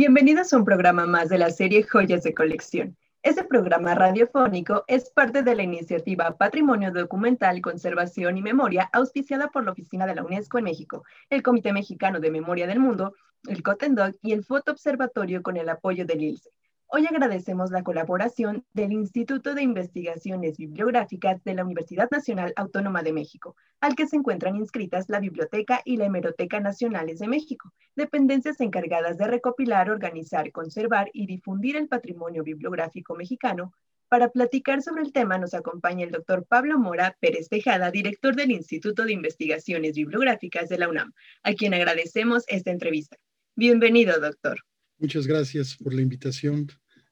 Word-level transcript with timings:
Bienvenidos 0.00 0.50
a 0.50 0.56
un 0.56 0.64
programa 0.64 1.04
más 1.04 1.28
de 1.28 1.36
la 1.36 1.50
serie 1.50 1.82
Joyas 1.82 2.22
de 2.22 2.32
Colección. 2.32 2.96
Este 3.22 3.44
programa 3.44 3.94
radiofónico 3.94 4.82
es 4.86 5.10
parte 5.10 5.42
de 5.42 5.54
la 5.54 5.62
iniciativa 5.62 6.38
Patrimonio 6.38 6.90
Documental, 6.90 7.60
Conservación 7.60 8.38
y 8.38 8.40
Memoria, 8.40 8.88
auspiciada 8.94 9.48
por 9.48 9.62
la 9.62 9.72
Oficina 9.72 10.06
de 10.06 10.14
la 10.14 10.24
UNESCO 10.24 10.56
en 10.56 10.64
México, 10.64 11.04
el 11.28 11.42
Comité 11.42 11.74
Mexicano 11.74 12.18
de 12.18 12.30
Memoria 12.30 12.66
del 12.66 12.80
Mundo, 12.80 13.12
el 13.46 13.62
COTENDOC 13.62 14.16
y 14.22 14.32
el 14.32 14.42
Foto 14.42 14.72
Observatorio 14.72 15.42
con 15.42 15.58
el 15.58 15.68
apoyo 15.68 16.06
del 16.06 16.22
ILSE. 16.22 16.48
Hoy 16.92 17.06
agradecemos 17.06 17.70
la 17.70 17.84
colaboración 17.84 18.64
del 18.74 18.90
Instituto 18.90 19.54
de 19.54 19.62
Investigaciones 19.62 20.56
Bibliográficas 20.58 21.40
de 21.44 21.54
la 21.54 21.64
Universidad 21.64 22.10
Nacional 22.10 22.52
Autónoma 22.56 23.04
de 23.04 23.12
México, 23.12 23.54
al 23.80 23.94
que 23.94 24.08
se 24.08 24.16
encuentran 24.16 24.56
inscritas 24.56 25.08
la 25.08 25.20
Biblioteca 25.20 25.82
y 25.84 25.98
la 25.98 26.06
Hemeroteca 26.06 26.58
Nacionales 26.58 27.20
de 27.20 27.28
México, 27.28 27.72
dependencias 27.94 28.60
encargadas 28.60 29.18
de 29.18 29.28
recopilar, 29.28 29.88
organizar, 29.88 30.50
conservar 30.50 31.10
y 31.12 31.26
difundir 31.26 31.76
el 31.76 31.86
patrimonio 31.86 32.42
bibliográfico 32.42 33.14
mexicano. 33.14 33.72
Para 34.08 34.30
platicar 34.30 34.82
sobre 34.82 35.02
el 35.02 35.12
tema 35.12 35.38
nos 35.38 35.54
acompaña 35.54 36.04
el 36.04 36.10
doctor 36.10 36.44
Pablo 36.44 36.76
Mora 36.76 37.16
Pérez 37.20 37.48
Tejada, 37.48 37.92
director 37.92 38.34
del 38.34 38.50
Instituto 38.50 39.04
de 39.04 39.12
Investigaciones 39.12 39.94
Bibliográficas 39.94 40.68
de 40.68 40.78
la 40.78 40.88
UNAM, 40.88 41.12
a 41.44 41.52
quien 41.52 41.72
agradecemos 41.72 42.42
esta 42.48 42.72
entrevista. 42.72 43.16
Bienvenido, 43.54 44.18
doctor. 44.18 44.58
Muchas 45.00 45.26
gracias 45.26 45.78
por 45.78 45.94
la 45.94 46.02
invitación, 46.02 46.66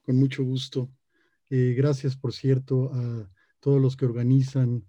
con 0.09 0.17
mucho 0.17 0.43
gusto. 0.43 0.91
Eh, 1.51 1.75
gracias, 1.77 2.17
por 2.17 2.33
cierto, 2.33 2.91
a 2.95 3.31
todos 3.61 3.79
los 3.79 3.95
que 3.95 4.07
organizan 4.07 4.87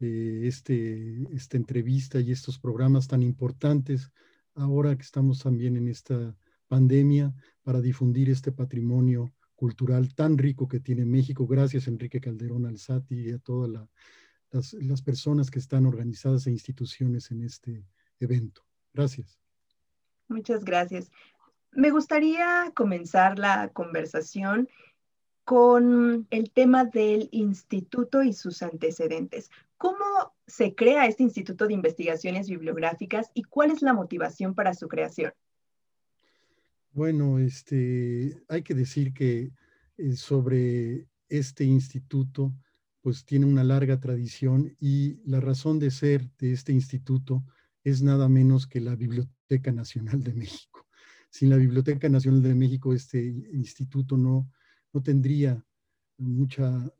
eh, 0.00 0.40
este, 0.42 1.22
esta 1.32 1.56
entrevista 1.56 2.18
y 2.18 2.32
estos 2.32 2.58
programas 2.58 3.06
tan 3.06 3.22
importantes 3.22 4.10
ahora 4.56 4.96
que 4.96 5.02
estamos 5.02 5.38
también 5.38 5.76
en 5.76 5.86
esta 5.86 6.36
pandemia 6.66 7.32
para 7.62 7.80
difundir 7.80 8.28
este 8.28 8.50
patrimonio 8.50 9.32
cultural 9.54 10.12
tan 10.16 10.36
rico 10.36 10.66
que 10.66 10.80
tiene 10.80 11.04
México. 11.04 11.46
Gracias, 11.46 11.86
Enrique 11.86 12.20
Calderón 12.20 12.66
Alzati 12.66 13.14
y 13.14 13.30
a 13.30 13.38
todas 13.38 13.70
las, 14.50 14.72
las 14.72 15.00
personas 15.00 15.48
que 15.48 15.60
están 15.60 15.86
organizadas 15.86 16.48
e 16.48 16.50
instituciones 16.50 17.30
en 17.30 17.44
este 17.44 17.86
evento. 18.18 18.62
Gracias. 18.92 19.38
Muchas 20.26 20.64
gracias. 20.64 21.12
Me 21.76 21.90
gustaría 21.90 22.72
comenzar 22.74 23.38
la 23.38 23.68
conversación 23.68 24.66
con 25.44 26.26
el 26.30 26.50
tema 26.50 26.86
del 26.86 27.28
instituto 27.32 28.22
y 28.22 28.32
sus 28.32 28.62
antecedentes. 28.62 29.50
¿Cómo 29.76 30.34
se 30.46 30.74
crea 30.74 31.06
este 31.06 31.22
Instituto 31.22 31.66
de 31.66 31.74
Investigaciones 31.74 32.48
Bibliográficas 32.48 33.30
y 33.34 33.42
cuál 33.42 33.72
es 33.72 33.82
la 33.82 33.92
motivación 33.92 34.54
para 34.54 34.72
su 34.72 34.88
creación? 34.88 35.34
Bueno, 36.92 37.38
este, 37.38 38.42
hay 38.48 38.62
que 38.62 38.72
decir 38.72 39.12
que 39.12 39.52
eh, 39.98 40.12
sobre 40.16 41.06
este 41.28 41.64
instituto, 41.64 42.54
pues 43.02 43.26
tiene 43.26 43.44
una 43.44 43.64
larga 43.64 44.00
tradición 44.00 44.74
y 44.80 45.20
la 45.30 45.40
razón 45.40 45.78
de 45.78 45.90
ser 45.90 46.30
de 46.38 46.52
este 46.52 46.72
instituto 46.72 47.44
es 47.84 48.00
nada 48.00 48.30
menos 48.30 48.66
que 48.66 48.80
la 48.80 48.96
Biblioteca 48.96 49.72
Nacional 49.72 50.24
de 50.24 50.32
México 50.32 50.75
sin 51.36 51.50
la 51.50 51.58
Biblioteca 51.58 52.08
Nacional 52.08 52.40
de 52.40 52.54
México 52.54 52.94
este 52.94 53.22
instituto 53.52 54.16
no, 54.16 54.50
no 54.90 55.02
tendría 55.02 55.62
mucha, 56.16 56.90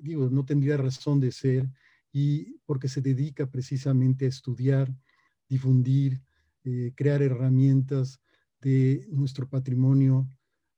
digo, 0.00 0.30
no 0.30 0.44
tendría 0.44 0.76
razón 0.76 1.18
de 1.18 1.32
ser 1.32 1.68
y 2.12 2.56
porque 2.66 2.86
se 2.86 3.00
dedica 3.00 3.50
precisamente 3.50 4.26
a 4.26 4.28
estudiar, 4.28 4.94
difundir, 5.48 6.22
eh, 6.62 6.92
crear 6.94 7.20
herramientas 7.20 8.20
de 8.60 9.08
nuestro 9.10 9.48
patrimonio 9.48 10.30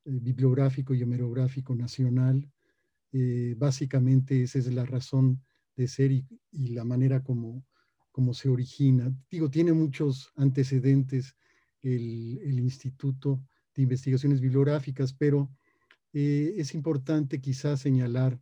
eh, 0.06 0.18
bibliográfico 0.18 0.94
y 0.94 1.02
hemerográfico 1.02 1.74
nacional. 1.74 2.50
Eh, 3.12 3.56
básicamente 3.58 4.42
esa 4.42 4.58
es 4.58 4.72
la 4.72 4.86
razón 4.86 5.44
de 5.76 5.86
ser 5.86 6.12
y, 6.12 6.26
y 6.50 6.68
la 6.68 6.84
manera 6.84 7.22
como, 7.22 7.66
como 8.10 8.32
se 8.32 8.48
origina. 8.48 9.14
Digo, 9.30 9.50
tiene 9.50 9.74
muchos 9.74 10.32
antecedentes 10.34 11.36
el, 11.82 12.58
Instituto 12.58 13.40
de 13.74 13.82
Investigaciones 13.82 14.40
Bibliográficas, 14.40 15.12
pero 15.12 15.50
eh, 16.12 16.54
es 16.56 16.74
importante 16.74 17.40
quizás 17.40 17.80
señalar 17.80 18.40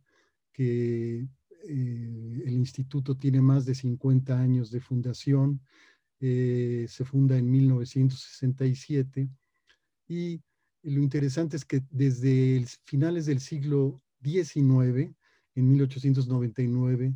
que 0.51 1.27
eh, 1.67 2.43
el 2.45 2.53
instituto 2.53 3.15
tiene 3.15 3.41
más 3.41 3.65
de 3.65 3.75
50 3.75 4.39
años 4.39 4.71
de 4.71 4.79
fundación, 4.79 5.61
eh, 6.19 6.87
se 6.89 7.05
funda 7.05 7.37
en 7.37 7.51
1967 7.51 9.29
y 10.07 10.41
lo 10.81 11.01
interesante 11.01 11.57
es 11.57 11.65
que 11.65 11.83
desde 11.91 12.65
finales 12.85 13.25
del 13.25 13.39
siglo 13.39 14.01
XIX, 14.23 15.13
en 15.55 15.69
1899, 15.69 17.13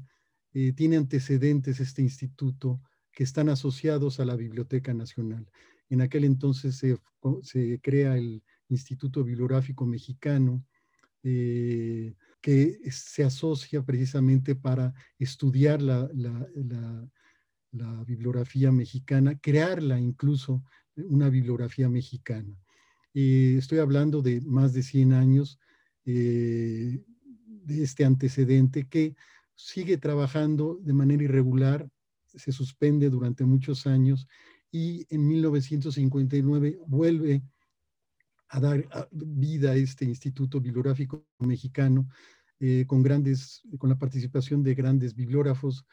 tiene 0.75 0.97
antecedentes 0.97 1.79
este 1.79 2.01
instituto 2.01 2.81
que 3.13 3.23
están 3.23 3.47
asociados 3.47 4.19
a 4.19 4.25
la 4.25 4.35
Biblioteca 4.35 4.93
Nacional. 4.93 5.47
En 5.91 5.99
aquel 5.99 6.23
entonces 6.23 6.75
se, 6.77 7.79
crea 7.81 8.17
el 8.17 8.41
Instituto 8.69 9.25
Bibliográfico 9.25 9.85
Mexicano, 9.85 10.65
eh, 11.21 12.15
que 12.41 12.79
se 12.89 13.25
asocia 13.25 13.83
precisamente 13.83 14.55
para 14.55 14.93
estudiar 15.19 15.81
la, 15.81 16.09
bibliografía 18.05 18.71
mexicana, 18.71 19.37
crearla 19.37 19.99
incluso, 19.99 20.63
una 20.95 21.29
bibliografía 21.29 21.89
mexicana. 21.89 22.57
Eh, 23.13 23.55
estoy 23.57 23.79
hablando 23.79 24.21
de 24.21 24.39
más 24.41 24.73
de 24.73 24.83
100 24.83 25.13
años 25.13 25.59
eh, 26.05 27.01
de 27.65 27.83
este 27.83 28.05
antecedente 28.05 28.87
que 28.87 29.15
sigue 29.55 29.97
trabajando 29.97 30.79
de 30.81 30.93
manera 30.93 31.23
irregular, 31.23 31.89
se 32.25 32.53
suspende 32.53 33.09
durante 33.09 33.43
muchos 33.43 33.85
años 33.85 34.27
y 34.71 35.05
en 35.09 35.27
1959 35.27 36.79
vuelve 36.87 37.43
a 38.47 38.59
dar 38.59 38.87
vida 39.11 39.71
a 39.71 39.75
este 39.75 40.05
Instituto 40.05 40.59
Bibliográfico 40.59 41.25
Mexicano 41.39 42.07
eh, 42.59 42.85
con, 42.87 43.01
grandes, 43.03 43.61
con 43.77 43.89
la 43.89 43.97
participación 43.97 44.63
de 44.63 44.75
grandes 44.75 45.15
bibliógrafos 45.15 45.85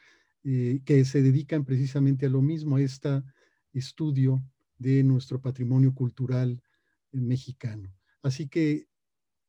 eh, 0.45 0.81
que 0.85 1.05
se 1.05 1.23
dedican 1.23 1.65
precisamente 1.65 2.27
a 2.27 2.31
lo 2.31 2.43
mismo, 2.43 2.77
a 2.77 2.81
este 2.81 3.23
estudio 3.73 4.43
de 4.77 5.03
nuestro 5.03 5.41
patrimonio 5.41 5.95
cultural 5.95 6.63
eh, 7.13 7.21
mexicano. 7.21 7.93
Así 8.23 8.49
que 8.49 8.89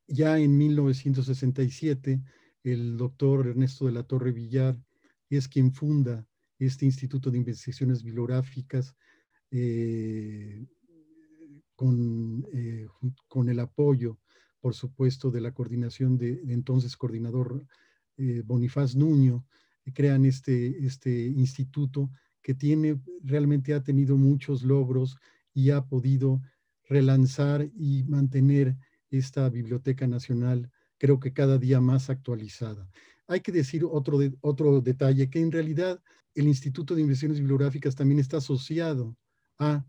ya 0.06 0.38
en 0.38 0.56
1967, 0.56 2.20
el 2.64 2.96
doctor 2.96 3.46
Ernesto 3.46 3.86
de 3.86 3.92
la 3.92 4.02
Torre 4.02 4.32
Villar 4.32 4.80
es 5.28 5.46
quien 5.46 5.72
funda 5.72 6.26
este 6.58 6.84
Instituto 6.84 7.30
de 7.30 7.38
Investigaciones 7.38 8.02
Bibliográficas 8.02 8.94
eh, 9.50 10.66
con, 11.74 12.46
eh, 12.52 12.86
con, 13.28 13.48
el 13.48 13.58
apoyo, 13.60 14.18
por 14.60 14.74
supuesto, 14.74 15.30
de 15.30 15.40
la 15.40 15.52
coordinación 15.52 16.18
de, 16.18 16.42
entonces 16.48 16.96
coordinador 16.96 17.66
eh, 18.16 18.42
Bonifaz 18.44 18.94
Nuño, 18.94 19.46
crean 19.92 20.24
este, 20.24 20.86
este 20.86 21.26
instituto 21.26 22.10
que 22.42 22.54
tiene, 22.54 23.00
realmente 23.22 23.74
ha 23.74 23.82
tenido 23.82 24.16
muchos 24.16 24.62
logros 24.62 25.16
y 25.52 25.70
ha 25.70 25.84
podido 25.84 26.40
relanzar 26.88 27.68
y 27.74 28.04
mantener 28.04 28.76
esta 29.10 29.48
Biblioteca 29.48 30.06
Nacional, 30.06 30.70
creo 30.98 31.18
que 31.18 31.32
cada 31.32 31.58
día 31.58 31.80
más 31.80 32.10
actualizada. 32.10 32.88
Hay 33.26 33.40
que 33.40 33.52
decir 33.52 33.84
otro, 33.84 34.18
otro 34.40 34.80
detalle, 34.80 35.28
que 35.28 35.40
en 35.40 35.50
realidad 35.50 36.00
el 36.34 36.46
Instituto 36.46 36.94
de 36.94 37.02
Investigaciones 37.02 37.40
Bibliográficas 37.40 37.94
también 37.94 38.20
está 38.20 38.36
asociado 38.36 39.16
a 39.60 39.86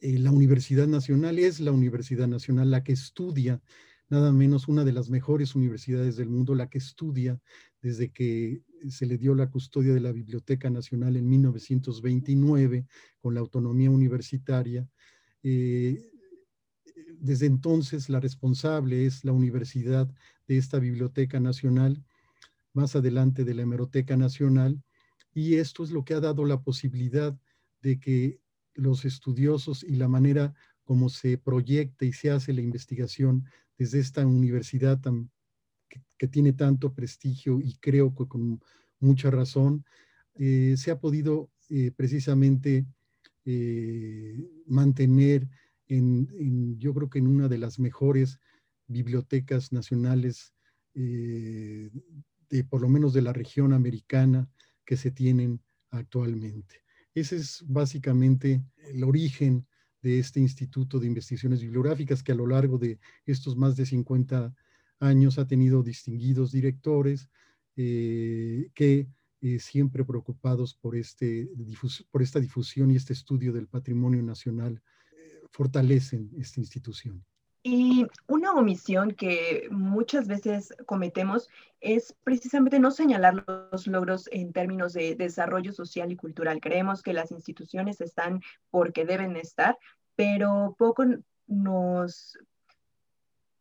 eh, 0.00 0.18
la 0.18 0.32
Universidad 0.32 0.88
Nacional, 0.88 1.38
es 1.38 1.60
la 1.60 1.70
Universidad 1.70 2.26
Nacional 2.26 2.70
la 2.70 2.82
que 2.82 2.92
estudia, 2.92 3.62
nada 4.08 4.32
menos 4.32 4.66
una 4.66 4.84
de 4.84 4.92
las 4.92 5.10
mejores 5.10 5.54
universidades 5.54 6.16
del 6.16 6.30
mundo, 6.30 6.54
la 6.54 6.68
que 6.68 6.78
estudia 6.78 7.38
desde 7.82 8.10
que 8.10 8.62
se 8.88 9.06
le 9.06 9.18
dio 9.18 9.34
la 9.34 9.50
custodia 9.50 9.92
de 9.92 10.00
la 10.00 10.12
Biblioteca 10.12 10.70
Nacional 10.70 11.16
en 11.16 11.28
1929 11.28 12.86
con 13.20 13.34
la 13.34 13.40
autonomía 13.40 13.90
universitaria. 13.90 14.88
Eh, 15.42 16.10
desde 17.18 17.46
entonces 17.46 18.08
la 18.08 18.18
responsable 18.18 19.04
es 19.04 19.24
la 19.24 19.32
universidad 19.32 20.10
de 20.48 20.56
esta 20.56 20.78
Biblioteca 20.78 21.38
Nacional, 21.38 22.02
más 22.72 22.96
adelante 22.96 23.44
de 23.44 23.54
la 23.54 23.62
Hemeroteca 23.62 24.16
Nacional, 24.16 24.82
y 25.34 25.56
esto 25.56 25.84
es 25.84 25.90
lo 25.90 26.04
que 26.04 26.14
ha 26.14 26.20
dado 26.20 26.46
la 26.46 26.62
posibilidad 26.62 27.38
de 27.82 28.00
que 28.00 28.40
los 28.74 29.04
estudiosos 29.04 29.82
y 29.82 29.96
la 29.96 30.08
manera 30.08 30.54
como 30.84 31.08
se 31.08 31.38
proyecta 31.38 32.04
y 32.04 32.12
se 32.12 32.30
hace 32.30 32.52
la 32.52 32.62
investigación 32.62 33.44
desde 33.78 34.00
esta 34.00 34.26
universidad 34.26 35.00
que, 36.18 36.28
tiene 36.28 36.52
tanto 36.52 36.92
prestigio 36.92 37.60
y 37.60 37.76
creo 37.76 38.14
que 38.14 38.26
con 38.26 38.60
mucha 38.98 39.30
razón, 39.30 39.84
eh, 40.34 40.74
se 40.76 40.90
ha 40.90 41.00
podido 41.00 41.50
eh, 41.70 41.90
precisamente 41.90 42.86
eh, 43.44 44.48
mantener 44.66 45.48
en, 45.88 46.78
yo 46.78 46.94
creo 46.94 47.10
que 47.10 47.18
en 47.18 47.26
una 47.26 47.48
de 47.48 47.58
las 47.58 47.78
mejores 47.78 48.38
bibliotecas 48.86 49.72
nacionales, 49.72 50.52
de, 50.92 51.90
por 52.68 52.82
lo 52.82 52.88
menos 52.88 53.12
de 53.12 53.22
la 53.22 53.32
región 53.32 53.72
americana, 53.72 54.48
que 54.84 54.96
se 54.96 55.10
tienen 55.10 55.60
actualmente. 55.90 56.82
Ese 57.20 57.36
es 57.36 57.62
básicamente 57.68 58.64
el 58.94 59.04
origen 59.04 59.66
de 60.00 60.18
este 60.20 60.40
Instituto 60.40 60.98
de 60.98 61.06
Investigaciones 61.06 61.60
Bibliográficas 61.60 62.22
que 62.22 62.32
a 62.32 62.34
lo 62.34 62.46
largo 62.46 62.78
de 62.78 62.98
estos 63.26 63.56
más 63.56 63.76
de 63.76 63.84
50 63.84 64.54
años 65.00 65.38
ha 65.38 65.46
tenido 65.46 65.82
distinguidos 65.82 66.50
directores 66.50 67.28
eh, 67.76 68.70
que 68.72 69.06
eh, 69.42 69.58
siempre 69.58 70.02
preocupados 70.02 70.74
por, 70.74 70.96
este, 70.96 71.50
por 72.10 72.22
esta 72.22 72.40
difusión 72.40 72.90
y 72.90 72.96
este 72.96 73.12
estudio 73.12 73.52
del 73.52 73.68
patrimonio 73.68 74.22
nacional 74.22 74.82
eh, 75.12 75.40
fortalecen 75.50 76.30
esta 76.38 76.58
institución. 76.58 77.22
Y 77.62 78.06
una 78.26 78.54
omisión 78.54 79.12
que 79.12 79.68
muchas 79.70 80.26
veces 80.26 80.74
cometemos 80.86 81.50
es 81.80 82.14
precisamente 82.24 82.78
no 82.78 82.90
señalar 82.90 83.44
los 83.46 83.86
logros 83.86 84.28
en 84.32 84.52
términos 84.52 84.94
de 84.94 85.14
desarrollo 85.14 85.72
social 85.72 86.10
y 86.10 86.16
cultural. 86.16 86.60
Creemos 86.60 87.02
que 87.02 87.12
las 87.12 87.30
instituciones 87.32 88.00
están 88.00 88.40
porque 88.70 89.04
deben 89.04 89.36
estar, 89.36 89.78
pero 90.16 90.74
poco 90.78 91.04
nos, 91.46 92.38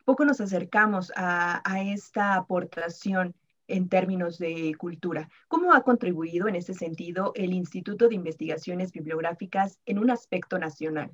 poco 0.06 0.24
nos 0.24 0.40
acercamos 0.40 1.12
a, 1.18 1.62
a 1.70 1.84
esta 1.84 2.36
aportación 2.36 3.36
en 3.68 3.90
términos 3.90 4.38
de 4.38 4.76
cultura. 4.78 5.30
¿Cómo 5.50 5.74
ha 5.74 5.84
contribuido 5.84 6.48
en 6.48 6.56
ese 6.56 6.74
sentido 6.74 7.34
el 7.36 7.54
Instituto 7.54 8.08
de 8.08 8.16
Investigaciones 8.16 8.94
Bibliográficas 8.94 9.78
en 9.86 10.00
un 10.00 10.10
aspecto 10.10 10.58
nacional? 10.58 11.12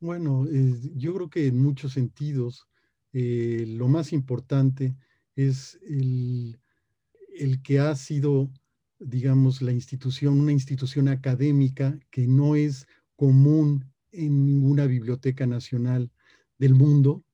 Bueno, 0.00 0.46
yo 0.94 1.14
creo 1.14 1.30
que 1.30 1.46
en 1.46 1.58
muchos 1.58 1.94
sentidos 1.94 2.68
eh, 3.12 3.64
lo 3.66 3.88
más 3.88 4.12
importante 4.12 4.94
es 5.36 5.78
el, 5.82 6.60
el, 7.34 7.62
que 7.62 7.78
ha 7.78 7.94
sido, 7.96 8.50
digamos, 8.98 9.62
la 9.62 9.72
institución, 9.72 10.38
una 10.38 10.52
institución 10.52 11.08
académica 11.08 11.98
que 12.10 12.26
no 12.26 12.56
es 12.56 12.86
común 13.16 13.90
en 14.12 14.44
ninguna 14.44 14.86
biblioteca 14.86 15.46
nacional 15.46 16.10
del 16.58 16.74
mundo, 16.74 17.24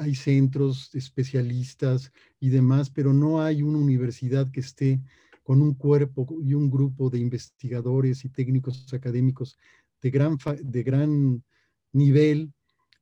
hay 0.00 0.14
centros 0.16 0.92
especialistas 0.94 2.12
y 2.40 2.48
demás, 2.48 2.90
pero 2.90 3.12
no 3.12 3.40
hay 3.40 3.62
una 3.62 3.78
universidad 3.78 4.50
que 4.50 4.60
esté 4.60 5.00
con 5.44 5.62
un 5.62 5.74
cuerpo 5.74 6.26
y 6.42 6.54
un 6.54 6.70
grupo 6.70 7.10
de 7.10 7.20
investigadores 7.20 8.24
y 8.24 8.28
técnicos 8.28 8.92
académicos 8.92 9.56
de 10.00 10.10
gran, 10.10 10.36
de 10.62 10.82
gran 10.82 11.44
nivel, 11.92 12.52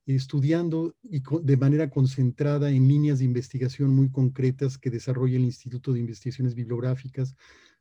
estudiando 0.07 0.97
y 1.03 1.23
de 1.43 1.57
manera 1.57 1.91
concentrada 1.91 2.71
en 2.71 2.89
líneas 2.89 3.19
de 3.21 3.25
investigación 3.25 3.95
muy 3.95 4.11
concretas 4.11 4.79
que 4.79 4.91
desarrolla 4.91 5.37
el 5.37 5.45
Instituto 5.45 5.93
de 5.93 6.01
Investigaciones 6.01 6.55
Bibliográficas, 6.55 7.37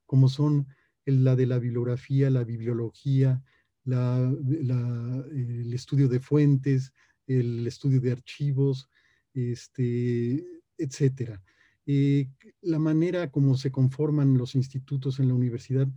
como 0.05 0.29
son 0.29 0.67
la 1.05 1.35
de 1.35 1.47
la 1.47 1.59
bibliografía, 1.59 2.29
la 2.29 2.43
bibliología, 2.43 3.41
el 3.85 5.71
estudio 5.73 6.07
de 6.07 6.19
fuentes, 6.19 6.93
el 7.25 7.65
estudio 7.65 7.99
de 7.99 8.11
archivos, 8.11 8.89
este, 9.33 10.45
etcétera. 10.77 11.41
Eh, 11.85 12.29
la 12.61 12.77
manera 12.77 13.31
como 13.31 13.55
se 13.55 13.71
conforman 13.71 14.37
los 14.37 14.53
institutos 14.55 15.19
en 15.19 15.29
la 15.29 15.33
universidad 15.33 15.87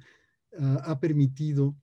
ah, 0.58 0.82
ha 0.86 1.00
permitido 1.00 1.76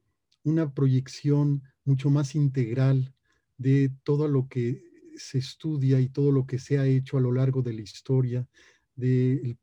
una 0.44 0.74
proyección 0.74 1.62
mucho 1.84 2.10
más 2.10 2.34
integral 2.34 3.14
de 3.60 3.92
todo 4.04 4.28
lo 4.28 4.48
que 4.48 4.82
se 5.18 5.38
estudia 5.38 6.00
y 6.00 6.10
todo 6.10 6.32
lo 6.32 6.48
que 6.48 6.58
se 6.58 6.80
ha 6.80 6.88
hecho 6.88 7.18
a 7.18 7.22
lo 7.22 7.32
largo 7.32 7.62
de 7.62 7.74
la 7.74 7.82
historia 7.82 8.48
de, 8.96 9.58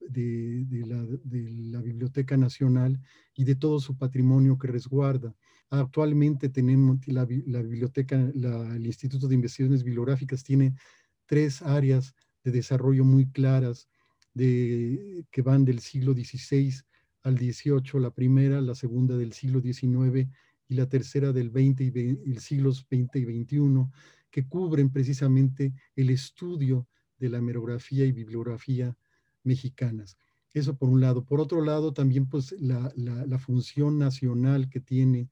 la, 0.87 1.81
Biblioteca 1.81 2.37
Nacional 2.37 3.01
y 3.35 3.45
de 3.45 3.55
todo 3.55 3.81
su 3.81 3.97
patrimonio 3.97 4.59
que 4.59 4.69
resguarda. 4.69 5.35
Actualmente 5.71 6.49
tenemos 6.49 7.07
la, 7.09 7.25
biblioteca, 7.25 8.17
el 8.17 8.87
Instituto 8.87 9.29
de 9.29 9.35
Investigaciones 9.35 9.83
Bibliográficas 9.83 10.45
tiene 10.45 10.75
tres 11.27 11.63
áreas 11.63 12.15
de 12.45 12.53
desarrollo 12.53 13.05
muy 13.05 13.27
claras 13.31 13.89
de, 14.35 15.25
que 15.31 15.43
van 15.43 15.65
del 15.65 15.81
siglo 15.81 16.13
XVI 16.13 16.75
al 17.23 17.39
XVIII, 17.39 18.01
la 18.01 18.11
primera, 18.11 18.61
la 18.61 18.75
segunda 18.75 19.17
del 19.17 19.33
siglo 19.33 19.61
XIX 19.61 20.29
y 20.69 20.75
la 20.75 20.89
tercera 20.89 21.33
del 21.33 21.51
20 21.51 21.85
y 21.85 22.31
el 22.31 22.39
siglos 22.41 22.87
XX 22.91 23.17
y 23.17 23.45
XXI, 23.45 23.87
que 24.31 24.47
cubren 24.47 24.91
precisamente 24.91 25.73
el 25.95 26.11
estudio 26.11 26.89
de 27.19 27.31
la 27.31 27.39
hemerografía 27.39 28.05
y 28.05 28.13
bibliografía 28.13 28.97
mexicanas. 29.43 30.17
Eso 30.53 30.77
por 30.77 30.89
un 30.89 31.01
lado. 31.01 31.25
Por 31.25 31.41
otro 31.41 31.63
lado, 31.63 31.93
también 31.93 32.27
pues 32.29 32.53
la, 32.59 32.93
la 32.97 33.39
función 33.39 33.99
nacional 33.99 34.69
que 34.69 34.81
tiene 34.81 35.29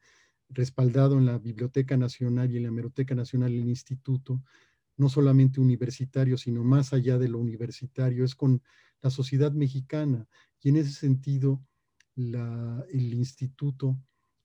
respaldado 0.50 1.18
en 1.18 1.26
la 1.26 1.38
Biblioteca 1.38 1.96
Nacional 1.96 2.50
y 2.52 2.56
en 2.56 2.64
la 2.64 2.68
Hemeroteca 2.68 3.14
Nacional 3.14 3.52
el 3.52 3.68
Instituto, 3.68 4.42
no 4.96 5.08
solamente 5.08 5.60
universitario, 5.60 6.36
sino 6.38 6.62
más 6.62 6.92
allá 6.92 7.18
de 7.18 7.28
lo 7.28 7.38
universitario, 7.38 8.24
es 8.24 8.34
con 8.34 8.62
la 9.02 9.10
sociedad 9.10 9.52
mexicana. 9.52 10.28
Y 10.60 10.68
en 10.70 10.76
ese 10.76 10.92
sentido, 10.92 11.62
el 12.16 13.14
instituto 13.14 13.98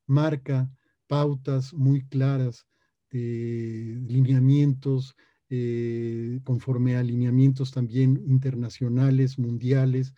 marca 0.09 0.69
pautas 1.07 1.73
muy 1.73 2.05
claras 2.07 2.67
de 3.11 3.99
lineamientos, 4.07 5.15
eh, 5.49 6.39
conforme 6.43 6.95
a 6.95 7.03
lineamientos 7.03 7.71
también 7.71 8.21
internacionales, 8.27 9.39
mundiales, 9.39 10.13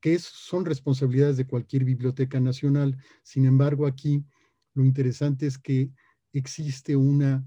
que 0.00 0.18
son 0.18 0.64
responsabilidades 0.64 1.36
de 1.36 1.46
cualquier 1.46 1.84
biblioteca 1.84 2.40
nacional. 2.40 2.96
Sin 3.22 3.46
embargo, 3.46 3.86
aquí 3.86 4.24
lo 4.74 4.84
interesante 4.84 5.46
es 5.46 5.58
que 5.58 5.90
existe 6.32 6.96
una 6.96 7.46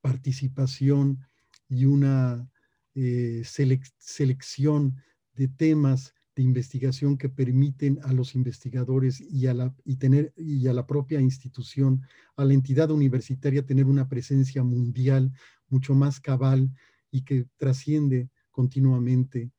participación 0.00 1.20
y 1.68 1.84
una 1.84 2.50
eh, 2.94 3.42
selección 3.44 4.96
de 5.32 5.48
temas 5.48 6.12
investigación 6.42 7.16
que 7.16 7.28
permiten 7.28 7.98
a 8.02 8.12
los 8.12 8.34
investigadores 8.34 9.20
y 9.20 9.46
a, 9.46 9.54
la, 9.54 9.74
y, 9.84 9.96
tener, 9.96 10.32
y 10.36 10.66
a 10.68 10.72
la 10.72 10.86
propia 10.86 11.20
institución, 11.20 12.02
a 12.36 12.44
la 12.44 12.54
entidad 12.54 12.90
universitaria, 12.90 13.64
tener 13.64 13.86
una 13.86 14.08
presencia 14.08 14.62
mundial 14.62 15.32
mucho 15.68 15.94
más 15.94 16.20
cabal 16.20 16.70
y 17.10 17.22
que 17.22 17.46
trasciende 17.56 18.30
continuamente 18.50 19.50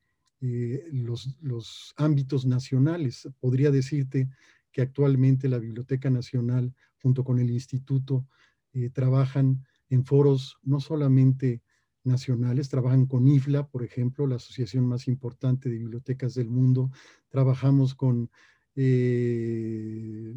eh, 0.41 0.85
los, 0.91 1.37
los 1.41 1.93
ámbitos 1.97 2.45
nacionales. 2.45 3.29
Podría 3.39 3.71
decirte 3.71 4.29
que 4.71 4.81
actualmente 4.81 5.49
la 5.49 5.59
Biblioteca 5.59 6.09
Nacional 6.09 6.73
junto 7.01 7.23
con 7.23 7.39
el 7.39 7.49
Instituto 7.49 8.25
eh, 8.73 8.89
trabajan 8.89 9.65
en 9.89 10.05
foros 10.05 10.57
no 10.63 10.79
solamente 10.79 11.61
nacionales, 12.03 12.69
trabajan 12.69 13.05
con 13.05 13.27
IFLA, 13.27 13.67
por 13.67 13.83
ejemplo, 13.83 14.27
la 14.27 14.35
asociación 14.35 14.85
más 14.85 15.07
importante 15.07 15.69
de 15.69 15.77
bibliotecas 15.77 16.33
del 16.33 16.49
mundo, 16.49 16.91
trabajamos 17.29 17.95
con 17.95 18.29
eh, 18.75 20.33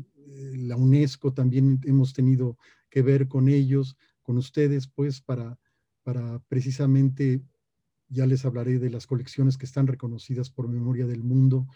la 0.56 0.76
UNESCO, 0.76 1.32
también 1.32 1.80
hemos 1.84 2.12
tenido 2.12 2.58
que 2.90 3.02
ver 3.02 3.28
con 3.28 3.48
ellos, 3.48 3.96
con 4.22 4.36
ustedes, 4.38 4.88
pues, 4.88 5.20
para, 5.20 5.58
para 6.02 6.38
precisamente, 6.48 7.42
ya 8.08 8.26
les 8.26 8.44
hablaré 8.44 8.78
de 8.78 8.90
las 8.90 9.06
colecciones 9.06 9.56
que 9.56 9.66
están 9.66 9.86
reconocidas 9.86 10.50
por 10.50 10.68
Memoria 10.68 11.06
del 11.06 11.22
Mundo, 11.22 11.66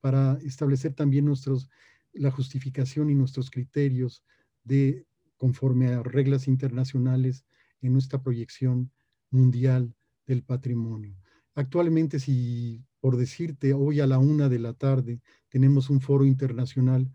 para 0.00 0.38
establecer 0.44 0.94
también 0.94 1.24
nuestros 1.24 1.68
la 2.12 2.30
justificación 2.30 3.10
y 3.10 3.14
nuestros 3.14 3.50
criterios 3.50 4.24
de 4.64 5.06
conforme 5.36 5.88
a 5.88 6.02
reglas 6.02 6.48
internacionales 6.48 7.44
en 7.82 7.92
nuestra 7.92 8.22
proyección 8.22 8.90
mundial 9.30 9.94
del 10.26 10.42
patrimonio. 10.42 11.16
Actualmente, 11.54 12.18
si 12.20 12.84
por 13.00 13.16
decirte, 13.16 13.72
hoy 13.72 14.00
a 14.00 14.06
la 14.06 14.18
una 14.18 14.48
de 14.48 14.58
la 14.58 14.72
tarde 14.72 15.20
tenemos 15.48 15.90
un 15.90 16.00
foro 16.00 16.24
internacional 16.24 17.08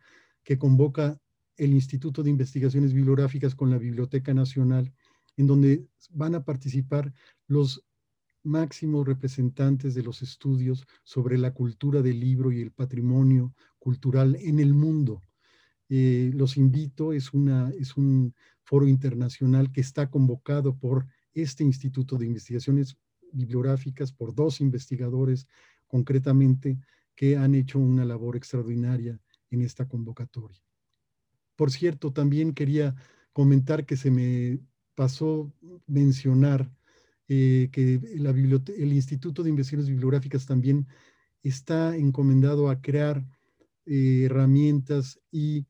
que 0.43 0.57
convoca 0.57 1.19
el 1.57 1.73
Instituto 1.73 2.23
de 2.23 2.29
Investigaciones 2.29 2.93
Bibliográficas 2.93 3.55
con 3.55 3.69
la 3.69 3.77
Biblioteca 3.77 4.33
Nacional, 4.33 4.93
en 5.35 5.47
donde 5.47 5.85
van 6.11 6.35
a 6.35 6.43
participar 6.45 7.13
los 7.47 7.83
máximos 8.43 9.05
representantes 9.05 9.93
de 9.93 10.03
los 10.03 10.21
estudios 10.21 10.87
sobre 11.03 11.37
la 11.37 11.53
cultura 11.53 12.01
del 12.01 12.19
libro 12.19 12.51
y 12.51 12.61
el 12.61 12.71
patrimonio 12.71 13.53
cultural 13.77 14.37
en 14.39 14.59
el 14.59 14.73
mundo. 14.73 15.21
Eh, 15.89 16.31
los 16.33 16.57
invito, 16.57 17.11
es, 17.13 17.33
una, 17.33 17.69
es 17.77 17.97
un 17.97 18.33
foro 18.63 18.87
internacional 18.87 19.71
que 19.71 19.81
está 19.81 20.09
convocado 20.09 20.77
por 20.77 21.05
este 21.33 21.63
Instituto 21.63 22.17
de 22.17 22.25
Investigaciones 22.25 22.97
Bibliográficas, 23.31 24.11
por 24.11 24.35
dos 24.35 24.61
investigadores 24.61 25.47
concretamente 25.87 26.79
que 27.15 27.37
han 27.37 27.55
hecho 27.55 27.79
una 27.79 28.05
labor 28.05 28.35
extraordinaria 28.35 29.19
en 29.49 29.61
esta 29.61 29.87
convocatoria. 29.87 30.61
Por 31.55 31.71
cierto, 31.71 32.11
también 32.11 32.53
quería 32.53 32.95
comentar 33.33 33.85
que 33.85 33.95
se 33.95 34.11
me 34.11 34.59
pasó 34.95 35.53
mencionar 35.87 36.71
eh, 37.27 37.69
que 37.71 37.95
el 37.95 38.93
Instituto 38.93 39.43
de 39.43 39.49
Investigaciones 39.49 39.89
Bibliográficas 39.89 40.45
también 40.45 40.87
está 41.43 41.95
encomendado 41.95 42.69
a 42.69 42.81
crear 42.81 43.25
eh, 43.85 44.23
herramientas 44.25 45.19
y 45.31 45.65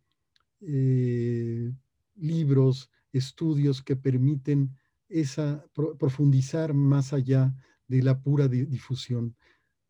eh, 0.61 1.71
libros, 2.15 2.89
estudios 3.13 3.81
que 3.81 3.95
permiten 3.95 4.75
esa, 5.11 5.65
profundizar 5.73 6.73
más 6.73 7.13
allá 7.13 7.53
de 7.87 8.01
la 8.01 8.21
pura 8.21 8.47
difusión 8.47 9.35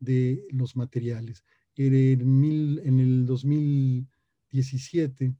de 0.00 0.44
los 0.50 0.76
materiales. 0.76 1.44
En, 1.76 3.00
el 3.00 3.24
2017 3.24 5.34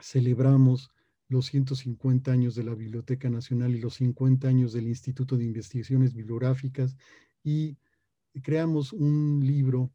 celebramos 0.00 0.90
los 1.28 1.46
150 1.46 2.32
años 2.32 2.54
de 2.54 2.64
la 2.64 2.74
Biblioteca 2.74 3.30
Nacional 3.30 3.74
y 3.74 3.80
los 3.80 3.94
50 3.94 4.48
años 4.48 4.72
del 4.72 4.88
Instituto 4.88 5.36
de 5.36 5.44
Investigaciones 5.44 6.14
Bibliográficas 6.14 6.96
y 7.42 7.76
creamos 8.42 8.92
un 8.92 9.42
libro 9.44 9.92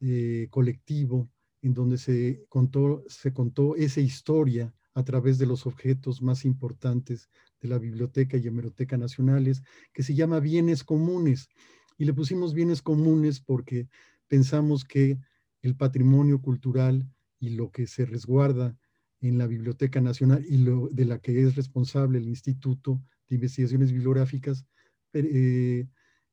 eh, 0.00 0.48
colectivo 0.50 1.30
en 1.62 1.74
donde 1.74 1.98
se 1.98 2.44
contó, 2.48 3.04
se 3.08 3.32
contó 3.32 3.76
esa 3.76 4.00
historia 4.00 4.74
a 4.96 5.04
través 5.04 5.36
de 5.36 5.44
los 5.44 5.66
objetos 5.66 6.22
más 6.22 6.46
importantes 6.46 7.28
de 7.60 7.68
la 7.68 7.78
Biblioteca 7.78 8.38
y 8.38 8.46
Hemeroteca 8.46 8.96
Nacionales, 8.96 9.62
que 9.92 10.02
se 10.02 10.14
llama 10.14 10.40
Bienes 10.40 10.84
Comunes. 10.84 11.50
Y 11.98 12.06
le 12.06 12.14
pusimos 12.14 12.54
bienes 12.54 12.80
comunes 12.80 13.38
porque 13.40 13.88
pensamos 14.26 14.86
que 14.86 15.18
el 15.60 15.76
patrimonio 15.76 16.40
cultural 16.40 17.06
y 17.38 17.50
lo 17.50 17.70
que 17.70 17.86
se 17.86 18.06
resguarda 18.06 18.74
en 19.20 19.36
la 19.36 19.46
Biblioteca 19.46 20.00
Nacional 20.00 20.42
y 20.48 20.56
lo, 20.56 20.88
de 20.88 21.04
la 21.04 21.18
que 21.18 21.42
es 21.42 21.56
responsable 21.56 22.16
el 22.16 22.28
Instituto 22.28 23.02
de 23.28 23.34
Investigaciones 23.34 23.92
Bibliográficas, 23.92 24.64
eh, 25.12 25.86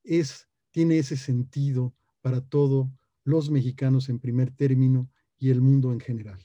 es, 0.05 0.47
tiene 0.71 0.99
ese 0.99 1.17
sentido 1.17 1.93
para 2.21 2.39
todos 2.39 2.87
los 3.25 3.51
mexicanos 3.51 4.07
en 4.07 4.19
primer 4.19 4.51
término 4.51 5.09
y 5.37 5.49
el 5.49 5.59
mundo 5.59 5.91
en 5.91 5.99
general. 5.99 6.39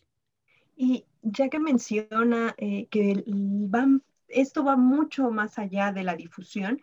Y 0.74 1.04
ya 1.22 1.48
que 1.48 1.58
menciona 1.58 2.54
eh, 2.58 2.86
que 2.90 3.24
esto 4.28 4.64
va 4.64 4.76
mucho 4.76 5.30
más 5.30 5.58
allá 5.58 5.92
de 5.92 6.04
la 6.04 6.16
difusión, 6.16 6.80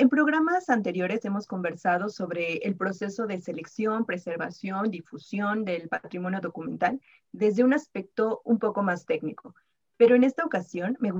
en 0.00 0.08
programas 0.08 0.70
anteriores 0.70 1.24
hemos 1.24 1.48
conversado 1.48 2.08
sobre 2.08 2.58
el 2.58 2.76
proceso 2.76 3.26
de 3.26 3.40
selección, 3.40 4.04
preservación, 4.04 4.92
difusión 4.92 5.64
del 5.64 5.88
patrimonio 5.88 6.40
documental 6.40 7.00
desde 7.32 7.64
un 7.64 7.74
aspecto 7.74 8.40
un 8.44 8.60
poco 8.60 8.84
más 8.84 9.06
técnico. 9.06 9.56
Pero 9.96 10.14
en 10.14 10.22
esta 10.22 10.44
ocasión 10.44 10.96
me 11.00 11.12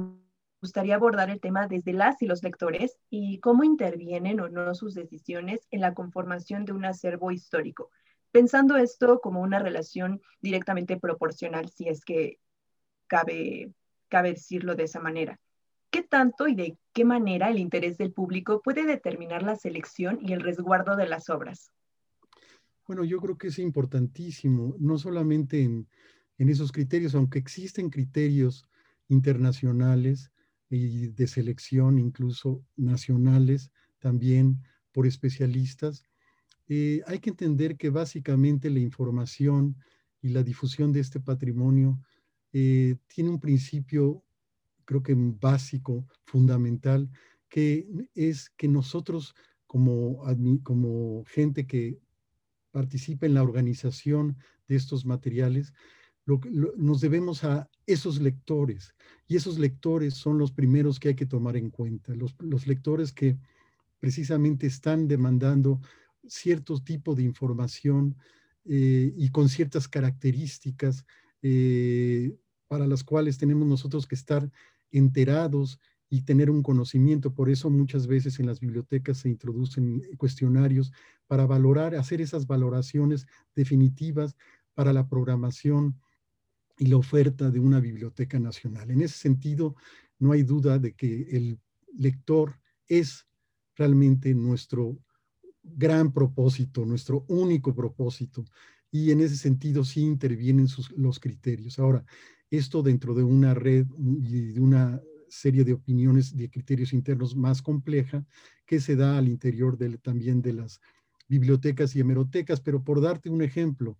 gustaría 0.62 0.94
abordar 0.94 1.28
el 1.28 1.40
tema 1.40 1.66
desde 1.66 1.92
las 1.92 2.22
y 2.22 2.26
los 2.26 2.44
lectores 2.44 2.98
y 3.10 3.40
cómo 3.40 3.64
intervienen 3.64 4.38
o 4.38 4.48
no 4.48 4.72
sus 4.76 4.94
decisiones 4.94 5.66
en 5.72 5.80
la 5.80 5.94
conformación 5.94 6.64
de 6.64 6.72
un 6.72 6.84
acervo 6.84 7.32
histórico, 7.32 7.90
pensando 8.30 8.76
esto 8.76 9.20
como 9.20 9.40
una 9.40 9.58
relación 9.58 10.22
directamente 10.40 10.96
proporcional, 10.96 11.68
si 11.68 11.88
es 11.88 12.04
que 12.04 12.38
cabe, 13.08 13.72
cabe 14.08 14.30
decirlo 14.34 14.76
de 14.76 14.84
esa 14.84 15.00
manera. 15.00 15.40
¿Qué 15.90 16.02
tanto 16.02 16.46
y 16.48 16.54
de 16.54 16.76
qué 16.92 17.04
manera 17.04 17.48
el 17.48 17.58
interés 17.58 17.96
del 17.96 18.12
público 18.12 18.60
puede 18.62 18.84
determinar 18.84 19.42
la 19.42 19.56
selección 19.56 20.18
y 20.22 20.32
el 20.32 20.40
resguardo 20.40 20.96
de 20.96 21.08
las 21.08 21.30
obras? 21.30 21.72
Bueno, 22.86 23.04
yo 23.04 23.20
creo 23.20 23.36
que 23.36 23.48
es 23.48 23.58
importantísimo, 23.58 24.74
no 24.78 24.98
solamente 24.98 25.62
en, 25.62 25.88
esos 26.38 26.72
criterios, 26.72 27.14
aunque 27.14 27.38
existen 27.38 27.90
criterios 27.90 28.66
internacionales 29.08 30.30
y 30.70 31.08
de 31.08 31.26
selección, 31.26 31.98
incluso 31.98 32.62
nacionales, 32.76 33.70
también 33.98 34.62
por 34.92 35.06
especialistas, 35.06 36.04
eh, 36.68 37.02
hay 37.06 37.18
que 37.18 37.30
entender 37.30 37.76
que 37.76 37.90
básicamente 37.90 38.70
la 38.70 38.80
información 38.80 39.76
y 40.20 40.28
la 40.28 40.42
difusión 40.42 40.92
de 40.92 41.00
este 41.00 41.18
patrimonio 41.18 41.98
eh, 42.60 42.96
tiene 43.06 43.30
un 43.30 43.38
principio 43.38 44.24
creo 44.84 45.02
que 45.02 45.14
básico, 45.14 46.06
fundamental, 46.24 47.10
que 47.48 47.86
es 48.14 48.50
que 48.50 48.66
nosotros 48.66 49.34
como, 49.66 50.24
como 50.62 51.24
gente 51.26 51.66
que 51.66 52.00
participa 52.70 53.26
en 53.26 53.34
la 53.34 53.42
organización 53.42 54.38
de 54.66 54.76
estos 54.76 55.04
materiales, 55.04 55.72
nos 56.76 57.00
debemos 57.00 57.44
a 57.44 57.68
esos 57.86 58.18
lectores. 58.18 58.94
Y 59.28 59.36
esos 59.36 59.58
lectores 59.58 60.14
son 60.14 60.38
los 60.38 60.52
primeros 60.52 60.98
que 60.98 61.08
hay 61.08 61.14
que 61.14 61.26
tomar 61.26 61.56
en 61.56 61.70
cuenta, 61.70 62.14
los, 62.14 62.34
los 62.38 62.66
lectores 62.66 63.12
que 63.12 63.38
precisamente 64.00 64.66
están 64.66 65.06
demandando 65.06 65.80
cierto 66.26 66.82
tipo 66.82 67.14
de 67.14 67.22
información 67.22 68.16
eh, 68.64 69.12
y 69.16 69.28
con 69.30 69.48
ciertas 69.48 69.86
características 69.86 71.04
eh, 71.42 72.36
para 72.68 72.86
las 72.86 73.02
cuales 73.02 73.38
tenemos 73.38 73.66
nosotros 73.66 74.06
que 74.06 74.14
estar 74.14 74.50
enterados 74.90 75.80
y 76.10 76.22
tener 76.22 76.50
un 76.50 76.62
conocimiento. 76.62 77.34
Por 77.34 77.50
eso 77.50 77.70
muchas 77.70 78.06
veces 78.06 78.38
en 78.38 78.46
las 78.46 78.60
bibliotecas 78.60 79.18
se 79.18 79.28
introducen 79.28 80.02
cuestionarios 80.16 80.92
para 81.26 81.46
valorar, 81.46 81.94
hacer 81.94 82.20
esas 82.20 82.46
valoraciones 82.46 83.26
definitivas 83.54 84.36
para 84.74 84.92
la 84.92 85.08
programación 85.08 86.00
y 86.78 86.86
la 86.86 86.96
oferta 86.96 87.50
de 87.50 87.60
una 87.60 87.80
biblioteca 87.80 88.38
nacional. 88.38 88.90
En 88.90 89.02
ese 89.02 89.18
sentido, 89.18 89.74
no 90.18 90.32
hay 90.32 90.42
duda 90.42 90.78
de 90.78 90.94
que 90.94 91.22
el 91.36 91.58
lector 91.96 92.60
es 92.86 93.26
realmente 93.74 94.34
nuestro 94.34 94.98
gran 95.62 96.12
propósito, 96.12 96.86
nuestro 96.86 97.24
único 97.28 97.74
propósito. 97.74 98.44
Y 98.90 99.10
en 99.10 99.20
ese 99.20 99.36
sentido 99.36 99.84
sí 99.84 100.00
intervienen 100.00 100.66
los 100.96 101.20
criterios. 101.20 101.78
Ahora, 101.78 102.04
esto 102.50 102.82
dentro 102.82 103.14
de 103.14 103.22
una 103.22 103.54
red 103.54 103.86
y 103.98 104.52
de 104.52 104.60
una 104.60 105.00
serie 105.28 105.64
de 105.64 105.74
opiniones, 105.74 106.34
de 106.36 106.48
criterios 106.50 106.92
internos 106.92 107.36
más 107.36 107.62
compleja 107.62 108.24
que 108.66 108.80
se 108.80 108.96
da 108.96 109.18
al 109.18 109.28
interior 109.28 109.78
también 110.02 110.40
de 110.42 110.54
las 110.54 110.80
bibliotecas 111.28 111.94
y 111.94 112.00
hemerotecas. 112.00 112.60
Pero 112.60 112.82
por 112.82 113.00
darte 113.00 113.30
un 113.30 113.42
ejemplo, 113.42 113.96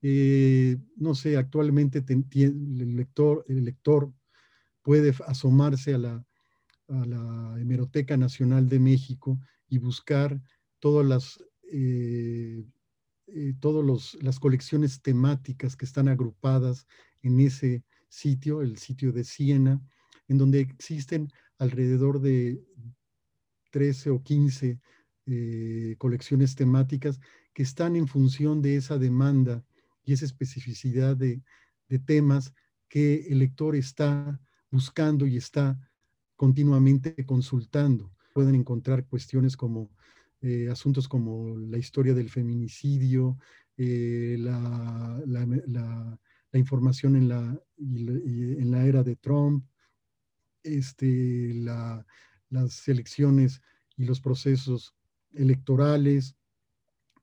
eh, 0.00 0.78
no 0.96 1.14
sé, 1.14 1.36
actualmente 1.36 2.04
el, 2.08 2.96
lector, 2.96 3.44
el 3.48 3.64
lector 3.64 4.12
puede 4.82 5.14
asomarse 5.26 5.94
a 5.94 5.98
la, 5.98 6.26
a 6.88 7.56
Hemeroteca 7.58 8.16
Nacional 8.16 8.68
de 8.68 8.80
México 8.80 9.38
y 9.68 9.78
buscar 9.78 10.40
todas 10.80 11.06
las, 11.06 11.44
eh, 11.70 12.64
eh, 13.28 13.54
todas 13.60 14.14
las 14.20 14.40
colecciones 14.40 15.00
temáticas 15.00 15.76
que 15.76 15.84
están 15.84 16.08
agrupadas 16.08 16.86
en 17.22 17.40
ese 17.40 17.84
sitio, 18.08 18.60
el 18.60 18.78
sitio 18.78 19.12
de 19.12 19.24
Siena, 19.24 19.80
en 20.28 20.38
donde 20.38 20.60
existen 20.60 21.32
alrededor 21.58 22.20
de 22.20 22.62
13 23.70 24.10
o 24.10 24.22
15 24.22 24.78
eh, 25.26 25.94
colecciones 25.98 26.54
temáticas 26.54 27.20
que 27.54 27.62
están 27.62 27.96
en 27.96 28.08
función 28.08 28.60
de 28.60 28.76
esa 28.76 28.98
demanda 28.98 29.64
y 30.04 30.12
esa 30.12 30.24
especificidad 30.24 31.16
de, 31.16 31.42
temas 32.06 32.54
que 32.88 33.26
el 33.28 33.40
lector 33.40 33.76
está 33.76 34.40
buscando 34.70 35.26
y 35.26 35.36
está 35.36 35.78
continuamente 36.36 37.26
consultando. 37.26 38.10
Pueden 38.32 38.54
encontrar 38.54 39.04
cuestiones 39.04 39.58
como 39.58 39.90
eh, 40.40 40.70
asuntos 40.70 41.06
como 41.06 41.54
la 41.58 41.76
historia 41.76 42.14
del 42.14 42.30
feminicidio, 42.30 43.36
eh, 43.76 44.36
la, 44.38 45.22
la 45.26 46.18
información 46.58 47.16
en 47.16 47.28
la, 47.28 47.60
en 47.78 48.70
la 48.70 48.86
era 48.86 49.02
de 49.02 49.16
Trump, 49.16 49.64
este, 50.62 51.54
las 52.50 52.88
elecciones 52.88 53.62
y 53.96 54.04
los 54.04 54.20
procesos 54.20 54.94
electorales, 55.32 56.36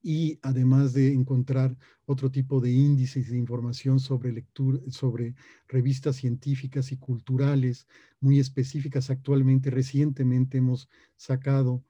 y 0.01 0.39
además 0.41 0.93
de 0.93 1.11
encontrar 1.11 1.77
otro 2.05 2.31
tipo 2.31 2.61
de 2.61 2.71
índices 2.71 3.29
de 3.29 3.37
información 3.37 3.99
sobre 3.99 4.31
lectura, 4.31 4.79
sobre 4.89 5.35
revistas 5.67 6.15
científicas 6.15 6.91
y 6.91 6.97
culturales 6.97 7.85
muy 8.21 8.39
específicas. 8.39 9.09
Actualmente, 9.09 9.69
recientemente 9.69 10.57
hemos 10.57 10.87
sacado, 11.17 11.83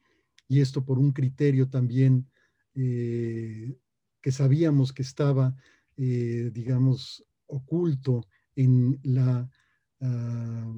y 0.48 0.62
esto 0.62 0.84
por 0.84 0.98
un 0.98 1.12
criterio 1.12 1.70
también 1.70 2.28
eh, 2.74 3.78
que 4.22 4.32
sabíamos 4.32 4.92
que 4.92 5.04
estaba, 5.04 5.56
eh, 5.96 6.50
digamos, 6.52 7.24
oculto 7.50 8.26
en, 8.56 9.00
la, 9.04 9.50
ah, 10.02 10.74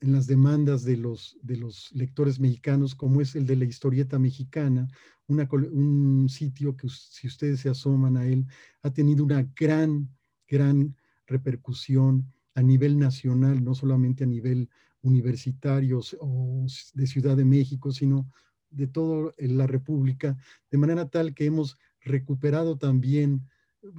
en 0.00 0.12
las 0.12 0.26
demandas 0.26 0.84
de 0.84 0.96
los, 0.96 1.38
de 1.42 1.56
los 1.56 1.90
lectores 1.92 2.38
mexicanos, 2.38 2.94
como 2.94 3.20
es 3.20 3.34
el 3.34 3.46
de 3.46 3.56
la 3.56 3.64
historieta 3.64 4.18
mexicana, 4.18 4.88
un 5.28 6.26
sitio 6.30 6.76
que 6.76 6.88
si 6.88 7.26
ustedes 7.26 7.60
se 7.60 7.68
asoman 7.68 8.16
a 8.16 8.26
él, 8.26 8.46
ha 8.82 8.90
tenido 8.90 9.24
una 9.24 9.46
gran, 9.54 10.08
gran 10.46 10.96
repercusión 11.26 12.32
a 12.54 12.62
nivel 12.62 12.98
nacional, 12.98 13.62
no 13.62 13.74
solamente 13.74 14.24
a 14.24 14.26
nivel 14.26 14.70
universitarios 15.02 16.16
o 16.20 16.66
de 16.94 17.06
Ciudad 17.06 17.36
de 17.36 17.44
México, 17.44 17.92
sino 17.92 18.30
de 18.70 18.86
toda 18.86 19.32
la 19.38 19.66
República, 19.66 20.36
de 20.70 20.78
manera 20.78 21.08
tal 21.08 21.34
que 21.34 21.46
hemos 21.46 21.78
recuperado 22.00 22.76
también, 22.76 23.48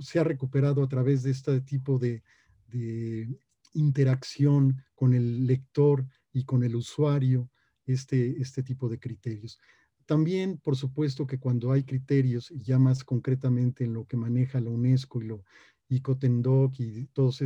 se 0.01 0.19
ha 0.19 0.23
recuperado 0.23 0.83
a 0.83 0.87
través 0.87 1.23
de 1.23 1.31
este 1.31 1.61
tipo 1.61 1.99
de, 1.99 2.23
interacción 3.73 4.83
con 4.95 5.13
el 5.13 5.45
lector 5.45 6.05
y 6.31 6.43
con 6.43 6.63
el 6.63 6.75
usuario, 6.75 7.49
este, 7.85 8.41
este 8.41 8.63
tipo 8.63 8.89
de 8.89 8.99
criterios. 8.99 9.59
También, 10.05 10.57
por 10.57 10.75
supuesto, 10.75 11.27
que 11.27 11.39
cuando 11.39 11.71
hay 11.71 11.83
criterios, 11.83 12.51
ya 12.55 12.79
más 12.79 13.03
concretamente 13.03 13.83
en 13.83 13.93
lo 13.93 14.05
que 14.05 14.17
maneja 14.17 14.59
la 14.59 14.71
UNESCO 14.71 15.21
y, 15.21 15.25
lo, 15.25 15.43
y 15.87 16.01
Cotendoc 16.01 16.79
y 16.79 17.07
todos 17.13 17.41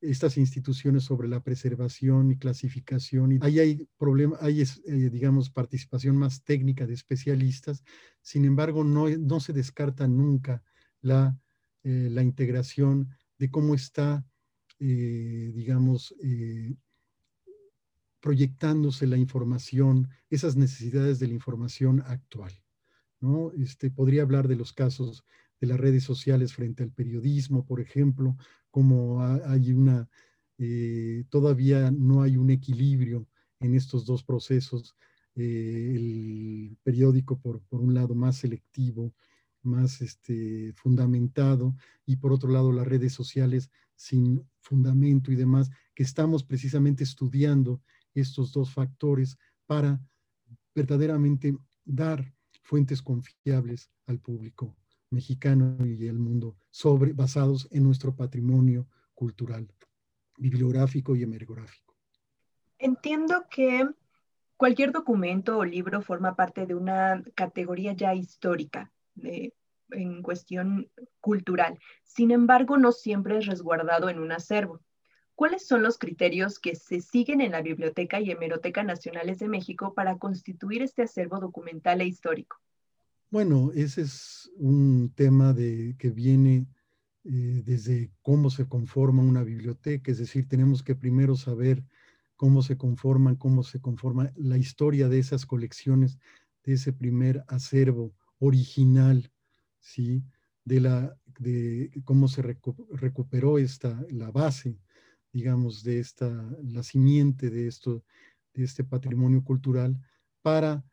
estas 0.00 0.36
instituciones 0.36 1.04
sobre 1.04 1.28
la 1.28 1.42
preservación 1.42 2.30
y 2.30 2.38
clasificación. 2.38 3.32
Y 3.32 3.38
ahí 3.42 3.58
hay 3.58 3.88
problema, 3.98 4.36
hay, 4.40 4.62
eh, 4.62 5.10
digamos, 5.10 5.50
participación 5.50 6.16
más 6.16 6.44
técnica 6.44 6.86
de 6.86 6.94
especialistas. 6.94 7.82
Sin 8.20 8.44
embargo, 8.44 8.84
no, 8.84 9.08
no 9.08 9.40
se 9.40 9.52
descarta 9.52 10.06
nunca 10.06 10.62
la, 11.02 11.38
eh, 11.82 12.08
la 12.10 12.22
integración 12.22 13.10
de 13.38 13.50
cómo 13.50 13.74
está, 13.74 14.24
eh, 14.78 15.52
digamos, 15.54 16.14
proyectándose 18.20 19.06
la 19.06 19.16
información, 19.18 20.08
esas 20.30 20.56
necesidades 20.56 21.18
de 21.18 21.26
la 21.26 21.34
información 21.34 22.02
actual. 22.06 22.52
¿no? 23.20 23.52
Este, 23.52 23.90
podría 23.90 24.22
hablar 24.22 24.48
de 24.48 24.56
los 24.56 24.72
casos 24.72 25.24
de 25.60 25.68
las 25.68 25.78
redes 25.78 26.02
sociales 26.02 26.52
frente 26.52 26.82
al 26.82 26.90
periodismo, 26.90 27.64
por 27.64 27.80
ejemplo, 27.80 28.36
como 28.70 29.22
hay 29.22 29.72
una, 29.72 30.08
eh, 30.58 31.24
todavía 31.30 31.92
no 31.92 32.22
hay 32.22 32.36
un 32.36 32.50
equilibrio 32.50 33.28
en 33.60 33.76
estos 33.76 34.04
dos 34.04 34.24
procesos. 34.24 34.96
Eh, 35.36 35.92
el 35.94 36.76
periódico, 36.82 37.38
por, 37.38 37.62
por, 37.62 37.80
un 37.80 37.94
lado, 37.94 38.14
más 38.14 38.38
selectivo, 38.38 39.14
más 39.62 40.00
este, 40.00 40.72
fundamentado, 40.74 41.74
y 42.04 42.16
por 42.16 42.32
otro 42.32 42.50
lado, 42.50 42.72
las 42.72 42.86
redes 42.86 43.12
sociales 43.12 43.70
sin 43.94 44.44
fundamento 44.60 45.30
y 45.30 45.36
demás, 45.36 45.70
que 45.94 46.02
estamos 46.02 46.42
precisamente 46.44 47.04
estudiando 47.04 47.80
estos 48.14 48.52
dos 48.52 48.72
factores 48.72 49.38
para 49.66 50.00
verdaderamente 50.74 51.56
dar 51.84 52.34
fuentes 52.62 53.02
confiables 53.02 53.90
al 54.06 54.18
público 54.18 54.76
mexicano 55.10 55.76
y 55.84 56.06
el 56.06 56.18
mundo, 56.18 56.56
sobre, 56.70 57.12
basados 57.12 57.68
en 57.70 57.82
nuestro 57.82 58.16
patrimonio 58.16 58.88
cultural, 59.14 59.68
bibliográfico 60.38 61.14
y 61.14 61.22
hemerográfico. 61.22 61.94
Entiendo 62.78 63.44
que 63.50 63.88
cualquier 64.56 64.90
documento 64.90 65.58
o 65.58 65.64
libro 65.64 66.00
forma 66.00 66.34
parte 66.34 66.66
de 66.66 66.74
una 66.74 67.22
categoría 67.34 67.92
ya 67.92 68.14
histórica 68.14 68.90
en 69.14 70.22
cuestión 70.22 70.90
cultural. 71.20 71.78
Sin 72.04 72.30
embargo, 72.30 72.78
no 72.78 72.92
siempre 72.92 73.38
es 73.38 73.46
resguardado 73.46 74.08
en 74.08 74.18
un 74.18 74.32
acervo. 74.32 74.80
¿Cuáles 75.34 75.66
son 75.66 75.82
los 75.82 75.98
criterios 75.98 76.58
que 76.58 76.76
se 76.76 77.00
siguen 77.00 77.40
en 77.40 77.52
la 77.52 77.62
Biblioteca 77.62 78.20
y 78.20 78.30
Hemeroteca 78.30 78.82
Nacionales 78.82 79.38
de 79.38 79.48
México 79.48 79.94
para 79.94 80.18
constituir 80.18 80.82
este 80.82 81.02
acervo 81.02 81.40
documental 81.40 82.00
e 82.00 82.06
histórico? 82.06 82.58
Bueno, 83.30 83.72
ese 83.74 84.02
es 84.02 84.50
un 84.56 85.10
tema 85.14 85.54
de, 85.54 85.96
que 85.98 86.10
viene 86.10 86.66
eh, 87.24 87.62
desde 87.64 88.10
cómo 88.20 88.50
se 88.50 88.68
conforma 88.68 89.22
una 89.22 89.42
biblioteca, 89.42 90.12
es 90.12 90.18
decir, 90.18 90.46
tenemos 90.48 90.82
que 90.82 90.94
primero 90.94 91.34
saber 91.34 91.82
cómo 92.36 92.62
se 92.62 92.76
conforman, 92.76 93.36
cómo 93.36 93.62
se 93.62 93.80
conforma 93.80 94.32
la 94.36 94.58
historia 94.58 95.08
de 95.08 95.18
esas 95.18 95.46
colecciones, 95.46 96.18
de 96.64 96.74
ese 96.74 96.92
primer 96.92 97.42
acervo 97.48 98.12
original, 98.42 99.30
¿sí? 99.78 100.24
De, 100.64 100.80
la, 100.80 101.16
de 101.38 101.90
cómo 102.04 102.28
se 102.28 102.42
recuperó 102.42 103.58
esta, 103.58 104.04
la 104.10 104.30
base, 104.30 104.78
digamos, 105.32 105.82
de 105.82 105.98
esta, 106.00 106.28
la 106.62 106.82
simiente 106.82 107.50
de 107.50 107.66
esto, 107.68 108.04
de 108.54 108.64
este 108.64 108.84
patrimonio 108.84 109.42
cultural, 109.42 109.98
para 110.42 110.84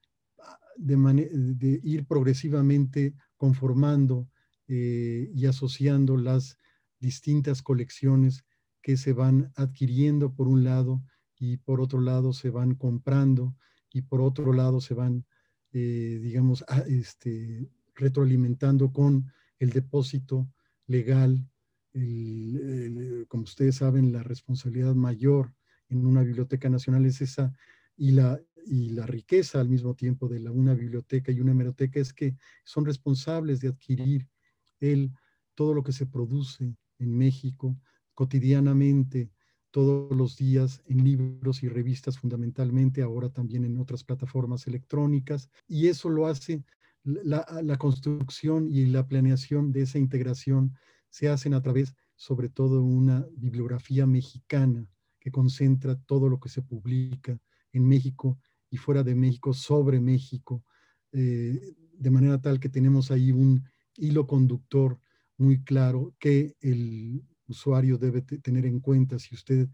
de, 0.78 1.80
ir 1.84 2.06
progresivamente 2.06 3.14
conformando 3.36 4.30
eh, 4.68 5.30
y 5.34 5.46
asociando 5.46 6.18
las 6.18 6.58
distintas 7.00 7.62
colecciones 7.62 8.46
que 8.82 8.96
se 8.96 9.14
van 9.14 9.52
adquiriendo 9.56 10.34
por 10.34 10.48
un 10.48 10.64
lado 10.64 11.02
y 11.38 11.58
por 11.58 11.82
otro 11.82 12.00
lado 12.00 12.34
se 12.34 12.50
van 12.50 12.76
comprando 12.76 13.56
y 13.92 14.04
por 14.04 14.22
otro 14.22 14.54
lado 14.54 14.82
se 14.82 14.94
van, 14.94 15.26
eh, 15.74 16.20
digamos, 16.22 16.64
este, 16.88 17.68
retroalimentando 17.96 18.92
con 18.92 19.32
el 19.60 19.70
depósito 19.72 20.48
legal. 20.88 21.48
como 23.28 23.44
ustedes 23.44 23.76
saben, 23.76 24.12
la 24.12 24.24
responsabilidad 24.24 24.96
mayor 24.96 25.54
en 25.90 26.06
una 26.06 26.24
biblioteca 26.24 26.70
nacional 26.70 27.06
es 27.06 27.22
esa 27.22 27.54
y 27.98 28.12
la, 28.12 28.40
y 28.66 28.90
la 28.92 29.06
riqueza 29.06 29.60
al 29.60 29.70
mismo 29.70 29.96
tiempo 29.96 30.28
de 30.28 30.40
una 30.50 30.74
biblioteca 30.74 31.32
y 31.32 31.42
una 31.42 31.52
hemeroteca 31.52 32.00
es 32.00 32.14
que 32.14 32.36
son 32.64 32.86
responsables 32.86 33.60
de 33.60 33.70
adquirir 33.70 34.28
el, 34.80 35.12
todo 35.56 35.74
lo 35.74 35.84
que 35.84 35.92
se 35.92 36.06
produce 36.06 36.76
en 37.00 37.18
México 37.18 37.78
cotidianamente, 38.14 39.32
todos 39.72 40.16
los 40.16 40.36
días 40.36 40.82
en 40.88 41.04
libros 41.04 41.64
y 41.64 41.70
revistas 41.70 42.18
fundamentalmente, 42.18 43.02
ahora 43.02 43.30
también 43.30 43.66
en 43.66 43.78
otras 43.78 44.04
plataformas 44.04 44.68
electrónicas, 44.68 45.50
y 45.68 45.88
eso 45.88 46.10
lo 46.10 46.28
hace 46.28 46.64
la, 47.04 47.78
construcción 47.78 48.70
y 48.70 48.86
la 48.86 49.08
planeación 49.08 49.72
de 49.72 49.82
esa 49.82 50.00
integración 50.00 50.74
se 51.10 51.30
hacen 51.30 51.54
a 51.54 51.62
través 51.62 51.96
sobre 52.16 52.50
todo 52.50 52.84
una 52.84 53.26
bibliografía 53.38 54.06
mexicana 54.06 54.86
que 55.20 55.32
concentra 55.32 55.96
todo 55.96 56.30
lo 56.30 56.40
que 56.40 56.50
se 56.50 56.62
publica 56.62 57.40
en 57.72 57.88
México 57.88 58.38
y 58.70 58.78
fuera 58.78 59.04
de 59.04 59.16
México, 59.16 59.54
sobre 59.54 60.00
México, 60.00 60.64
eh, 61.12 61.76
de 61.94 62.12
manera 62.12 62.40
tal 62.40 62.60
que 62.60 62.70
tenemos 62.70 63.12
ahí 63.12 63.32
un 63.32 63.64
hilo 63.96 64.28
conductor 64.28 65.00
muy 65.38 65.64
claro 65.64 66.14
que 66.20 66.56
el 66.60 67.24
usuario 67.50 67.98
debe 67.98 68.22
tener 68.22 68.66
en 68.66 68.80
cuenta. 68.80 69.20
Si 69.20 69.36
usted 69.36 69.68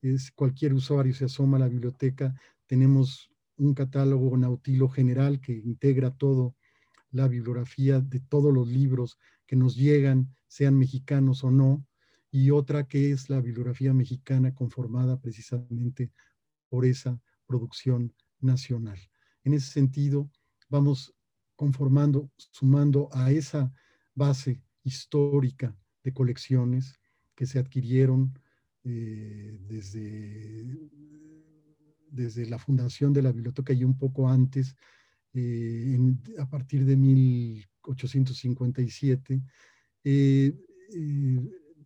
es 0.00 0.30
cualquier 0.30 0.74
usuario 0.74 1.14
se 1.14 1.24
asoma 1.24 1.56
a 1.56 1.60
la 1.60 1.68
biblioteca, 1.68 2.34
tenemos 2.66 3.30
un 3.56 3.74
catálogo 3.74 4.36
nautilo 4.36 4.88
general 4.88 5.40
que 5.40 5.52
integra 5.52 6.10
todo 6.10 6.56
la 7.10 7.28
bibliografía 7.28 8.00
de 8.00 8.20
todos 8.20 8.52
los 8.52 8.68
libros 8.68 9.18
que 9.46 9.56
nos 9.56 9.76
llegan, 9.76 10.34
sean 10.48 10.78
mexicanos 10.78 11.44
o 11.44 11.50
no, 11.50 11.86
y 12.30 12.50
otra 12.50 12.88
que 12.88 13.12
es 13.12 13.28
la 13.28 13.40
bibliografía 13.40 13.92
mexicana 13.92 14.54
conformada 14.54 15.20
precisamente 15.20 16.10
por 16.68 16.86
esa 16.86 17.20
producción 17.46 18.14
nacional. 18.40 18.98
En 19.44 19.52
ese 19.52 19.70
sentido, 19.70 20.30
vamos 20.70 21.14
conformando, 21.54 22.30
sumando 22.36 23.10
a 23.12 23.30
esa 23.30 23.72
base 24.14 24.62
histórica 24.82 25.76
de 26.02 26.12
colecciones 26.12 26.98
que 27.42 27.46
se 27.48 27.58
adquirieron 27.58 28.38
eh, 28.84 29.58
desde, 29.66 30.64
desde 32.08 32.46
la 32.46 32.56
fundación 32.56 33.12
de 33.12 33.20
la 33.20 33.32
biblioteca 33.32 33.72
y 33.72 33.82
un 33.82 33.98
poco 33.98 34.28
antes, 34.28 34.76
eh, 35.34 35.98
a 36.38 36.48
partir 36.48 36.84
de 36.84 36.96
1857, 36.96 39.42
eh, 40.04 40.54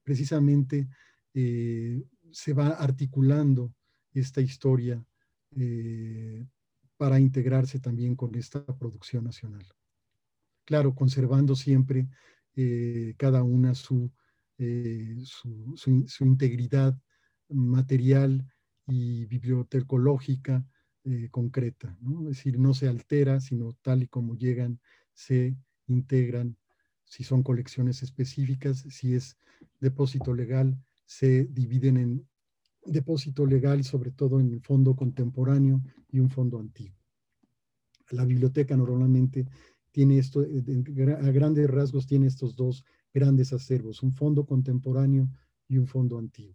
precisamente 0.04 0.90
se 1.32 2.52
va 2.52 2.68
articulando 2.68 3.72
esta 4.12 4.42
historia 4.42 5.02
para 6.98 7.18
integrarse 7.18 7.80
también 7.80 8.14
con 8.14 8.34
esta 8.34 8.62
producción 8.62 9.24
nacional. 9.24 9.64
Claro, 10.66 10.94
conservando 10.94 11.56
siempre 11.56 12.10
cada 13.16 13.42
una 13.42 13.74
su, 13.74 14.12
eh, 14.58 15.16
su, 15.24 16.24
integridad 16.24 16.98
material 17.48 18.46
y 18.86 19.26
bibliotecológica 19.26 20.64
concreta, 21.30 21.96
¿no? 22.00 22.22
es 22.22 22.36
decir, 22.38 22.58
no 22.58 22.74
se 22.74 22.88
altera, 22.88 23.38
sino 23.38 23.74
tal 23.80 24.02
y 24.02 24.08
como 24.08 24.34
llegan, 24.34 24.80
se 25.12 25.56
integran, 25.86 26.56
si 27.04 27.22
son 27.22 27.42
colecciones 27.42 28.02
específicas, 28.02 28.84
si 28.90 29.14
es 29.14 29.36
depósito 29.80 30.34
legal, 30.34 30.76
se 31.04 31.44
dividen 31.44 31.96
en 31.96 32.28
depósito 32.84 33.46
legal, 33.46 33.84
sobre 33.84 34.10
todo 34.10 34.40
en 34.40 34.52
el 34.52 34.60
fondo 34.60 34.94
contemporáneo 34.94 35.82
y 36.10 36.18
un 36.18 36.30
fondo 36.30 36.58
antiguo. 36.58 36.98
La 38.10 38.24
biblioteca 38.24 38.76
normalmente 38.76 39.46
tiene 39.90 40.18
esto, 40.18 40.42
eh, 40.42 40.62
a 41.20 41.30
grandes 41.30 41.68
rasgos 41.70 42.06
tiene 42.06 42.26
estos 42.26 42.54
dos 42.54 42.84
grandes 43.16 43.54
acervos, 43.54 44.02
un 44.02 44.12
fondo 44.12 44.44
contemporáneo 44.44 45.26
y 45.66 45.78
un 45.78 45.86
fondo 45.86 46.18
antiguo. 46.18 46.54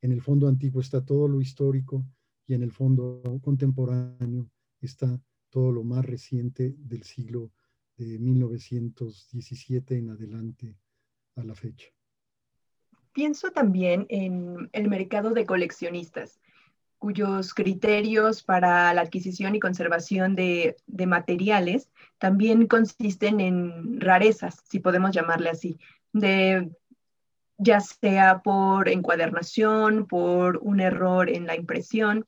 En 0.00 0.10
el 0.10 0.20
fondo 0.20 0.48
antiguo 0.48 0.80
está 0.80 1.04
todo 1.04 1.28
lo 1.28 1.40
histórico 1.40 2.04
y 2.48 2.54
en 2.54 2.64
el 2.64 2.72
fondo 2.72 3.22
contemporáneo 3.40 4.50
está 4.80 5.20
todo 5.50 5.70
lo 5.70 5.84
más 5.84 6.04
reciente 6.04 6.74
del 6.78 7.04
siglo 7.04 7.52
de 7.96 8.18
1917 8.18 9.98
en 9.98 10.10
adelante 10.10 10.76
a 11.36 11.44
la 11.44 11.54
fecha. 11.54 11.86
Pienso 13.12 13.52
también 13.52 14.06
en 14.08 14.68
el 14.72 14.88
mercado 14.88 15.32
de 15.32 15.46
coleccionistas, 15.46 16.40
cuyos 17.00 17.54
criterios 17.54 18.42
para 18.42 18.92
la 18.94 19.00
adquisición 19.00 19.54
y 19.54 19.60
conservación 19.60 20.34
de, 20.34 20.76
materiales 21.06 21.88
también 22.18 22.66
consisten 22.66 23.40
en 23.40 24.00
rarezas, 24.00 24.62
si 24.68 24.80
podemos 24.80 25.12
llamarle 25.12 25.48
así, 25.48 25.78
de 26.12 26.70
ya 27.62 27.80
sea 27.80 28.40
por 28.42 28.88
encuadernación, 28.88 30.06
por 30.06 30.58
un 30.62 30.80
error 30.80 31.28
en 31.28 31.46
la 31.46 31.56
impresión. 31.56 32.24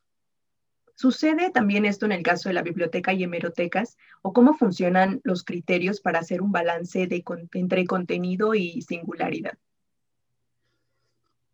¿Sucede 0.95 1.51
también 1.51 1.87
esto 1.87 2.05
en 2.05 2.13
el 2.13 2.23
caso 2.23 2.51
de 2.51 2.55
la 2.55 2.63
biblioteca 2.63 3.15
y 3.15 3.25
hemerotecas? 3.25 3.97
¿O 4.21 4.35
cómo 4.35 4.53
funcionan 4.53 5.21
los 5.25 5.43
criterios 5.43 6.01
para 6.01 6.19
hacer 6.19 6.43
un 6.43 6.53
balance 6.53 7.07
de, 7.07 7.25
entre 7.55 7.87
contenido 7.87 8.55
y 8.55 8.83
singularidad? 8.83 9.55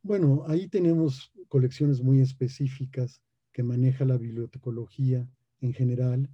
Bueno, 0.02 0.44
ahí 0.48 0.68
tenemos 0.68 1.32
colecciones 1.48 2.02
muy 2.02 2.20
específicas 2.20 3.22
que 3.52 3.62
maneja 3.62 4.04
la 4.04 4.16
bibliotecología 4.16 5.28
en 5.60 5.72
general. 5.72 6.28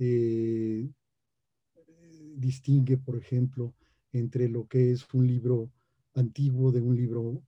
Eh, 0.00 0.90
distingue, 2.34 2.98
por 2.98 3.16
ejemplo, 3.16 3.72
entre 4.12 4.48
lo 4.48 4.66
que 4.66 4.92
es 4.92 5.06
un 5.14 5.26
libro 5.26 5.70
antiguo 6.14 6.70
de 6.72 6.80
un 6.80 6.96
libro 6.96 7.42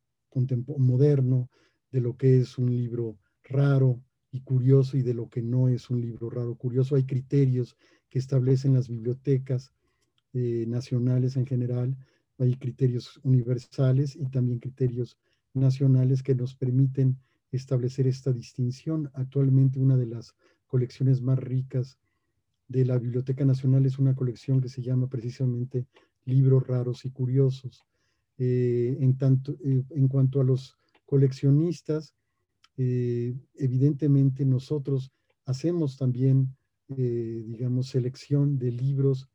moderno, 0.78 1.48
de 1.92 2.00
lo 2.00 2.16
que 2.16 2.38
es 2.38 2.58
un 2.58 2.70
libro 2.70 3.16
raro 3.44 4.00
y 4.32 4.40
curioso 4.40 4.96
y 4.96 5.02
de 5.02 5.14
lo 5.14 5.28
que 5.28 5.42
no 5.42 5.68
es 5.68 5.90
un 5.90 6.00
libro 6.00 6.30
raro 6.30 6.56
curioso. 6.56 6.96
Hay 6.96 7.04
criterios 7.04 7.76
que 8.08 8.18
establecen 8.18 8.74
las 8.74 8.88
bibliotecas 8.88 9.72
eh, 10.32 10.64
nacionales 10.66 11.36
en 11.36 11.46
general, 11.46 11.96
hay 12.38 12.56
criterios 12.56 13.20
universales 13.22 14.16
y 14.16 14.26
también 14.26 14.58
criterios 14.58 15.16
nacionales 15.52 16.22
que 16.22 16.34
nos 16.34 16.56
permiten 16.56 17.16
establecer 17.52 18.08
esta 18.08 18.32
distinción. 18.32 19.10
Actualmente 19.14 19.78
una 19.78 19.96
de 19.96 20.06
las 20.06 20.34
colecciones 20.66 21.20
más 21.20 21.38
ricas 21.38 21.98
de 22.66 22.84
la 22.84 22.98
Biblioteca 22.98 23.44
Nacional 23.44 23.86
es 23.86 23.98
una 23.98 24.16
colección 24.16 24.60
que 24.60 24.68
se 24.68 24.82
llama 24.82 25.06
precisamente 25.06 25.86
Libros 26.24 26.66
Raros 26.66 27.04
y 27.04 27.10
Curiosos. 27.10 27.84
Eh, 28.38 28.96
en, 29.00 29.16
tanto, 29.16 29.56
eh, 29.64 29.84
en 29.90 30.08
cuanto 30.08 30.40
a 30.40 30.44
los 30.44 30.76
coleccionistas, 31.04 32.14
eh, 32.76 33.34
evidentemente 33.54 34.44
nosotros 34.44 35.12
hacemos 35.44 35.96
también, 35.96 36.56
digamos, 36.88 37.88
selección 37.88 38.58
de 38.58 38.72
libros. 38.72 39.28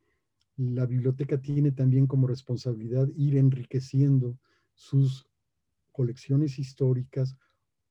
La 0.57 0.85
biblioteca 0.85 1.39
tiene 1.39 1.71
también 1.71 2.07
como 2.07 2.27
responsabilidad 2.27 3.07
ir 3.15 3.37
enriqueciendo 3.37 4.37
sus 4.73 5.27
colecciones 5.91 6.59
históricas 6.59 7.37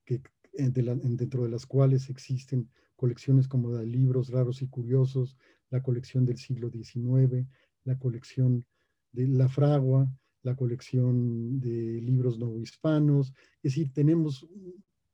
que, 0.05 0.21
dentro 0.53 1.45
de 1.45 1.49
las 1.51 1.67
cuales 1.67 2.11
existen 2.11 2.69
colecciones 2.97 3.47
como 3.47 3.73
de 3.73 3.87
libros 3.87 4.31
raros 4.31 4.61
y 4.61 4.67
curiosos, 4.67 5.37
la 5.71 5.83
colección 5.83 6.25
del 6.25 6.39
siglo 6.39 6.71
XIX, 6.71 7.47
la 7.85 7.99
colección 7.99 8.67
de 9.13 9.27
la 9.29 9.49
fragua, 9.49 10.09
la 10.43 10.55
colección 10.55 11.61
de 11.61 12.01
libros 12.01 12.39
novohispanos, 12.39 13.33
es 13.63 13.75
decir, 13.75 13.93
tenemos 13.93 14.47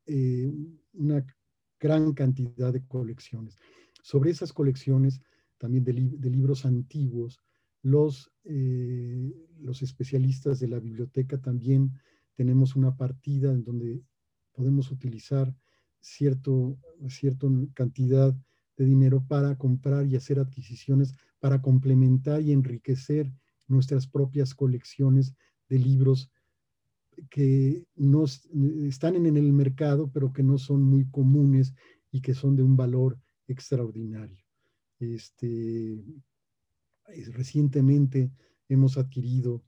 eh, 0.07 0.53
una 0.93 1.25
gran 1.81 2.13
cantidad 2.13 2.73
de 2.73 2.85
colecciones. 2.87 3.57
Sobre 4.03 4.31
esas 4.31 4.53
colecciones 4.53 5.21
también 5.59 5.85
de, 5.85 5.93
libros 6.31 6.65
antiguos, 6.67 7.41
los, 7.83 8.31
eh, 8.45 9.33
los 9.61 9.83
especialistas 9.83 10.61
de 10.61 10.69
la 10.69 10.79
biblioteca 10.79 11.41
también 11.41 11.93
tenemos 12.35 12.77
una 12.77 12.97
partida 12.97 13.53
en 13.53 13.65
donde 13.65 14.03
podemos 14.53 14.91
utilizar 14.91 15.55
cierto, 16.01 16.79
cierta 17.09 17.47
cantidad 17.75 18.35
de 18.77 18.85
dinero 18.85 19.25
para 19.27 19.57
comprar 19.57 20.07
y 20.07 20.17
hacer 20.17 20.39
adquisiciones, 20.39 21.15
para 21.39 21.63
complementar 21.63 22.43
y 22.43 22.53
enriquecer 22.53 23.33
nuestras 23.69 24.07
propias 24.07 24.55
colecciones 24.55 25.35
de 25.69 25.79
libros 25.79 26.31
que 27.31 27.87
no 27.95 28.25
están 28.25 29.15
en 29.15 29.37
el 29.37 29.53
mercado, 29.53 30.11
pero 30.13 30.33
que 30.33 30.43
no 30.43 30.59
son 30.59 30.83
muy 30.83 31.07
comunes 31.11 31.75
y 32.11 32.21
que 32.21 32.35
son 32.35 32.57
de 32.57 32.63
un 32.63 32.77
valor 32.77 33.19
extraordinario. 33.47 34.45
Este, 34.99 36.03
recientemente 37.33 38.31
hemos 38.69 38.99
adquirido 38.99 39.63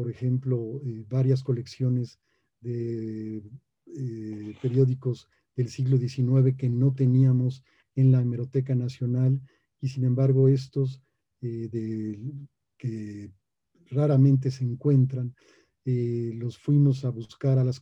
por 0.00 0.10
ejemplo, 0.10 0.80
eh, 0.82 1.04
varias 1.10 1.42
colecciones 1.42 2.18
de 2.62 3.42
eh, 3.84 4.54
periódicos 4.62 5.28
del 5.54 5.68
siglo 5.68 5.98
XIX 5.98 6.56
que 6.56 6.70
no 6.70 6.94
teníamos 6.94 7.62
en 7.96 8.10
la 8.10 8.22
Hemeroteca 8.22 8.74
Nacional 8.74 9.42
y 9.78 9.88
sin 9.88 10.04
embargo 10.04 10.48
estos 10.48 11.02
eh, 11.42 12.18
que 12.78 13.30
raramente 13.90 14.50
se 14.50 14.64
encuentran, 14.64 15.34
los 15.84 16.56
fuimos 16.56 17.04
a 17.04 17.10
buscar 17.10 17.58
a, 17.58 17.64
las 17.64 17.80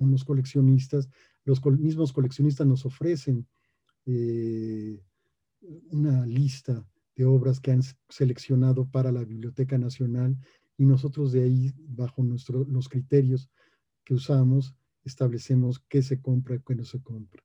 unos 0.00 0.24
coleccionistas, 0.24 1.08
los 1.44 1.62
mismos 1.78 2.12
coleccionistas 2.12 2.66
nos 2.66 2.86
ofrecen 2.86 3.46
una 5.90 6.24
lista 6.24 6.82
de 7.14 7.24
obras 7.24 7.60
que 7.60 7.72
han 7.72 7.82
seleccionado 8.08 8.88
para 8.88 9.12
la 9.12 9.24
Biblioteca 9.24 9.76
Nacional 9.78 10.36
y 10.78 10.84
nosotros 10.84 11.32
de 11.32 11.42
ahí, 11.42 11.72
bajo 11.76 12.22
nuestro, 12.22 12.64
los 12.64 12.88
criterios 12.88 13.50
que 14.04 14.14
usamos, 14.14 14.74
establecemos 15.04 15.80
qué 15.88 16.02
se 16.02 16.20
compra 16.20 16.56
y 16.56 16.60
qué 16.60 16.74
no 16.74 16.84
se 16.84 17.00
compra. 17.00 17.42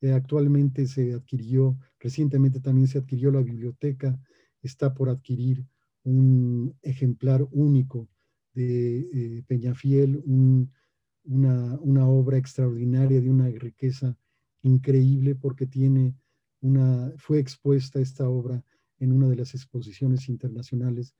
Eh, 0.00 0.12
actualmente 0.12 0.86
se 0.86 1.14
adquirió, 1.14 1.78
recientemente 2.00 2.60
también 2.60 2.88
se 2.88 2.98
adquirió 2.98 3.30
la 3.30 3.40
biblioteca, 3.40 4.18
está 4.62 4.92
por 4.92 5.08
adquirir 5.08 5.64
un 6.04 6.74
ejemplar 6.82 7.46
único 7.50 8.08
de 8.54 9.00
eh, 9.00 9.42
Peñafiel, 9.46 10.22
una, 11.24 12.08
obra 12.08 12.36
extraordinaria 12.36 13.20
de 13.20 13.30
una 13.30 13.48
riqueza 13.48 14.16
increíble 14.62 15.34
porque 15.34 15.66
tiene 15.66 16.14
una, 16.60 17.12
fue 17.16 17.38
expuesta 17.38 18.00
esta 18.00 18.28
obra 18.28 18.62
en 18.98 19.12
una 19.12 19.28
de 19.28 19.36
las 19.36 19.54
exposiciones 19.54 20.28
internacionales 20.28 21.14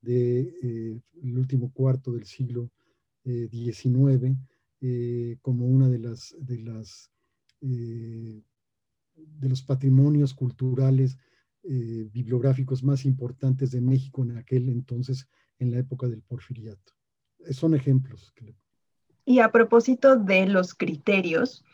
del 0.00 0.54
de, 0.62 0.92
eh, 1.22 1.36
último 1.36 1.72
cuarto 1.72 2.12
del 2.12 2.24
siglo 2.24 2.70
XIX 3.24 4.38
eh, 4.80 5.36
como 5.42 5.66
una 5.66 5.88
de 5.88 5.98
las, 5.98 6.34
de 6.40 6.58
las 6.58 7.10
de 7.60 9.48
los 9.48 9.62
patrimonios 9.62 10.34
culturales 10.34 11.18
bibliográficos 11.62 12.82
más 12.82 13.04
importantes 13.04 13.70
de 13.70 13.80
México 13.80 14.22
en 14.22 14.36
aquel 14.38 14.68
entonces, 14.68 15.28
en 15.58 15.72
la 15.72 15.78
época 15.78 16.06
del 16.06 16.22
porfiriato. 16.22 16.92
Son 17.50 17.74
ejemplos. 17.74 18.32
Y 19.24 19.40
a 19.40 19.50
propósito 19.50 20.16
de 20.16 20.46
los 20.46 20.74
criterios, 20.74 21.64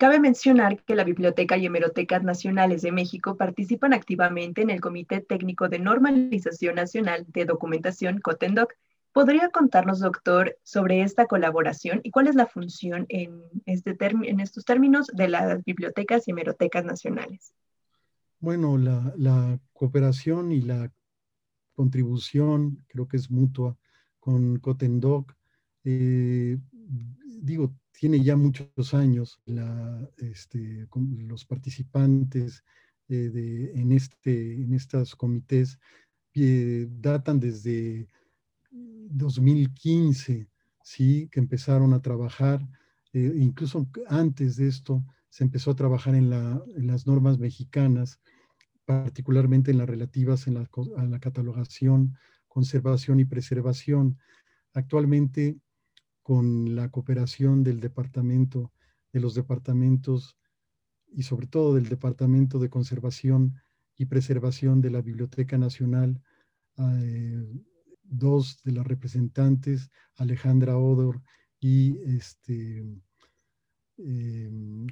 Cabe 0.00 0.18
mencionar 0.18 0.82
que 0.82 0.94
la 0.94 1.04
Biblioteca 1.04 1.58
y 1.58 1.66
Hemerotecas 1.66 2.22
Nacionales 2.22 2.80
de 2.80 2.90
México 2.90 3.36
participan 3.36 3.92
activamente 3.92 4.62
en 4.62 4.70
el 4.70 4.80
Comité 4.80 5.20
Técnico 5.20 5.68
de 5.68 5.78
Normalización 5.78 6.76
Nacional 6.76 7.26
de 7.28 7.44
Documentación, 7.44 8.18
COTENDOC. 8.18 8.72
¿Podría 9.12 9.50
contarnos, 9.50 10.00
doctor, 10.00 10.56
sobre 10.62 11.02
esta 11.02 11.26
colaboración 11.26 12.00
y 12.02 12.12
cuál 12.12 12.28
es 12.28 12.34
la 12.34 12.46
función 12.46 13.04
en, 13.10 13.42
este 13.66 13.94
en 14.00 14.40
estos 14.40 14.64
términos 14.64 15.08
de 15.08 15.28
las 15.28 15.62
bibliotecas 15.64 16.26
y 16.26 16.30
hemerotecas 16.30 16.86
nacionales? 16.86 17.52
Bueno, 18.40 18.78
la, 18.78 19.60
cooperación 19.74 20.50
y 20.50 20.62
la 20.62 20.90
contribución 21.74 22.84
creo 22.88 23.06
que 23.06 23.18
es 23.18 23.30
mutua 23.30 23.76
con 24.18 24.58
Cotendoc. 24.58 25.34
Eh, 25.84 26.58
digo, 27.42 27.74
tiene 27.92 28.22
ya 28.22 28.36
muchos 28.36 28.94
años 28.94 29.42
este, 30.16 30.88
los 31.18 31.44
participantes 31.44 32.64
eh, 33.08 33.72
en, 33.74 33.92
este, 33.92 34.54
en 34.54 34.72
estos 34.72 35.14
comités 35.16 35.78
eh, 36.34 36.86
datan 36.90 37.40
desde 37.40 38.08
2015, 38.70 40.48
¿sí? 40.82 41.28
que 41.30 41.40
empezaron 41.40 41.92
a 41.92 42.00
trabajar, 42.00 42.66
incluso 43.12 43.86
antes 44.06 44.56
de 44.56 44.68
esto 44.68 45.04
se 45.30 45.44
empezó 45.44 45.70
a 45.70 45.76
trabajar 45.76 46.14
en, 46.14 46.28
las 46.30 47.06
normas 47.06 47.38
mexicanas, 47.38 48.20
particularmente 48.84 49.70
en 49.70 49.78
las 49.78 49.88
relativas 49.88 50.46
a 50.48 51.04
la 51.04 51.20
catalogación, 51.20 52.16
conservación 52.48 53.20
y 53.20 53.24
preservación. 53.24 54.18
Actualmente 54.74 55.58
con 56.22 56.76
la 56.76 56.90
cooperación 56.90 57.62
del 57.62 57.80
departamento, 57.80 58.72
de 59.12 59.20
los 59.20 59.34
departamentos 59.34 60.36
y 61.12 61.22
sobre 61.22 61.46
todo 61.46 61.74
del 61.74 61.88
Departamento 61.88 62.58
de 62.58 62.70
Conservación 62.70 63.60
y 63.96 64.06
Preservación 64.06 64.80
de 64.80 64.90
la 64.90 65.02
Biblioteca 65.02 65.58
Nacional, 65.58 66.22
eh, 66.78 67.44
dos 68.02 68.62
de 68.64 68.72
las 68.72 68.86
representantes, 68.86 69.90
Alejandra 70.16 70.76
Odor 70.76 71.22
y 71.58 71.98
este, 72.16 72.84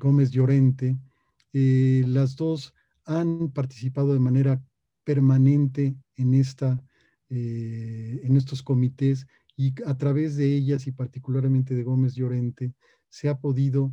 Gómez 0.00 0.30
Llorente, 0.30 0.96
eh, 1.52 2.04
las 2.06 2.36
dos 2.36 2.74
han 3.04 3.50
participado 3.50 4.12
de 4.12 4.20
manera 4.20 4.62
permanente 5.04 5.96
en, 6.16 6.34
esta, 6.34 6.82
en 7.30 8.36
estos 8.36 8.62
comités 8.62 9.26
y 9.56 9.74
a 9.86 9.96
través 9.96 10.36
de 10.36 10.54
ellas 10.54 10.86
y 10.86 10.92
particularmente 10.92 11.74
de 11.74 11.82
Gómez 11.82 12.14
Llorente 12.14 12.74
se 13.08 13.28
ha 13.28 13.38
podido 13.38 13.92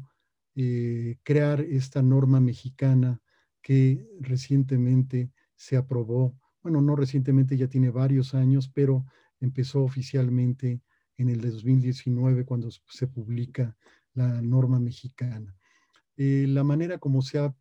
eh, 0.58 1.18
crear 1.24 1.60
esta 1.60 2.02
norma 2.02 2.40
mexicana 2.40 3.20
que 3.62 4.08
recientemente 4.22 5.32
se 5.58 5.76
aprobó, 5.76 6.40
bueno, 6.64 6.82
no 6.82 6.96
recientemente, 6.96 7.58
ya 7.58 7.68
tiene 7.68 7.90
varios 7.90 8.34
años, 8.34 8.70
pero 8.74 9.06
empezó 9.42 9.84
oficialmente 9.84 10.82
en 11.18 11.30
el 11.30 11.42
2019 11.42 12.46
cuando 12.46 12.70
se 12.72 13.08
publica 13.08 13.76
la 14.16 14.42
norma 14.42 14.80
mexicana. 14.80 15.56
Eh, 16.18 16.46
la 16.48 16.64
manera 16.64 16.98
como 16.98 17.22
se 17.22 17.40
ha 17.40 17.56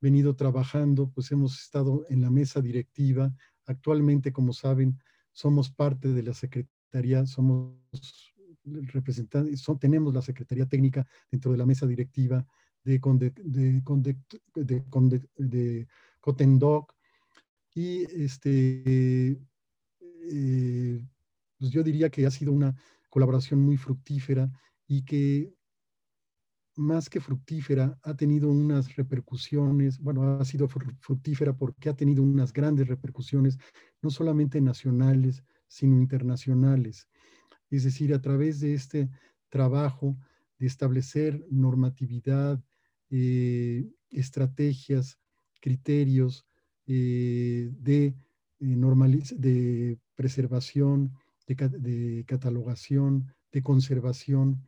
venido 0.00 0.34
trabajando, 0.36 1.10
pues 1.10 1.30
hemos 1.32 1.60
estado 1.60 2.04
en 2.10 2.20
la 2.20 2.30
mesa 2.30 2.60
directiva. 2.60 3.34
Actualmente, 3.66 4.32
como 4.32 4.52
saben, 4.52 4.98
somos 5.32 5.70
parte 5.70 6.08
de 6.08 6.22
la 6.22 6.34
Secretaría, 6.34 7.24
somos 7.26 8.34
representantes, 8.64 9.64
tenemos 9.80 10.12
la 10.14 10.22
Secretaría 10.22 10.66
Técnica 10.66 11.06
dentro 11.30 11.52
de 11.52 11.58
la 11.58 11.66
mesa 11.66 11.86
directiva 11.86 12.46
de, 12.84 13.00
de, 13.44 13.82
de, 15.36 15.88
Cotendoc 16.20 16.94
y 17.74 18.02
este, 18.22 19.40
eh, 20.00 21.06
pues 21.58 21.70
yo 21.70 21.82
diría 21.82 22.10
que 22.10 22.26
ha 22.26 22.30
sido 22.30 22.52
una 22.52 22.74
colaboración 23.08 23.60
muy 23.60 23.76
fructífera 23.76 24.50
y 24.86 25.04
que 25.04 25.54
más 26.76 27.10
que 27.10 27.20
fructífera 27.20 27.98
ha 28.02 28.14
tenido 28.14 28.50
unas 28.50 28.96
repercusiones, 28.96 29.98
bueno, 29.98 30.38
ha 30.38 30.44
sido 30.44 30.68
fructífera 30.68 31.56
porque 31.56 31.88
ha 31.88 31.94
tenido 31.94 32.22
unas 32.22 32.52
grandes 32.52 32.88
repercusiones, 32.88 33.58
no 34.00 34.10
solamente 34.10 34.60
nacionales, 34.60 35.44
sino 35.68 35.96
internacionales. 35.96 37.08
Es 37.70 37.84
decir, 37.84 38.14
a 38.14 38.20
través 38.20 38.60
de 38.60 38.74
este 38.74 39.10
trabajo 39.48 40.16
de 40.58 40.66
establecer 40.66 41.44
normatividad, 41.50 42.62
eh, 43.10 43.86
estrategias, 44.10 45.18
criterios 45.60 46.46
eh, 46.86 47.70
de, 47.78 48.14
eh, 48.60 49.22
de 49.36 49.98
preservación, 50.14 51.12
de, 51.46 52.24
catalogación, 52.26 53.32
de 53.52 53.62
conservación, 53.62 54.62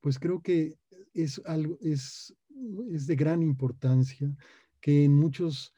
pues 0.00 0.18
creo 0.18 0.40
que 0.40 0.78
es, 1.22 1.40
algo, 1.44 1.78
es, 1.80 2.34
es 2.92 3.06
de 3.06 3.16
gran 3.16 3.42
importancia 3.42 4.34
que 4.80 5.04
en 5.04 5.14
muchos 5.14 5.74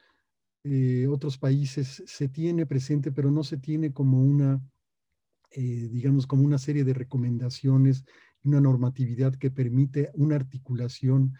otros 1.09 1.39
países 1.39 2.03
se 2.05 2.27
tiene 2.27 2.67
presente, 2.67 3.11
pero 3.11 3.31
no 3.31 3.43
se 3.43 3.57
tiene 3.57 3.91
como 3.91 4.23
una 4.23 4.61
eh, 5.53 5.89
digamos, 5.91 6.27
como 6.27 6.43
una 6.43 6.57
serie 6.57 6.85
de 6.85 6.93
recomendaciones 6.93 8.05
una 8.43 8.61
normatividad 8.61 9.35
que 9.35 9.51
permite 9.51 10.09
una 10.13 10.35
articulación 10.35 11.33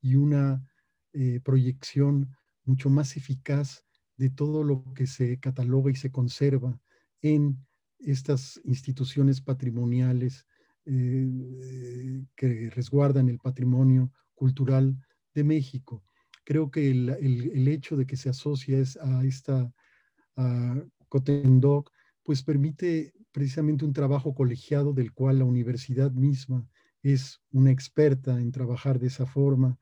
y 0.00 0.14
una 0.14 0.64
eh, 1.12 1.40
proyección 1.40 2.34
mucho 2.64 2.88
más 2.90 3.16
eficaz 3.16 3.84
de 4.16 4.30
todo 4.30 4.64
lo 4.64 4.82
que 4.94 5.06
se 5.06 5.38
cataloga 5.38 5.90
y 5.90 5.96
se 5.96 6.10
conserva 6.10 6.80
en 7.20 7.58
estas 7.98 8.60
instituciones 8.64 9.40
patrimoniales 9.40 10.46
eh, 10.86 12.24
que 12.36 12.70
resguardan 12.70 13.28
el 13.28 13.38
patrimonio 13.38 14.12
cultural 14.34 14.96
de 15.34 15.44
México. 15.44 16.04
Creo 16.44 16.70
que 16.70 16.90
el, 16.90 17.68
hecho 17.68 17.96
de 17.96 18.06
que 18.06 18.16
se 18.16 18.28
asocia 18.28 18.78
a 19.02 19.24
esta 19.24 19.72
a 20.36 20.80
Cotendoc, 21.08 21.90
pues 22.22 22.42
permite 22.42 23.12
precisamente 23.32 23.84
un 23.84 23.92
trabajo 23.92 24.34
colegiado 24.34 24.92
del 24.92 25.12
cual 25.12 25.40
la 25.40 25.44
universidad 25.44 26.12
misma 26.12 26.66
es 27.02 27.40
una 27.52 27.70
experta 27.70 28.40
en 28.40 28.52
trabajar 28.52 28.98
de 28.98 29.08
esa 29.08 29.26
forma 29.26 29.78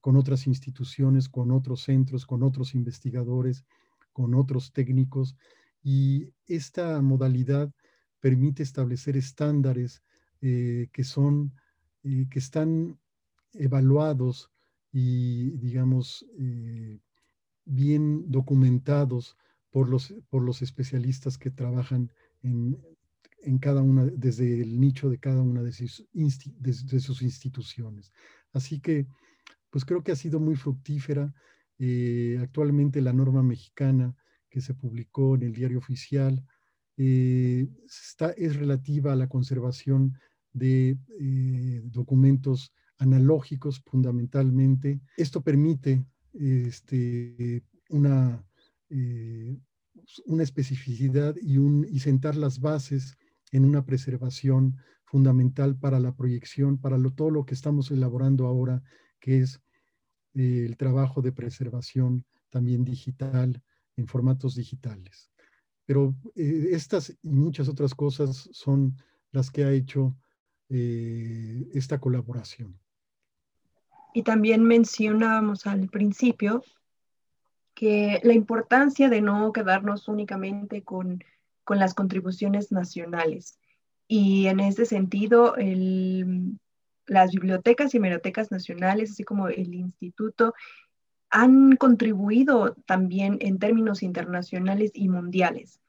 con 0.00 0.16
otras 0.16 0.46
instituciones, 0.46 1.28
con 1.28 1.50
otros 1.50 1.82
centros, 1.82 2.26
con 2.26 2.42
otros 2.42 2.74
investigadores, 2.74 3.64
con 4.12 4.34
otros 4.34 4.72
técnicos. 4.72 5.36
Y 5.82 6.32
esta 6.46 7.00
modalidad 7.00 7.72
permite 8.20 8.62
establecer 8.62 9.16
estándares 9.16 10.02
eh, 10.40 10.88
que 10.92 11.04
son, 11.04 11.54
eh, 12.02 12.26
que 12.30 12.38
están 12.38 12.98
evaluados 13.52 14.50
y, 14.92 15.50
digamos, 15.58 16.26
eh, 16.38 17.00
bien 17.64 18.30
documentados 18.30 19.36
por 19.70 19.88
los, 19.88 20.14
por 20.28 20.42
los 20.42 20.62
especialistas 20.62 21.38
que 21.38 21.50
trabajan 21.50 22.12
en, 22.42 22.78
en 23.42 23.58
cada 23.58 23.82
una, 23.82 24.04
desde 24.04 24.60
el 24.60 24.80
nicho 24.80 25.08
de 25.08 25.18
cada 25.18 25.42
una 25.42 25.62
de 25.62 25.72
sus, 25.72 26.06
de, 26.12 27.00
sus 27.00 27.22
instituciones. 27.22 28.12
Así 28.52 28.80
que, 28.80 29.06
pues 29.70 29.84
creo 29.84 30.02
que 30.04 30.12
ha 30.12 30.16
sido 30.16 30.40
muy 30.40 30.56
fructífera. 30.56 31.34
Actualmente 32.40 33.00
la 33.00 33.12
norma 33.12 33.42
mexicana 33.42 34.14
que 34.48 34.60
se 34.60 34.74
publicó 34.74 35.34
en 35.34 35.42
el 35.42 35.52
diario 35.52 35.78
oficial 35.78 36.46
eh, 36.96 37.66
está, 37.86 38.30
es 38.30 38.56
relativa 38.56 39.12
a 39.12 39.16
la 39.16 39.28
conservación 39.28 40.16
de 40.52 40.98
eh, 41.20 41.82
documentos 41.84 42.72
analógicos 42.98 43.80
fundamentalmente. 43.80 45.00
Esto 45.16 45.42
permite 45.42 46.04
este, 46.32 47.64
una, 47.90 48.44
una 50.26 50.42
especificidad 50.42 51.34
y, 51.40 51.58
un, 51.58 51.86
y 51.90 52.00
sentar 52.00 52.36
las 52.36 52.60
bases 52.60 53.16
en 53.50 53.64
una 53.64 53.84
preservación 53.84 54.76
fundamental 55.04 55.76
para 55.76 56.00
la 56.00 56.12
proyección, 56.12 56.78
para 56.78 56.98
todo 57.12 57.30
lo 57.30 57.44
que 57.46 57.54
estamos 57.54 57.90
elaborando 57.92 58.46
ahora, 58.46 58.82
que 59.20 59.38
es 59.38 59.60
eh, 60.34 60.64
el 60.66 60.76
trabajo 60.76 61.22
de 61.22 61.30
preservación 61.30 62.24
también 62.50 62.84
digital, 62.84 63.62
en 63.96 64.08
formatos 64.08 64.56
digitales. 64.56 65.30
Pero 65.86 66.14
eh, 66.34 66.68
estas 66.72 67.16
y 67.22 67.28
muchas 67.28 67.68
otras 67.68 67.94
cosas 67.94 68.48
son 68.52 68.96
las 69.32 69.50
que 69.50 69.64
ha 69.64 69.72
hecho 69.72 70.16
eh, 70.68 71.68
esta 71.74 71.98
colaboración. 71.98 72.78
Y 74.14 74.22
también 74.22 74.64
mencionábamos 74.64 75.66
al 75.66 75.88
principio 75.88 76.62
que 77.74 78.20
la 78.22 78.32
importancia 78.32 79.08
de 79.08 79.20
no 79.20 79.52
quedarnos 79.52 80.06
únicamente 80.08 80.82
con 80.82 81.22
con 81.64 81.78
las 81.78 81.94
contribuciones 81.94 82.70
nacionales. 82.70 83.58
Y 84.06 84.46
en 84.46 84.60
ese 84.60 84.84
sentido, 84.84 85.56
las 87.06 87.32
bibliotecas 87.32 87.94
y 87.94 87.96
hemerotecas 87.96 88.50
nacionales, 88.50 89.12
así 89.12 89.24
como 89.24 89.48
el 89.48 89.74
instituto, 89.74 90.54
han 91.34 91.74
contribuido 91.74 92.76
también 92.86 93.38
en 93.40 93.58
términos 93.58 94.04
internacionales 94.04 94.92
y 94.94 95.08
mundiales. 95.08 95.80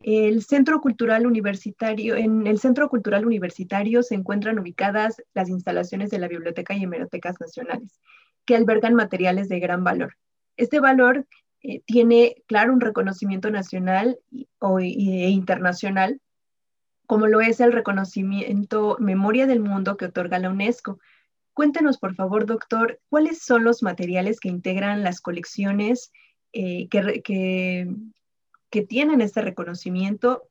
El 0.00 0.44
Centro 0.44 0.80
Cultural 0.80 1.26
Universitario, 1.26 2.14
en 2.14 2.46
el 2.46 2.60
Centro 2.60 2.88
Cultural 2.88 3.26
Universitario 3.26 4.04
se 4.04 4.14
encuentran 4.14 4.60
ubicadas 4.60 5.20
las 5.34 5.48
instalaciones 5.48 6.10
de 6.10 6.20
la 6.20 6.28
Biblioteca 6.28 6.74
y 6.74 6.84
Hemerotecas 6.84 7.40
Nacionales, 7.40 7.98
que 8.44 8.54
albergan 8.54 8.94
materiales 8.94 9.48
de 9.48 9.58
gran 9.58 9.82
valor. 9.82 10.14
Este 10.56 10.78
valor 10.78 11.26
eh, 11.62 11.82
tiene, 11.84 12.36
claro, 12.46 12.72
un 12.72 12.80
reconocimiento 12.80 13.50
nacional 13.50 14.20
e 14.30 15.30
internacional, 15.30 16.20
como 17.06 17.26
lo 17.26 17.40
es 17.40 17.58
el 17.58 17.72
reconocimiento 17.72 18.96
Memoria 19.00 19.48
del 19.48 19.58
Mundo 19.58 19.96
que 19.96 20.04
otorga 20.04 20.38
la 20.38 20.50
UNESCO. 20.50 21.00
Cuéntenos, 21.54 21.98
por 21.98 22.14
favor, 22.14 22.46
doctor, 22.46 23.00
cuáles 23.08 23.42
son 23.42 23.64
los 23.64 23.82
materiales 23.82 24.40
que 24.40 24.48
integran 24.48 25.02
las 25.02 25.20
colecciones 25.20 26.10
eh, 26.52 26.88
que, 26.88 27.22
que, 28.70 28.82
tienen 28.86 29.20
este 29.20 29.42
reconocimiento 29.42 30.48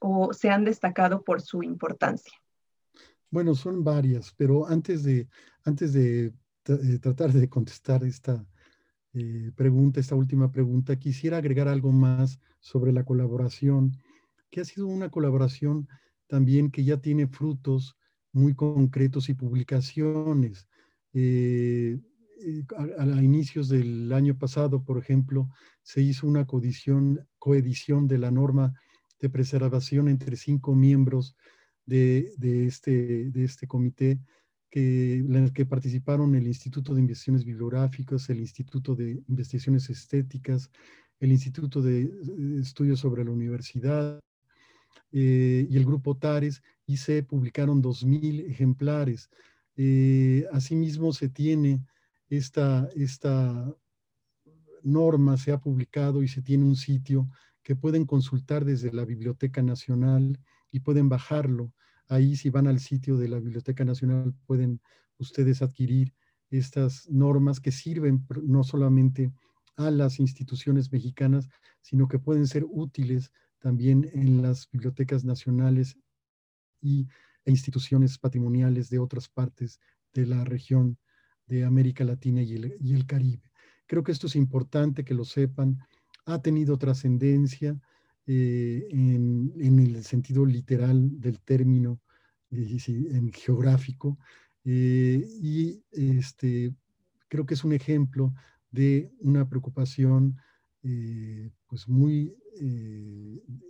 o 0.00 0.32
se 0.32 0.50
han 0.50 0.64
destacado 0.64 1.24
por 1.24 1.40
su 1.40 1.62
importancia. 1.62 2.34
Bueno, 3.30 3.54
son 3.54 3.82
varias, 3.82 4.34
pero 4.36 4.66
antes 4.66 5.02
de, 5.04 5.26
antes 5.64 5.94
de 5.94 6.26
eh, 6.66 6.98
tratar 7.00 7.32
de 7.32 7.48
contestar 7.48 8.04
esta, 8.04 8.46
eh, 9.14 9.52
pregunta, 9.54 10.00
esta 10.00 10.14
última 10.14 10.50
pregunta, 10.50 10.98
quisiera 10.98 11.36
agregar 11.36 11.68
algo 11.68 11.92
más 11.92 12.40
sobre 12.60 12.92
la 12.92 13.04
colaboración, 13.04 13.92
que 14.50 14.62
ha 14.62 14.64
sido 14.64 14.86
una 14.86 15.10
colaboración 15.10 15.86
también 16.28 16.70
que 16.70 16.84
ya 16.84 16.96
tiene 16.96 17.26
frutos 17.26 17.94
muy 18.32 18.54
concretos 18.54 19.28
y 19.28 19.34
publicaciones. 19.34 20.68
Eh, 21.12 21.98
eh, 22.40 22.64
a, 22.98 23.22
inicios 23.22 23.68
del 23.68 24.12
año 24.12 24.36
pasado, 24.36 24.82
por 24.82 24.98
ejemplo, 24.98 25.48
se 25.82 26.02
hizo 26.02 26.26
una 26.26 26.46
coedición, 26.46 27.26
de 28.08 28.18
la 28.18 28.30
norma 28.30 28.74
de 29.20 29.28
preservación 29.30 30.08
entre 30.08 30.36
cinco 30.36 30.74
miembros 30.74 31.36
de, 31.86 32.32
este, 32.66 33.30
de 33.30 33.44
este 33.44 33.66
comité, 33.66 34.18
que, 34.70 35.16
en 35.16 35.34
el 35.34 35.52
que 35.52 35.66
participaron 35.66 36.34
el 36.34 36.46
Instituto 36.46 36.94
de 36.94 37.00
Investigaciones 37.00 37.44
Bibliográficas, 37.44 38.28
el 38.30 38.40
Instituto 38.40 38.96
de 38.96 39.22
Investigaciones 39.28 39.90
Estéticas, 39.90 40.70
el 41.20 41.30
Instituto 41.30 41.82
de 41.82 42.10
Estudios 42.60 43.00
sobre 43.00 43.24
la 43.24 43.30
Universidad 43.30 44.18
eh, 45.12 45.66
y 45.68 45.76
el 45.76 45.84
Grupo 45.84 46.16
TARES, 46.16 46.62
y 46.86 46.96
se 46.96 47.22
publicaron 47.22 47.82
2.000 47.82 48.50
ejemplares. 48.50 49.30
Eh, 49.76 50.46
asimismo, 50.52 51.12
se 51.12 51.28
tiene 51.28 51.84
esta, 52.28 52.88
esta 52.94 53.74
norma, 54.82 55.36
se 55.36 55.52
ha 55.52 55.58
publicado 55.58 56.22
y 56.22 56.28
se 56.28 56.42
tiene 56.42 56.64
un 56.64 56.76
sitio 56.76 57.28
que 57.62 57.76
pueden 57.76 58.04
consultar 58.04 58.64
desde 58.64 58.92
la 58.92 59.04
Biblioteca 59.04 59.62
Nacional 59.62 60.38
y 60.70 60.80
pueden 60.80 61.08
bajarlo. 61.08 61.72
Ahí 62.08 62.36
si 62.36 62.50
van 62.50 62.66
al 62.66 62.80
sitio 62.80 63.16
de 63.16 63.28
la 63.28 63.38
Biblioteca 63.38 63.84
Nacional 63.84 64.34
pueden 64.46 64.80
ustedes 65.18 65.62
adquirir 65.62 66.12
estas 66.50 67.08
normas 67.08 67.60
que 67.60 67.72
sirven 67.72 68.26
no 68.42 68.64
solamente 68.64 69.32
a 69.76 69.90
las 69.90 70.18
instituciones 70.18 70.92
mexicanas, 70.92 71.48
sino 71.80 72.08
que 72.08 72.18
pueden 72.18 72.46
ser 72.46 72.64
útiles 72.68 73.32
también 73.62 74.10
en 74.12 74.42
las 74.42 74.68
bibliotecas 74.70 75.24
nacionales 75.24 75.96
y 76.80 77.06
e 77.44 77.50
instituciones 77.50 78.18
patrimoniales 78.18 78.90
de 78.90 78.98
otras 78.98 79.28
partes 79.28 79.80
de 80.12 80.26
la 80.26 80.44
región 80.44 80.98
de 81.46 81.64
América 81.64 82.04
Latina 82.04 82.42
y 82.42 82.54
el, 82.54 83.06
Caribe. 83.06 83.50
Creo 83.86 84.02
que 84.02 84.12
esto 84.12 84.26
es 84.26 84.36
importante 84.36 85.04
que 85.04 85.14
lo 85.14 85.24
sepan. 85.24 85.78
Ha 86.24 86.40
tenido 86.40 86.78
trascendencia 86.78 87.78
eh, 88.26 88.86
en, 88.90 89.78
el 89.78 90.04
sentido 90.04 90.46
literal 90.46 91.20
del 91.20 91.40
término 91.40 92.00
eh, 92.50 92.78
en 92.86 93.32
geográfico 93.32 94.18
eh, 94.64 95.26
y 95.40 95.82
este, 95.90 96.74
creo 97.28 97.44
que 97.44 97.54
es 97.54 97.64
un 97.64 97.72
ejemplo 97.72 98.32
de 98.70 99.10
una 99.18 99.48
preocupación 99.48 100.36
pues 100.82 101.88
muy 101.88 102.34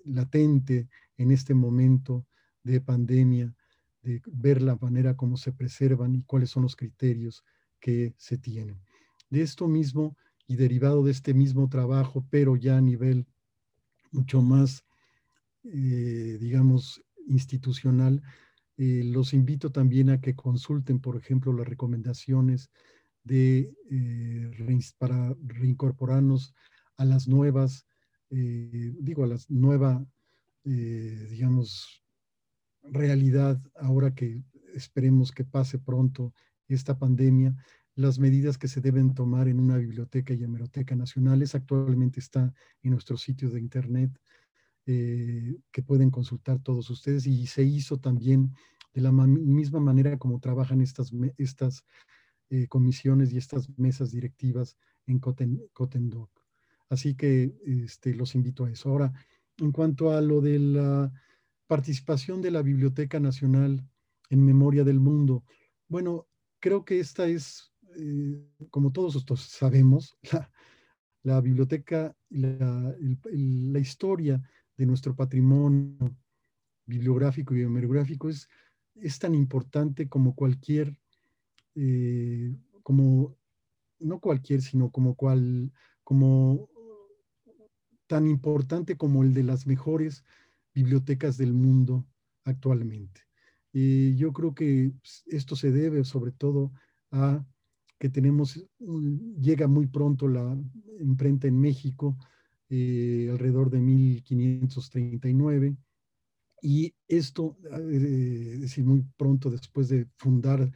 latente 0.04 0.88
en 1.16 1.30
este 1.30 1.54
momento 1.54 2.26
de 2.64 2.80
pandemia 2.80 3.54
de 4.02 4.20
ver 4.26 4.62
la 4.62 4.76
manera 4.76 5.16
como 5.16 5.36
se 5.36 5.52
preservan 5.52 6.14
y 6.14 6.22
cuáles 6.22 6.50
son 6.50 6.64
los 6.64 6.76
criterios 6.76 7.44
que 7.80 8.14
se 8.16 8.38
tienen. 8.38 8.80
De 9.30 9.42
esto 9.42 9.68
mismo 9.68 10.16
y 10.46 10.56
derivado 10.56 11.04
de 11.04 11.12
este 11.12 11.34
mismo 11.34 11.68
trabajo, 11.68 12.26
pero 12.30 12.56
ya 12.56 12.76
a 12.76 12.80
nivel 12.80 13.26
mucho 14.10 14.42
más, 14.42 14.84
eh, 15.64 16.36
digamos, 16.40 17.02
institucional, 17.26 18.22
eh, 18.76 19.02
los 19.04 19.32
invito 19.32 19.70
también 19.70 20.10
a 20.10 20.20
que 20.20 20.34
consulten, 20.34 21.00
por 21.00 21.16
ejemplo, 21.16 21.52
las 21.52 21.68
recomendaciones 21.68 22.70
de, 23.22 23.72
eh, 23.90 24.50
para 24.98 25.36
reincorporarnos 25.46 26.54
a 27.02 27.04
las 27.04 27.28
nuevas, 27.28 27.86
digo, 28.30 29.24
a 29.24 29.26
las 29.26 29.50
nuevas, 29.50 30.02
digamos, 30.64 32.02
realidad, 32.82 33.60
ahora 33.76 34.14
que 34.14 34.42
esperemos 34.74 35.32
que 35.32 35.44
pase 35.44 35.78
pronto 35.78 36.32
esta 36.68 36.98
pandemia, 36.98 37.54
las 37.94 38.18
medidas 38.18 38.56
que 38.56 38.68
se 38.68 38.80
deben 38.80 39.14
tomar 39.14 39.48
en 39.48 39.60
una 39.60 39.76
biblioteca 39.76 40.32
y 40.32 40.42
hemeroteca 40.42 40.96
nacionales. 40.96 41.54
Actualmente 41.54 42.20
está 42.20 42.52
en 42.82 42.92
nuestro 42.92 43.16
sitio 43.16 43.50
de 43.50 43.60
internet 43.60 44.10
eh, 44.86 45.56
que 45.70 45.82
pueden 45.82 46.10
consultar 46.10 46.58
todos 46.60 46.88
ustedes 46.90 47.26
y 47.26 47.46
se 47.46 47.62
hizo 47.62 47.98
también 47.98 48.54
de 48.94 49.02
la 49.02 49.12
misma 49.12 49.80
manera 49.80 50.18
como 50.18 50.40
trabajan 50.40 50.80
estas, 50.80 51.12
estas 51.36 51.84
eh, 52.50 52.66
comisiones 52.68 53.32
y 53.32 53.38
estas 53.38 53.68
mesas 53.78 54.10
directivas 54.10 54.76
en 55.06 55.18
Cotendoc. 55.18 56.41
Así 56.92 57.14
que 57.14 57.54
este, 57.64 58.14
los 58.14 58.34
invito 58.34 58.66
a 58.66 58.70
eso. 58.70 58.90
Ahora, 58.90 59.14
en 59.56 59.72
cuanto 59.72 60.10
a 60.10 60.20
lo 60.20 60.42
de 60.42 60.58
la 60.58 61.12
participación 61.66 62.42
de 62.42 62.50
la 62.50 62.60
Biblioteca 62.60 63.18
Nacional 63.18 63.82
en 64.28 64.44
Memoria 64.44 64.84
del 64.84 65.00
Mundo. 65.00 65.42
Bueno, 65.88 66.28
creo 66.60 66.84
que 66.84 67.00
esta 67.00 67.26
es, 67.26 67.72
eh, 67.96 68.46
como 68.68 68.92
todos 68.92 69.14
nosotros 69.14 69.40
sabemos, 69.40 70.18
la, 71.22 71.40
biblioteca, 71.40 72.14
la, 72.28 72.94
la, 73.24 73.78
historia 73.78 74.42
de 74.76 74.84
nuestro 74.84 75.16
patrimonio 75.16 76.14
bibliográfico 76.84 77.56
y 77.56 77.62
hemerográfico 77.62 78.28
es, 78.28 78.50
es 78.96 79.18
tan 79.18 79.34
importante 79.34 80.10
como 80.10 80.34
cualquier, 80.34 80.94
eh, 81.74 82.54
como, 82.82 83.34
no 83.98 84.20
cualquier, 84.20 84.60
sino 84.60 84.90
como 84.90 85.14
cual, 85.14 85.72
como 86.04 86.68
tan 88.12 88.26
importante 88.26 88.98
como 88.98 89.22
el 89.22 89.32
de 89.32 89.42
las 89.42 89.66
mejores 89.66 90.22
bibliotecas 90.74 91.38
del 91.38 91.54
mundo 91.54 92.04
actualmente. 92.44 93.22
Y 93.72 94.16
yo 94.16 94.34
creo 94.34 94.54
que 94.54 94.92
pues, 95.00 95.24
esto 95.28 95.56
se 95.56 95.70
debe 95.70 96.04
sobre 96.04 96.32
todo 96.32 96.72
a 97.10 97.42
que 97.98 98.10
tenemos, 98.10 98.62
llega 99.40 99.66
muy 99.66 99.86
pronto 99.86 100.28
la 100.28 100.54
imprenta 101.00 101.48
en 101.48 101.58
México, 101.58 102.18
eh, 102.68 103.30
alrededor 103.32 103.70
de 103.70 103.80
1539, 103.80 105.74
y 106.60 106.92
esto, 107.08 107.56
eh, 107.64 108.50
es 108.56 108.60
decir, 108.60 108.84
muy 108.84 109.06
pronto 109.16 109.48
después 109.48 109.88
de 109.88 110.06
fundar, 110.18 110.70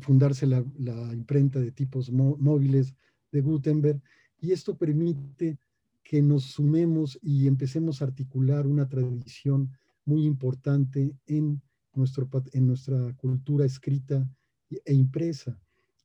fundarse 0.00 0.48
la 0.48 0.64
imprenta 1.12 1.60
de 1.60 1.70
tipos 1.70 2.10
móviles 2.10 2.92
de 3.30 3.40
Gutenberg, 3.40 4.02
y 4.40 4.50
esto 4.50 4.76
permite 4.76 5.60
que 6.08 6.22
nos 6.22 6.44
sumemos 6.44 7.18
y 7.20 7.48
empecemos 7.48 8.00
a 8.00 8.04
articular 8.04 8.64
una 8.68 8.88
tradición 8.88 9.72
muy 10.04 10.24
importante 10.24 11.16
en, 11.26 11.60
nuestro, 11.94 12.28
en 12.52 12.66
nuestra 12.68 13.12
cultura 13.16 13.64
escrita 13.64 14.24
e 14.70 14.94
impresa. 14.94 15.60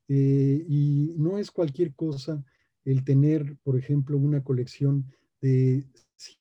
Eh, 0.07 0.65
y 0.67 1.13
no 1.19 1.37
es 1.37 1.51
cualquier 1.51 1.93
cosa 1.93 2.43
el 2.83 3.03
tener, 3.03 3.57
por 3.61 3.77
ejemplo, 3.77 4.17
una 4.17 4.43
colección 4.43 5.05
de 5.39 5.85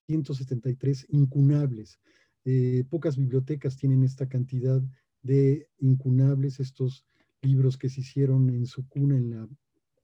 173 0.07 1.09
incunables. 1.11 2.01
Eh, 2.47 2.85
pocas 2.89 3.19
bibliotecas 3.19 3.77
tienen 3.77 4.05
esta 4.05 4.27
cantidad 4.27 4.81
de 5.21 5.69
incunables, 5.81 6.61
estos 6.61 7.05
libros 7.43 7.77
que 7.77 7.91
se 7.91 8.01
hicieron 8.01 8.49
en 8.49 8.65
su 8.65 8.89
cuna 8.89 9.19
en 9.19 9.31
la 9.31 9.49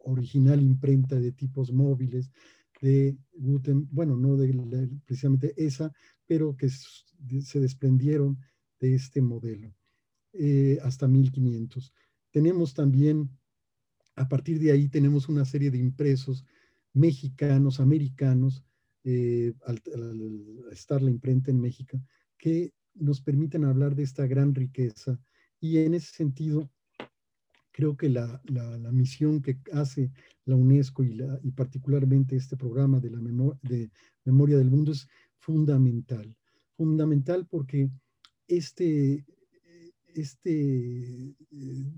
original 0.00 0.60
imprenta 0.60 1.16
de 1.16 1.32
tipos 1.32 1.72
móviles, 1.72 2.30
de 2.80 3.16
Guten, 3.32 3.88
bueno, 3.90 4.16
no 4.16 4.36
de 4.36 4.88
precisamente 5.04 5.54
esa, 5.56 5.92
pero 6.26 6.56
que 6.56 6.68
se 6.68 7.60
desprendieron 7.60 8.38
de 8.80 8.94
este 8.94 9.20
modelo 9.22 9.74
eh, 10.32 10.78
hasta 10.82 11.08
1500. 11.08 11.92
Tenemos 12.30 12.74
también, 12.74 13.30
a 14.14 14.28
partir 14.28 14.58
de 14.58 14.72
ahí, 14.72 14.88
tenemos 14.88 15.28
una 15.28 15.44
serie 15.44 15.70
de 15.70 15.78
impresos 15.78 16.44
mexicanos, 16.92 17.80
americanos, 17.80 18.64
eh, 19.04 19.54
al, 19.66 19.80
estar 20.72 21.00
la 21.00 21.10
imprenta 21.10 21.50
en 21.50 21.60
México, 21.60 22.02
que 22.38 22.72
nos 22.94 23.20
permiten 23.20 23.64
hablar 23.64 23.94
de 23.94 24.02
esta 24.02 24.26
gran 24.26 24.54
riqueza. 24.54 25.18
Y 25.60 25.78
en 25.78 25.94
ese 25.94 26.12
sentido, 26.12 26.70
creo 27.76 27.94
que 27.94 28.08
la, 28.08 28.40
misión 28.90 29.42
que 29.42 29.58
hace 29.70 30.10
la 30.46 30.56
UNESCO 30.56 31.04
y, 31.04 31.12
la, 31.12 31.38
particularmente 31.54 32.34
este 32.34 32.56
programa 32.56 33.00
de 33.00 33.10
la 33.10 33.20
memoria 33.20 34.56
del 34.56 34.70
mundo 34.70 34.92
es 34.92 35.06
fundamental. 35.36 36.34
Fundamental 36.74 37.46
porque 37.46 37.90
este, 38.48 39.26
este 40.06 41.34
eh, 41.50 41.92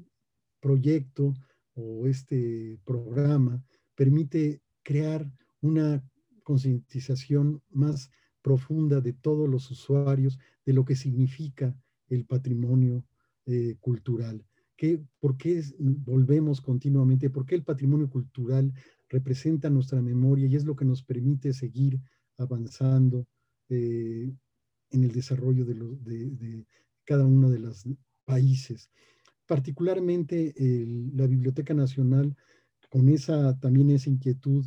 proyecto 0.58 1.32
o 1.74 2.08
este 2.08 2.80
programa 2.84 3.62
permite 3.94 4.60
crear 4.82 5.30
una 5.60 6.02
concientización 6.42 7.62
más 7.70 8.10
profunda 8.42 9.00
de 9.00 9.12
todos 9.12 9.48
los 9.48 9.70
usuarios 9.70 10.40
de 10.66 10.72
lo 10.72 10.84
que 10.84 10.96
significa 10.96 11.72
el 12.08 12.24
patrimonio 12.24 13.04
eh, 13.46 13.76
cultural 13.78 14.44
por 15.18 15.36
qué 15.36 15.62
volvemos 15.78 16.60
continuamente, 16.60 17.30
por 17.30 17.44
qué 17.44 17.56
el 17.56 17.64
patrimonio 17.64 18.08
cultural 18.08 18.72
representa 19.08 19.70
nuestra 19.70 20.00
memoria 20.00 20.46
y 20.46 20.56
es 20.56 20.64
lo 20.64 20.76
que 20.76 20.84
nos 20.84 21.02
permite 21.02 21.52
seguir 21.52 22.00
avanzando 22.36 23.26
eh, 23.68 24.32
en 24.90 25.04
el 25.04 25.10
desarrollo 25.10 25.64
de, 25.64 26.66
cada 27.04 27.26
uno 27.26 27.50
de 27.50 27.58
los 27.58 27.84
países. 28.24 28.90
Particularmente 29.46 30.54
la 31.14 31.26
Biblioteca 31.26 31.74
Nacional 31.74 32.36
con 32.90 33.08
esa, 33.08 33.58
también 33.58 33.90
esa 33.90 34.10
inquietud 34.10 34.64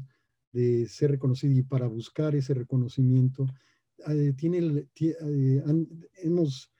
de 0.52 0.88
ser 0.88 1.12
reconocido 1.12 1.54
y 1.54 1.64
para 1.64 1.88
buscar 1.88 2.36
ese 2.36 2.54
reconocimiento, 2.54 3.48
eh, 4.08 4.34
tiene, 4.36 4.88
eh, 5.00 5.64
hemos 6.24 6.71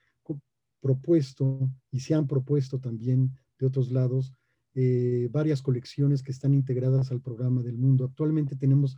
propuesto 0.82 1.70
y 1.90 2.00
se 2.00 2.14
han 2.14 2.26
propuesto 2.26 2.80
también 2.80 3.32
de 3.58 3.66
otros 3.66 3.90
lados 3.90 4.34
eh, 4.74 5.28
varias 5.30 5.62
colecciones 5.62 6.22
que 6.22 6.32
están 6.32 6.52
integradas 6.52 7.10
al 7.12 7.20
programa 7.20 7.62
del 7.62 7.78
mundo. 7.78 8.04
Actualmente 8.04 8.56
tenemos 8.56 8.96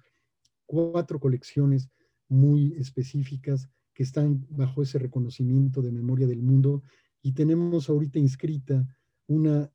cuatro 0.67 1.21
colecciones 1.21 1.91
muy 2.29 2.73
específicas 2.79 3.69
que 3.93 4.03
están 4.03 4.47
bajo 4.51 4.83
ese 4.83 4.99
reconocimiento 4.99 5.83
de 5.83 5.93
memoria 5.93 6.27
del 6.27 6.43
mundo 6.43 6.83
y 7.23 7.33
tenemos 7.33 7.89
ahorita 7.89 8.19
inscrita 8.19 8.87
una 9.27 9.71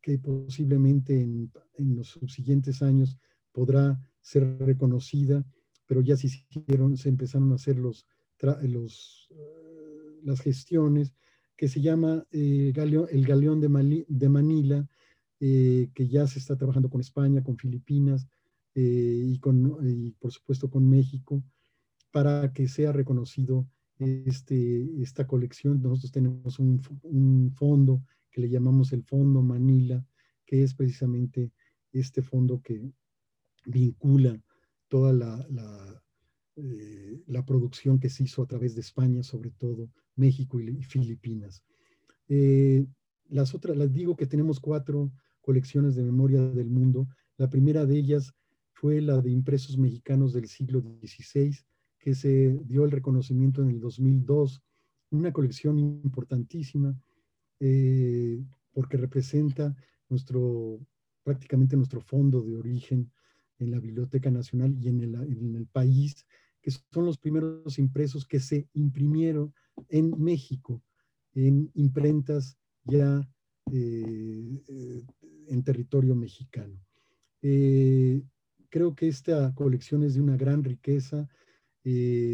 que 0.00 0.18
posiblemente 0.18 1.20
en, 1.20 1.50
los 1.96 2.08
subsiguientes 2.08 2.82
años 2.82 3.18
podrá 3.52 4.00
ser 4.20 4.58
reconocida, 4.58 5.44
pero 5.86 6.00
ya 6.00 6.16
se 6.16 6.28
hicieron, 6.28 6.96
se 6.96 7.08
empezaron 7.08 7.52
a 7.52 7.56
hacer 7.56 7.78
los, 7.78 8.06
los, 8.62 9.28
eh, 9.30 10.20
las 10.22 10.40
gestiones, 10.40 11.12
que 11.56 11.68
se 11.68 11.80
llama 11.80 12.26
eh, 12.30 12.72
el 13.10 13.24
Galeón 13.26 13.60
de, 13.60 14.28
Manila, 14.28 14.88
eh, 15.40 15.88
que 15.94 16.08
ya 16.08 16.26
se 16.26 16.38
está 16.38 16.56
trabajando 16.56 16.90
con 16.90 17.00
España, 17.00 17.42
con 17.42 17.56
Filipinas 17.56 18.26
y, 18.74 19.38
con, 19.38 19.78
y 19.82 20.10
por 20.12 20.30
supuesto 20.32 20.68
con 20.68 20.86
México, 20.86 21.42
para 22.12 22.52
que 22.52 22.68
sea 22.68 22.92
reconocido 22.92 23.66
este, 23.98 25.02
esta 25.02 25.26
colección. 25.26 25.80
Nosotros 25.82 26.12
tenemos 26.12 26.58
un, 26.58 27.52
fondo 27.54 28.02
que 28.30 28.40
le 28.40 28.48
llamamos 28.48 28.92
el 28.92 29.02
Fondo 29.04 29.42
Manila, 29.42 30.04
que 30.44 30.62
es 30.62 30.74
precisamente 30.74 31.52
este 31.92 32.22
fondo 32.22 32.60
que 32.60 32.92
vincula 33.64 34.40
toda 34.88 35.12
la, 35.12 36.02
eh, 36.56 37.22
producción 37.46 37.98
que 37.98 38.08
se 38.08 38.24
hizo 38.24 38.42
a 38.42 38.46
través 38.46 38.74
de 38.74 38.80
España, 38.80 39.22
sobre 39.22 39.50
todo 39.50 39.90
México 40.16 40.60
y, 40.60 40.82
Filipinas. 40.82 41.62
Eh, 42.28 42.84
las 43.28 43.54
otras, 43.54 43.76
les 43.76 43.92
digo 43.92 44.16
que 44.16 44.26
tenemos 44.26 44.60
cuatro 44.60 45.12
colecciones 45.40 45.94
de 45.94 46.02
memoria 46.02 46.42
del 46.42 46.68
mundo. 46.68 47.08
La 47.36 47.48
primera 47.48 47.86
de 47.86 47.96
ellas 47.96 48.34
fue 48.72 49.00
la 49.00 49.20
de 49.20 49.30
impresos 49.30 49.78
mexicanos 49.78 50.32
del 50.32 50.48
siglo 50.48 50.80
XVI, 50.80 51.56
que 51.98 52.14
se 52.14 52.58
dio 52.64 52.84
el 52.84 52.90
reconocimiento 52.90 53.62
en 53.62 53.70
el 53.70 53.80
2002, 53.80 54.62
una 55.10 55.32
colección 55.32 55.78
importantísima 55.78 56.98
eh, 57.60 58.44
porque 58.72 58.96
representa 58.96 59.74
nuestro, 60.08 60.78
prácticamente 61.22 61.76
nuestro 61.76 62.00
fondo 62.00 62.42
de 62.42 62.56
origen 62.56 63.10
en 63.58 63.70
la 63.70 63.80
Biblioteca 63.80 64.30
Nacional 64.30 64.76
y 64.78 64.88
en 64.88 65.56
el 65.56 65.66
país, 65.66 66.26
que 66.66 66.72
son 66.72 67.04
los 67.04 67.16
primeros 67.16 67.78
impresos 67.78 68.26
que 68.26 68.40
se 68.40 68.68
imprimieron 68.72 69.54
en 69.88 70.20
México, 70.20 70.82
en 71.32 71.70
imprentas 71.74 72.58
ya 72.82 73.20
eh, 73.70 74.64
eh, 74.66 75.06
en 75.46 75.62
territorio 75.62 76.16
mexicano. 76.16 76.76
creo 78.68 78.96
que 78.96 79.06
esta 79.06 79.54
colección 79.54 80.02
es 80.02 80.14
de 80.14 80.22
una 80.22 80.36
gran 80.36 80.64
riqueza. 80.64 81.28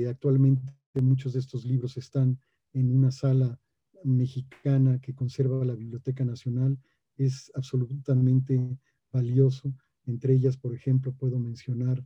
actualmente 0.09 0.73
muchos 0.95 1.35
de 1.35 1.41
estos 1.41 1.67
libros 1.67 1.99
están 1.99 2.41
en 2.73 2.91
una 2.91 3.11
sala 3.11 3.61
mexicana 4.03 4.99
que 4.99 5.15
conserva 5.15 5.63
la 5.67 5.75
Biblioteca 5.75 6.25
Nacional 6.25 6.79
es 7.19 7.53
absolutamente 7.55 8.79
valioso. 9.13 9.75
Entre 10.07 10.33
ellas, 10.33 10.57
por 10.57 10.75
ejemplo, 10.75 11.13
puedo 11.13 11.39
mencionar 11.39 12.03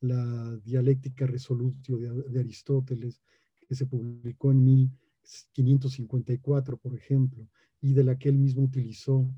la 0.00 0.56
dialéctica 0.64 1.26
resolutio 1.26 1.98
de, 1.98 2.40
Aristóteles, 2.40 3.20
que 3.66 3.74
se 3.74 3.86
publicó 3.86 4.50
en 4.50 4.64
1554, 4.64 6.76
por 6.76 6.94
ejemplo, 6.94 7.48
y 7.80 7.92
de 7.92 8.04
la 8.04 8.18
que 8.18 8.28
él 8.28 8.38
mismo 8.38 8.62
utilizó, 8.62 9.28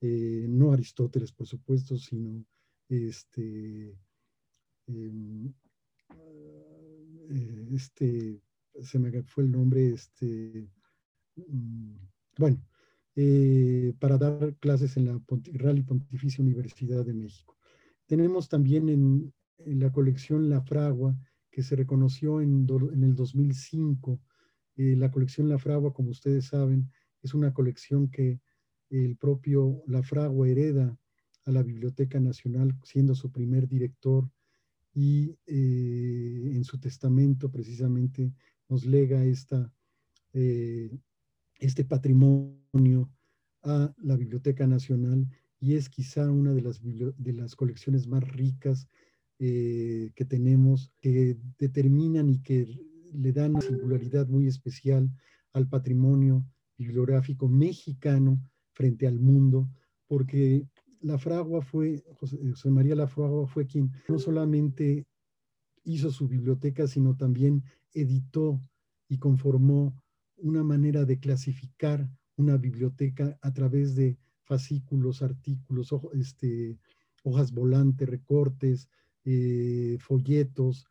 eh, 0.00 0.46
no 0.48 0.72
Aristóteles, 0.72 1.32
por 1.32 1.46
supuesto, 1.46 1.96
sino 1.96 2.44
este, 2.88 3.96
em, 4.86 5.52
eh, 7.30 7.68
este, 7.72 8.40
se 8.82 8.98
me 8.98 9.22
fue 9.24 9.44
el 9.44 9.50
nombre, 9.50 9.90
este, 9.90 10.68
Mm, 11.46 11.96
bueno, 12.38 12.58
eh, 13.16 13.94
para 13.98 14.18
dar 14.18 14.54
clases 14.56 14.96
en 14.96 15.06
la 15.06 15.20
Real 15.52 15.78
y 15.78 15.82
Pontificia 15.82 16.42
Universidad 16.42 17.04
de 17.04 17.14
México. 17.14 17.56
Tenemos 18.06 18.48
también 18.48 18.88
en, 18.88 19.32
la 19.64 19.92
colección 19.92 20.48
La 20.48 20.62
Fragua, 20.62 21.16
que 21.50 21.62
se 21.62 21.76
reconoció 21.76 22.40
en, 22.40 22.66
el 23.02 23.14
2005. 23.14 24.20
Eh, 24.76 24.96
la 24.96 25.10
colección 25.10 25.48
La 25.48 25.58
Fragua, 25.58 25.92
como 25.92 26.10
ustedes 26.10 26.46
saben, 26.46 26.90
es 27.22 27.34
una 27.34 27.52
colección 27.52 28.08
que 28.10 28.40
el 28.90 29.16
propio 29.16 29.82
La 29.86 30.02
Fragua 30.02 30.48
hereda 30.48 30.96
a 31.44 31.50
la 31.50 31.62
Biblioteca 31.62 32.20
Nacional, 32.20 32.78
siendo 32.84 33.14
su 33.14 33.30
primer 33.32 33.68
director, 33.68 34.30
y 34.94 35.36
eh, 35.46 36.52
en 36.54 36.64
su 36.64 36.78
testamento 36.78 37.50
precisamente 37.50 38.32
nos 38.68 38.84
lega 38.84 39.24
esta 39.24 39.72
este 41.58 41.84
patrimonio 41.84 43.10
a 43.62 43.92
la 43.98 44.16
Biblioteca 44.16 44.66
Nacional 44.66 45.28
y 45.60 45.74
es 45.74 45.88
quizá 45.88 46.30
una 46.30 46.52
de 46.52 46.62
las, 46.62 46.80
de 46.82 47.32
las 47.32 47.56
colecciones 47.56 48.06
más 48.06 48.26
ricas 48.28 48.88
eh, 49.38 50.10
que 50.14 50.24
tenemos, 50.24 50.92
que 51.00 51.36
determinan 51.58 52.28
y 52.28 52.40
que 52.40 52.66
le 53.12 53.32
dan 53.32 53.52
una 53.52 53.60
singularidad 53.60 54.26
muy 54.28 54.46
especial 54.46 55.10
al 55.52 55.68
patrimonio 55.68 56.44
bibliográfico 56.76 57.48
mexicano 57.48 58.40
frente 58.72 59.06
al 59.06 59.18
mundo, 59.18 59.68
porque 60.06 60.66
la 61.00 61.18
Fragua 61.18 61.62
fue, 61.62 62.02
José 62.14 62.70
María 62.70 62.94
La 62.94 63.06
Fragua 63.06 63.46
fue 63.46 63.66
quien 63.66 63.92
no 64.08 64.18
solamente 64.18 65.06
hizo 65.84 66.10
su 66.10 66.28
biblioteca, 66.28 66.86
sino 66.86 67.16
también 67.16 67.62
editó 67.92 68.60
y 69.08 69.18
conformó 69.18 69.94
una 70.36 70.62
manera 70.62 71.04
de 71.04 71.18
clasificar 71.18 72.08
una 72.36 72.56
biblioteca 72.56 73.38
a 73.42 73.52
través 73.52 73.94
de 73.94 74.18
fascículos, 74.44 75.22
artículos, 75.22 75.94
este, 76.12 76.78
hojas 77.24 77.52
volantes, 77.52 78.08
recortes, 78.08 78.88
eh, 79.24 79.98
folletos, 80.00 80.86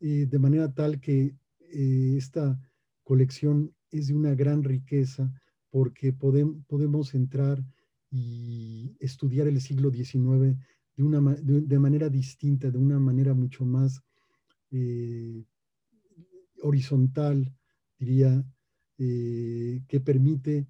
eh, 0.00 0.26
de 0.26 0.38
manera 0.38 0.72
tal 0.72 1.00
que 1.00 1.34
eh, 1.60 2.14
esta 2.16 2.58
colección 3.02 3.74
es 3.90 4.08
de 4.08 4.14
una 4.14 4.34
gran 4.34 4.62
riqueza 4.62 5.32
porque 5.70 6.12
podemos 6.12 7.14
entrar 7.14 7.64
y 8.10 8.96
estudiar 9.00 9.48
el 9.48 9.60
siglo 9.60 9.90
XIX 9.90 10.56
de, 10.96 11.02
una, 11.02 11.20
de 11.20 11.78
manera 11.78 12.08
distinta, 12.08 12.70
de 12.70 12.78
una 12.78 12.98
manera 12.98 13.34
mucho 13.34 13.64
más 13.64 14.02
horizontal, 16.62 17.52
diría, 17.98 18.44
que 18.96 20.00
permite 20.04 20.66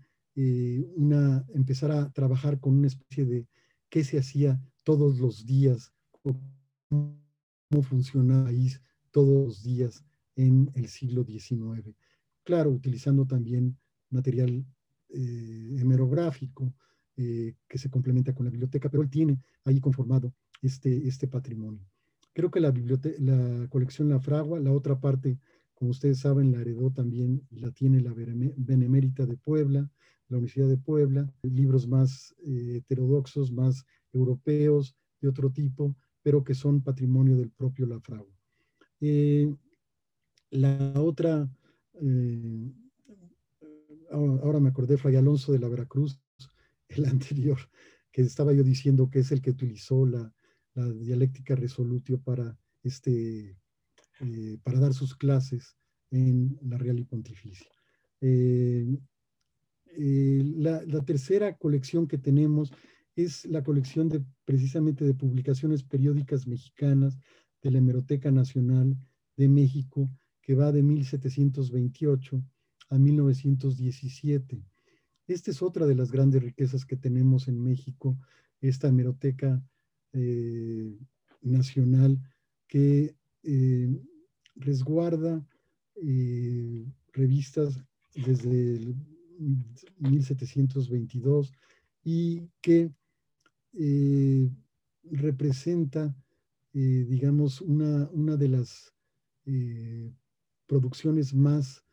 una, 0.96 1.44
empezar 1.54 1.92
a 1.92 2.10
trabajar 2.12 2.60
con 2.60 2.74
una 2.76 2.88
especie 2.88 3.24
de 3.24 3.46
qué 3.88 4.04
se 4.04 4.18
hacía 4.18 4.60
todos 4.84 5.18
los 5.18 5.46
días, 5.46 5.92
cómo 6.90 7.82
funcionaba 7.82 8.50
el 8.50 8.56
país 8.56 8.82
todos 9.10 9.46
los 9.46 9.62
días 9.62 10.04
en 10.36 10.70
el 10.74 10.88
siglo 10.88 11.24
XIX. 11.24 11.96
Claro, 12.44 12.70
utilizando 12.70 13.26
también 13.26 13.78
material 14.10 14.66
eh, 15.08 15.76
hemerográfico 15.78 16.74
que 17.16 17.76
se 17.76 17.90
complementa 17.90 18.34
con 18.34 18.46
la 18.46 18.50
biblioteca, 18.50 18.88
pero 18.88 19.02
él 19.02 19.10
tiene 19.10 19.38
ahí 19.64 19.78
conformado 19.78 20.32
este, 20.62 21.06
este 21.06 21.28
patrimonio. 21.28 21.86
Creo 22.32 22.50
que 22.50 22.60
la, 22.60 22.72
la 23.18 23.68
colección 23.68 24.08
La 24.08 24.18
Fragua, 24.20 24.58
la 24.58 24.72
otra 24.72 24.98
parte 24.98 25.38
como 25.80 25.92
ustedes 25.92 26.18
saben, 26.18 26.52
la 26.52 26.60
heredó 26.60 26.90
también, 26.90 27.42
la 27.48 27.70
tiene 27.70 28.02
la 28.02 28.12
Benemérita 28.12 29.24
de 29.24 29.38
Puebla, 29.38 29.90
la 30.28 30.36
Universidad 30.36 30.68
de 30.68 30.76
Puebla, 30.76 31.32
libros 31.40 31.88
más 31.88 32.34
eh, 32.44 32.76
heterodoxos, 32.76 33.50
más 33.50 33.86
europeos, 34.12 34.94
de 35.22 35.28
otro 35.28 35.50
tipo, 35.50 35.96
pero 36.22 36.44
que 36.44 36.54
son 36.54 36.82
patrimonio 36.82 37.36
del 37.36 37.50
propio 37.50 37.86
Lafragua. 37.86 38.34
Eh, 39.00 39.54
la 40.50 40.92
otra, 41.00 41.48
eh, 42.00 42.72
ahora 44.10 44.60
me 44.60 44.68
acordé, 44.68 44.96
Fray 44.96 45.16
Alonso 45.16 45.52
de 45.52 45.58
la 45.58 45.68
Veracruz, 45.68 46.20
el 46.88 47.06
anterior, 47.06 47.58
que 48.12 48.22
estaba 48.22 48.52
yo 48.52 48.62
diciendo 48.62 49.08
que 49.10 49.20
es 49.20 49.32
el 49.32 49.40
que 49.40 49.50
utilizó 49.50 50.06
la, 50.06 50.34
la 50.74 50.90
dialéctica 50.90 51.54
resolutio 51.54 52.20
para 52.20 52.58
este 52.82 53.56
eh, 54.20 54.58
para 54.62 54.78
dar 54.78 54.92
sus 54.92 55.16
clases 55.16 55.76
en 56.10 56.58
la 56.62 56.76
Real 56.76 56.98
y 56.98 57.04
Pontificia. 57.04 57.70
Eh, 58.20 58.86
eh, 59.86 60.42
la, 60.56 60.84
tercera 61.04 61.56
colección 61.56 62.06
que 62.06 62.18
tenemos 62.18 62.70
es 63.22 63.46
la 63.46 63.62
colección 63.62 64.08
de 64.08 64.22
precisamente 64.44 65.04
de 65.04 65.14
publicaciones 65.14 65.82
periódicas 65.82 66.46
mexicanas 66.46 67.18
de 67.62 67.70
la 67.70 67.78
Hemeroteca 67.78 68.30
Nacional 68.30 68.96
de 69.36 69.48
México, 69.48 70.10
que 70.42 70.54
va 70.54 70.72
de 70.72 70.82
1728 70.82 72.42
a 72.90 72.98
1917. 72.98 74.62
Esta 75.26 75.50
es 75.50 75.62
otra 75.62 75.86
de 75.86 75.94
las 75.94 76.10
grandes 76.10 76.42
riquezas 76.42 76.84
que 76.84 76.96
tenemos 76.96 77.48
en 77.48 77.62
México, 77.62 78.18
esta 78.60 78.88
hemeroteca 78.88 79.62
eh, 80.12 80.98
nacional 81.40 82.20
que 82.66 83.14
eh, 83.42 83.88
resguarda 84.56 85.46
eh, 85.94 86.84
revistas 87.12 87.78
desde 88.14 88.94
1722 89.98 91.52
y 92.02 92.42
que 92.60 92.92
representa, 95.04 96.14
digamos, 96.72 97.60
una, 97.60 98.08
una, 98.12 98.36
de 98.36 98.48
las 98.48 98.94
producciones 100.66 101.34
más 101.34 101.84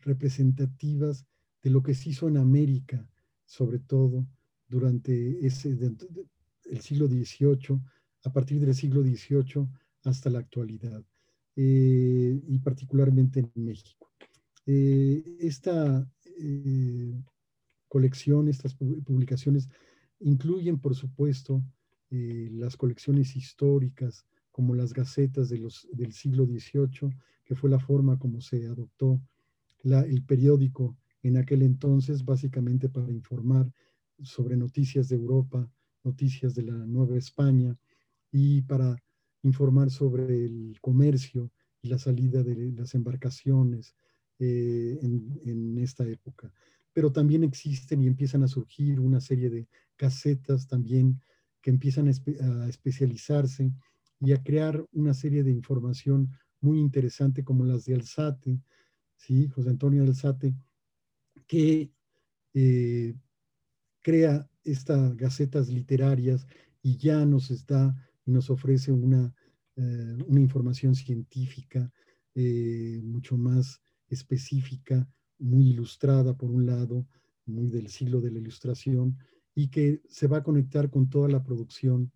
representativas 0.00 1.26
de 1.62 1.70
lo 1.70 1.82
que 1.82 1.94
se 1.94 2.10
hizo 2.10 2.28
en 2.28 2.36
América, 2.36 3.08
sobre 3.44 3.78
todo 3.78 4.26
durante 4.68 5.44
ese, 5.46 5.76
el 6.64 6.80
siglo 6.80 7.08
XVIII, 7.08 7.80
a 8.24 8.32
partir 8.32 8.60
del 8.60 8.74
siglo 8.74 9.02
XVIII 9.02 9.68
hasta 10.04 10.30
la 10.30 10.40
actualidad, 10.40 11.04
eh, 11.56 12.40
y 12.46 12.58
particularmente 12.58 13.40
en 13.40 13.64
México. 13.64 14.12
Eh, 14.66 15.36
esta 15.40 16.08
eh, 16.24 17.14
colección, 17.96 18.46
estas 18.48 18.74
publicaciones, 18.74 19.70
incluyen, 20.20 20.78
por 20.78 20.94
supuesto, 20.94 21.62
las 22.10 22.76
colecciones 22.76 23.36
históricas, 23.36 24.26
como 24.50 24.74
las 24.74 24.92
gacetas 24.92 25.48
del 25.48 26.12
siglo 26.12 26.44
XVIII, 26.44 27.16
que 27.42 27.54
fue 27.54 27.70
la 27.70 27.78
forma 27.78 28.18
como 28.18 28.42
se 28.42 28.66
adoptó 28.66 29.18
el 29.82 30.22
periódico 30.24 30.94
en 31.22 31.38
aquel 31.38 31.62
entonces, 31.62 32.22
básicamente 32.22 32.90
para 32.90 33.10
informar 33.10 33.72
sobre 34.22 34.58
noticias 34.58 35.08
de 35.08 35.16
Europa, 35.16 35.70
noticias 36.04 36.54
de 36.54 36.64
la 36.64 36.76
Nueva 36.86 37.16
España 37.16 37.78
y 38.30 38.60
para 38.62 38.94
informar 39.42 39.90
sobre 39.90 40.44
el 40.44 40.76
comercio 40.82 41.50
y 41.80 41.88
la 41.88 41.98
salida 41.98 42.42
de 42.42 42.72
las 42.72 42.94
embarcaciones 42.94 43.94
eh, 44.38 44.98
en, 45.00 45.78
esta 45.78 46.06
época. 46.06 46.52
Pero 46.96 47.12
también 47.12 47.44
existen 47.44 48.00
y 48.00 48.06
empiezan 48.06 48.42
a 48.42 48.48
surgir 48.48 49.00
una 49.00 49.20
serie 49.20 49.50
de 49.50 49.68
casetas 49.96 50.66
también 50.66 51.20
que 51.60 51.68
empiezan 51.68 52.08
a, 52.08 52.68
especializarse 52.70 53.70
y 54.18 54.32
a 54.32 54.42
crear 54.42 54.82
una 54.92 55.12
serie 55.12 55.42
de 55.42 55.50
información 55.50 56.30
muy 56.62 56.80
interesante 56.80 57.44
como 57.44 57.66
las 57.66 57.84
de 57.84 57.96
Alzate, 57.96 58.62
¿sí? 59.14 59.46
José 59.48 59.68
Antonio 59.68 60.04
Alzate, 60.04 60.54
que 61.46 61.92
eh, 62.54 63.14
crea 64.00 64.48
estas 64.64 65.14
gacetas 65.18 65.68
literarias 65.68 66.46
y 66.80 66.96
ya 66.96 67.26
nos 67.26 67.50
está 67.50 67.94
y 68.24 68.30
nos 68.30 68.48
ofrece 68.48 68.90
una, 68.90 69.34
eh, 69.76 70.16
una 70.26 70.40
información 70.40 70.94
científica 70.94 71.92
eh, 72.34 73.02
mucho 73.04 73.36
más 73.36 73.82
específica, 74.08 75.06
muy 75.38 75.70
ilustrada 75.70 76.36
por 76.36 76.50
un 76.50 76.66
lado, 76.66 77.06
muy 77.44 77.68
del 77.68 77.88
siglo 77.88 78.20
de 78.20 78.30
la 78.30 78.38
ilustración, 78.38 79.18
y 79.54 79.68
que 79.68 80.02
se 80.08 80.26
va 80.26 80.38
a 80.38 80.42
conectar 80.42 80.90
con 80.90 81.08
toda 81.08 81.28
la 81.28 81.42
producción 81.42 82.12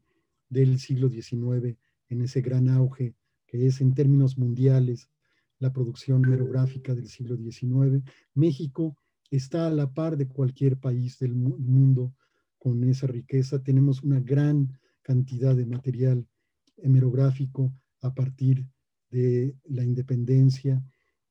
del 0.48 0.78
siglo 0.78 1.08
XIX 1.08 1.76
en 2.08 2.20
ese 2.22 2.40
gran 2.40 2.68
auge 2.68 3.14
que 3.46 3.66
es 3.66 3.80
en 3.80 3.94
términos 3.94 4.38
mundiales 4.38 5.10
la 5.58 5.72
producción 5.72 6.22
merográfica 6.22 6.94
del 6.94 7.08
siglo 7.08 7.36
XIX. 7.36 8.02
México 8.34 8.96
está 9.30 9.66
a 9.66 9.70
la 9.70 9.92
par 9.92 10.16
de 10.16 10.28
cualquier 10.28 10.78
país 10.78 11.18
del 11.18 11.34
mundo 11.34 12.14
con 12.58 12.84
esa 12.84 13.08
riqueza. 13.08 13.62
Tenemos 13.62 14.02
una 14.02 14.20
gran 14.20 14.78
cantidad 15.02 15.56
de 15.56 15.66
material 15.66 16.26
hemerográfico 16.76 17.72
a 18.02 18.14
partir 18.14 18.66
de 19.10 19.56
la 19.64 19.84
independencia 19.84 20.82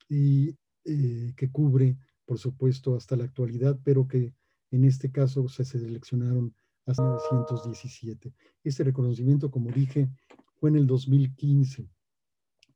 y 0.10 0.56
eh, 0.90 1.34
que 1.38 1.52
cubre, 1.52 1.98
por 2.26 2.40
supuesto, 2.40 2.96
hasta 2.96 3.16
la 3.16 3.26
actualidad, 3.26 3.80
pero 3.84 4.08
que 4.08 4.34
en 4.72 4.86
este 4.86 5.12
caso 5.12 5.48
se 5.48 5.64
seleccionaron 5.64 6.56
hasta 6.88 7.04
1917. 7.04 8.34
Este 8.64 8.84
reconocimiento, 8.84 9.52
como 9.52 9.70
dije, 9.72 10.10
fue 10.56 10.72
en 10.72 10.78
el 10.78 10.88
2015. 10.88 11.88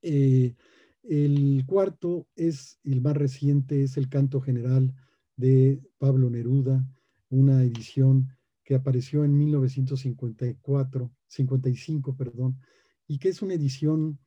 Eh, 0.04 0.56
el 1.04 1.64
cuarto 1.66 2.28
es, 2.36 2.80
el 2.84 3.02
más 3.02 3.18
reciente, 3.18 3.84
es 3.84 3.98
el 3.98 4.10
canto 4.10 4.42
general 4.42 4.94
de 5.36 5.82
Pablo 5.98 6.30
Neruda, 6.30 6.86
una 7.30 7.64
edición 7.64 8.30
que 8.64 8.76
apareció 8.76 9.26
en 9.26 9.36
1954, 9.36 11.12
55, 11.28 12.16
perdón, 12.16 12.60
y 13.08 13.18
que 13.18 13.30
es 13.30 13.42
una 13.42 13.56
edición 13.56 14.20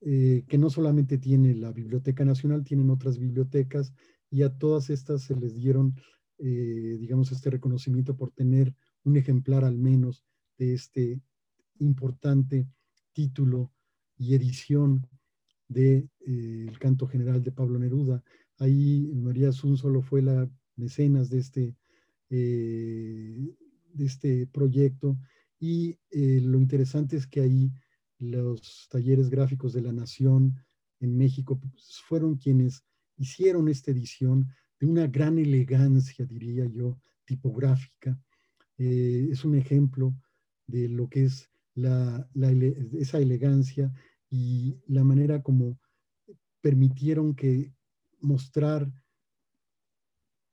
eh, 0.00 0.44
que 0.48 0.58
no 0.58 0.70
solamente 0.70 1.18
tiene 1.18 1.54
la 1.54 1.72
Biblioteca 1.72 2.24
Nacional, 2.24 2.64
tienen 2.64 2.90
otras 2.90 3.18
bibliotecas 3.18 3.92
y 4.30 4.42
a 4.42 4.50
todas 4.50 4.90
estas 4.90 5.22
se 5.22 5.34
les 5.34 5.54
dieron, 5.54 5.94
eh, 6.38 6.96
digamos, 7.00 7.32
este 7.32 7.50
reconocimiento 7.50 8.16
por 8.16 8.30
tener 8.30 8.74
un 9.04 9.16
ejemplar 9.16 9.64
al 9.64 9.78
menos 9.78 10.24
de 10.58 10.74
este 10.74 11.20
importante 11.78 12.68
título 13.12 13.72
y 14.16 14.34
edición 14.34 15.06
del 15.68 16.08
de, 16.26 16.68
eh, 16.68 16.72
canto 16.78 17.06
general 17.06 17.42
de 17.42 17.52
Pablo 17.52 17.78
Neruda. 17.78 18.22
Ahí 18.58 19.10
María 19.14 19.52
Zun 19.52 19.76
solo 19.76 20.02
fue 20.02 20.22
la 20.22 20.48
mecenas 20.76 21.28
de 21.28 21.38
este, 21.38 21.76
eh, 22.30 23.54
de 23.92 24.04
este 24.04 24.46
proyecto 24.46 25.18
y 25.58 25.98
lo 26.12 26.58
interesante 26.58 27.16
es 27.16 27.26
que 27.26 27.40
ahí 27.40 27.72
los 28.18 28.88
talleres 28.90 29.30
gráficos 29.30 29.72
de 29.72 29.82
la 29.82 29.92
Nación 29.92 30.56
en 31.00 31.16
México 31.16 31.58
pues, 31.58 32.00
fueron 32.04 32.36
quienes 32.36 32.84
hicieron 33.16 33.68
esta 33.68 33.90
edición 33.90 34.48
de 34.80 34.86
una 34.86 35.06
gran 35.06 35.38
elegancia, 35.38 36.24
diría 36.24 36.66
yo, 36.66 36.98
tipográfica. 37.24 38.18
Eh, 38.78 39.28
es 39.30 39.44
un 39.44 39.56
ejemplo 39.56 40.14
de 40.66 40.88
lo 40.88 41.08
que 41.08 41.24
es 41.24 41.50
la, 41.74 42.28
esa 42.98 43.18
elegancia 43.18 43.92
y 44.30 44.78
la 44.86 45.04
manera 45.04 45.42
como 45.42 45.78
permitieron 46.60 47.34
que 47.34 47.72
mostrar 48.20 48.90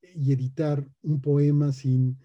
y 0.01 0.31
editar 0.31 0.87
un 1.01 1.21
poema 1.21 1.71
sin 1.73 2.17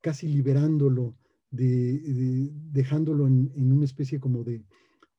casi 0.00 0.28
liberándolo, 0.28 1.16
de, 1.50 2.50
dejándolo 2.70 3.26
en, 3.26 3.72
una 3.72 3.84
especie 3.84 4.20
como 4.20 4.44
de 4.44 4.64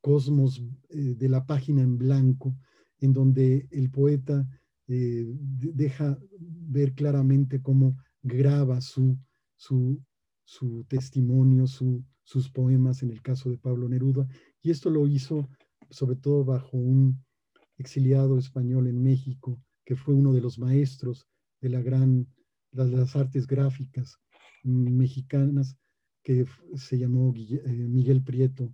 cosmos 0.01 0.63
eh, 0.89 1.15
de 1.17 1.29
la 1.29 1.45
página 1.45 1.81
en 1.81 1.97
blanco, 1.97 2.55
en 2.99 3.13
donde 3.13 3.67
el 3.71 3.89
poeta 3.89 4.47
eh, 4.87 5.25
deja 5.37 6.17
ver 6.39 6.93
claramente 6.93 7.61
cómo 7.61 7.97
graba 8.21 8.81
su, 8.81 9.17
su, 9.55 10.01
su 10.43 10.85
testimonio, 10.85 11.67
su, 11.67 12.03
sus 12.23 12.49
poemas 12.49 13.03
en 13.03 13.11
el 13.11 13.21
caso 13.21 13.49
de 13.49 13.57
Pablo 13.57 13.87
Neruda, 13.89 14.27
y 14.61 14.71
esto 14.71 14.89
lo 14.89 15.07
hizo 15.07 15.49
sobre 15.89 16.15
todo 16.15 16.45
bajo 16.45 16.77
un 16.77 17.23
exiliado 17.77 18.37
español 18.37 18.87
en 18.87 19.01
México, 19.01 19.59
que 19.85 19.95
fue 19.95 20.13
uno 20.13 20.33
de 20.33 20.41
los 20.41 20.59
maestros 20.59 21.25
de 21.61 21.69
la 21.69 21.81
gran, 21.81 22.27
las, 22.71 23.15
artes 23.15 23.47
gráficas 23.47 24.19
mexicanas, 24.63 25.75
que 26.29 26.45
se 26.75 26.99
llamó 26.99 27.33
eh, 27.35 27.87
Miguel 27.89 28.21
Prieto, 28.21 28.71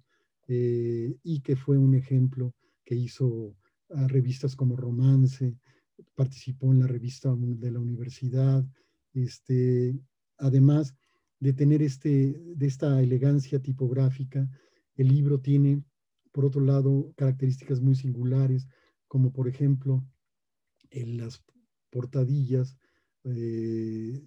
eh, 0.50 1.16
y 1.24 1.40
que 1.40 1.56
fue 1.56 1.78
un 1.78 1.96
ejemplo 1.96 2.54
que 2.84 2.96
hizo 2.96 3.56
revistas 3.88 4.58
como 4.58 4.76
Romance, 4.76 5.56
participó 6.16 6.74
en 6.74 6.80
la 6.82 6.88
revista 6.88 7.34
de 7.34 7.72
la 7.72 7.80
universidad, 7.80 8.68
este, 9.14 9.98
además 10.38 10.96
de 11.40 11.54
tener 11.54 11.82
este, 11.82 12.38
de 12.58 12.68
esta 12.68 13.02
elegancia 13.02 13.62
tipográfica, 13.62 14.50
el 14.98 15.08
libro 15.08 15.40
tiene, 15.40 15.82
por 16.34 16.44
otro 16.44 16.60
lado, 16.60 17.14
características 17.16 17.80
muy 17.80 17.96
singulares, 17.96 18.68
como 19.08 19.32
por 19.32 19.48
ejemplo 19.48 20.06
en 20.90 21.16
las 21.16 21.42
portadillas, 21.90 22.78
eh, 23.24 24.22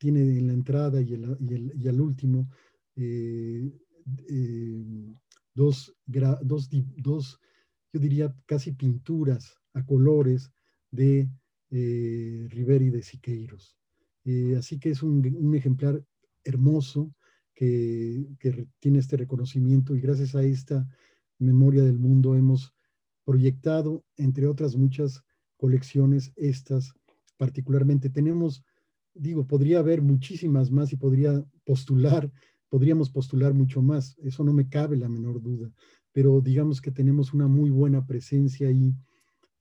tiene 0.00 0.22
en 0.22 0.46
la 0.46 0.54
entrada 0.54 1.00
y, 1.02 1.12
el, 1.12 1.88
al 1.88 2.00
último 2.00 2.48
eh, 2.96 3.70
eh, 4.28 4.84
dos, 5.54 5.94
dos, 6.42 6.70
dos, 6.96 7.38
yo 7.92 8.00
diría 8.00 8.34
casi 8.46 8.72
pinturas 8.72 9.54
a 9.74 9.84
colores 9.84 10.50
de 10.90 11.28
Rivera 11.70 12.82
y 12.82 12.90
de 12.90 13.02
Siqueiros. 13.02 13.76
Eh, 14.24 14.56
así 14.58 14.78
que 14.78 14.90
es 14.90 15.02
un, 15.02 15.54
ejemplar 15.54 16.02
hermoso 16.44 17.14
que, 17.54 18.26
que, 18.38 18.66
tiene 18.80 18.98
este 18.98 19.18
reconocimiento 19.18 19.94
y 19.94 20.00
gracias 20.00 20.34
a 20.34 20.42
esta 20.42 20.88
memoria 21.38 21.82
del 21.82 21.98
mundo 21.98 22.34
hemos 22.34 22.74
proyectado, 23.24 24.02
entre 24.16 24.46
otras 24.46 24.76
muchas 24.76 25.22
colecciones, 25.58 26.32
estas 26.36 26.94
particularmente. 27.36 28.10
Tenemos, 28.10 28.64
digo, 29.14 29.46
podría 29.46 29.80
haber 29.80 30.02
muchísimas 30.02 30.70
más 30.70 30.92
y 30.92 30.96
podría 30.96 31.44
postular, 31.64 32.30
podríamos 32.68 33.10
postular 33.10 33.54
mucho 33.54 33.82
más, 33.82 34.16
eso 34.18 34.44
no 34.44 34.52
me 34.52 34.68
cabe 34.68 34.96
la 34.96 35.08
menor 35.08 35.40
duda, 35.40 35.70
pero 36.12 36.40
digamos 36.40 36.80
que 36.80 36.90
tenemos 36.90 37.32
una 37.34 37.48
muy 37.48 37.70
buena 37.70 38.06
presencia 38.06 38.68
ahí 38.68 38.94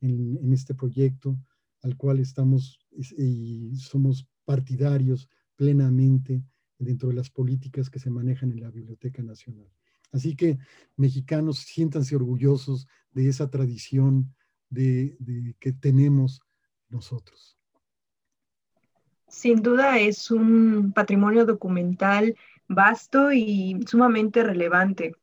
en, 0.01 0.53
este 0.53 0.73
proyecto 0.73 1.37
al 1.81 1.95
cual 1.97 2.19
estamos 2.19 2.79
y 2.91 3.75
somos 3.75 4.27
partidarios 4.45 5.29
plenamente 5.55 6.43
dentro 6.77 7.09
de 7.09 7.15
las 7.15 7.29
políticas 7.29 7.89
que 7.89 7.99
se 7.99 8.09
manejan 8.09 8.51
en 8.51 8.61
la 8.61 8.71
Biblioteca 8.71 9.21
Nacional. 9.21 9.69
Así 10.11 10.35
que 10.35 10.57
mexicanos, 10.95 11.59
siéntanse 11.59 12.15
orgullosos 12.15 12.87
de 13.11 13.27
esa 13.27 13.49
tradición 13.49 14.33
de, 14.69 15.17
que 15.59 15.73
tenemos 15.73 16.41
nosotros. 16.89 17.58
Sin 19.29 19.61
duda 19.61 19.99
es 19.99 20.31
un 20.31 20.91
patrimonio 20.93 21.45
documental 21.45 22.35
vasto 22.67 23.31
y 23.31 23.79
sumamente 23.87 24.43
relevante 24.43 25.15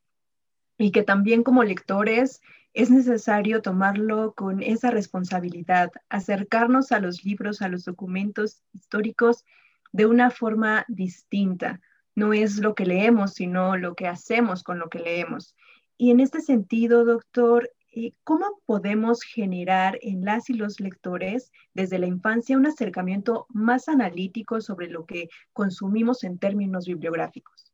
y 0.79 0.91
que 0.93 1.03
también 1.03 1.43
como 1.43 1.65
lectores 1.65 2.41
es 2.73 2.91
necesario 2.91 3.63
tomarlo 3.63 4.35
con 4.35 4.63
esa 4.63 4.91
responsabilidad, 4.91 5.91
acercarnos 6.09 6.93
a 6.93 7.01
los 7.01 7.25
libros, 7.25 7.63
a 7.63 7.69
los 7.69 7.85
documentos 7.85 8.63
históricos 8.73 9.45
de 9.93 10.07
una 10.07 10.31
forma 10.31 10.85
distinta. 10.89 11.81
No 12.15 12.33
es 12.33 12.59
lo 12.59 12.75
que 12.75 12.85
leemos, 12.85 13.35
sino 13.35 13.77
lo 13.77 13.95
que 13.95 14.07
hacemos 14.07 14.63
con 14.63 14.79
lo 14.79 14.89
que 14.89 14.99
leemos. 14.99 15.57
Y 15.97 16.11
en 16.11 16.21
este 16.21 16.43
sentido, 16.43 17.05
doctor, 17.05 17.71
¿cómo 18.24 18.61
podemos 18.66 19.22
generar 19.22 19.99
en 20.03 20.24
las 20.24 20.51
y 20.51 20.55
los 20.55 20.80
lectores 20.80 21.51
desde 21.74 21.99
la 21.99 22.07
infancia 22.07 22.57
un 22.57 22.66
acercamiento 22.66 23.47
más 23.49 23.88
analítico 23.88 24.61
sobre 24.61 24.88
lo 24.88 25.07
que 25.07 25.28
consumimos 25.53 26.22
en 26.24 26.38
términos 26.38 26.86
bibliográficos? 26.86 27.72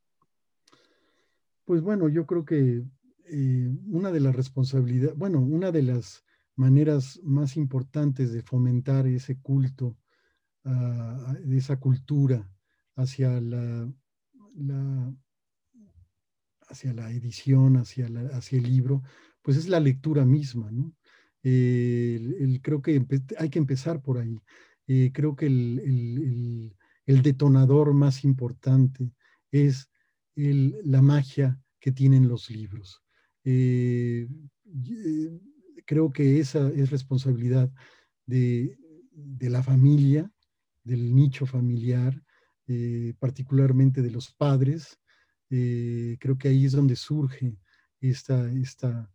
Pues 1.64 1.82
bueno, 1.82 2.08
yo 2.08 2.26
creo 2.26 2.44
que 2.44 2.84
eh, 3.26 3.70
una 3.86 4.10
de 4.12 4.20
las 4.20 4.36
responsabilidades, 4.36 5.16
bueno, 5.16 5.40
una 5.40 5.72
de 5.72 5.82
las 5.82 6.24
maneras 6.54 7.20
más 7.22 7.56
importantes 7.56 8.32
de 8.32 8.42
fomentar 8.42 9.06
ese 9.06 9.40
culto, 9.40 9.96
esa 11.50 11.80
cultura 11.80 12.48
hacia 12.94 13.40
la, 13.40 13.90
hacia 16.68 16.92
la 16.92 17.10
edición, 17.10 17.78
hacia 17.78 18.06
el 18.06 18.62
libro, 18.62 19.02
pues 19.42 19.56
es 19.56 19.68
la 19.68 19.80
lectura 19.80 20.24
misma, 20.24 20.70
¿no? 20.70 20.92
Eh, 21.42 22.60
creo 22.62 22.80
que 22.82 23.04
hay 23.38 23.50
que 23.50 23.58
empezar 23.58 24.00
por 24.00 24.18
ahí. 24.18 24.40
Eh, 24.86 25.10
creo 25.12 25.36
que 25.36 25.46
el, 25.46 26.74
detonador 27.06 27.92
más 27.92 28.24
importante 28.24 29.12
es 29.50 29.90
la 30.34 31.02
magia 31.02 31.60
que 31.78 31.92
tienen 31.92 32.28
los 32.28 32.48
libros. 32.50 33.02
Eh, 33.44 34.28
creo 35.84 36.10
que 36.10 36.40
esa 36.40 36.68
es 36.70 36.90
responsabilidad 36.90 37.70
de, 38.24 38.78
la 39.40 39.62
familia, 39.62 40.30
del 40.84 41.14
nicho 41.14 41.44
familiar, 41.44 42.22
particularmente 43.18 44.00
de 44.00 44.10
los 44.10 44.32
padres. 44.32 44.98
creo 45.48 46.38
que 46.38 46.48
ahí 46.48 46.64
es 46.64 46.72
donde 46.72 46.96
surge 46.96 47.56
esta, 48.00 48.50
esta, 48.52 49.11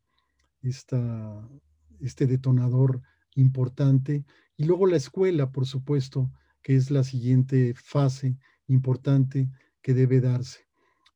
este 0.62 2.28
detonador 2.28 3.02
importante. 3.36 4.26
Y 4.56 4.66
luego 4.66 4.88
la 4.88 4.98
escuela, 4.98 5.52
por 5.52 5.66
supuesto, 5.66 6.32
que 6.62 6.76
es 6.76 6.92
la 6.92 7.04
siguiente 7.04 7.74
fase 7.76 8.38
importante 8.68 9.50
que 9.82 9.94
debe 9.94 10.20
darse. 10.20 10.68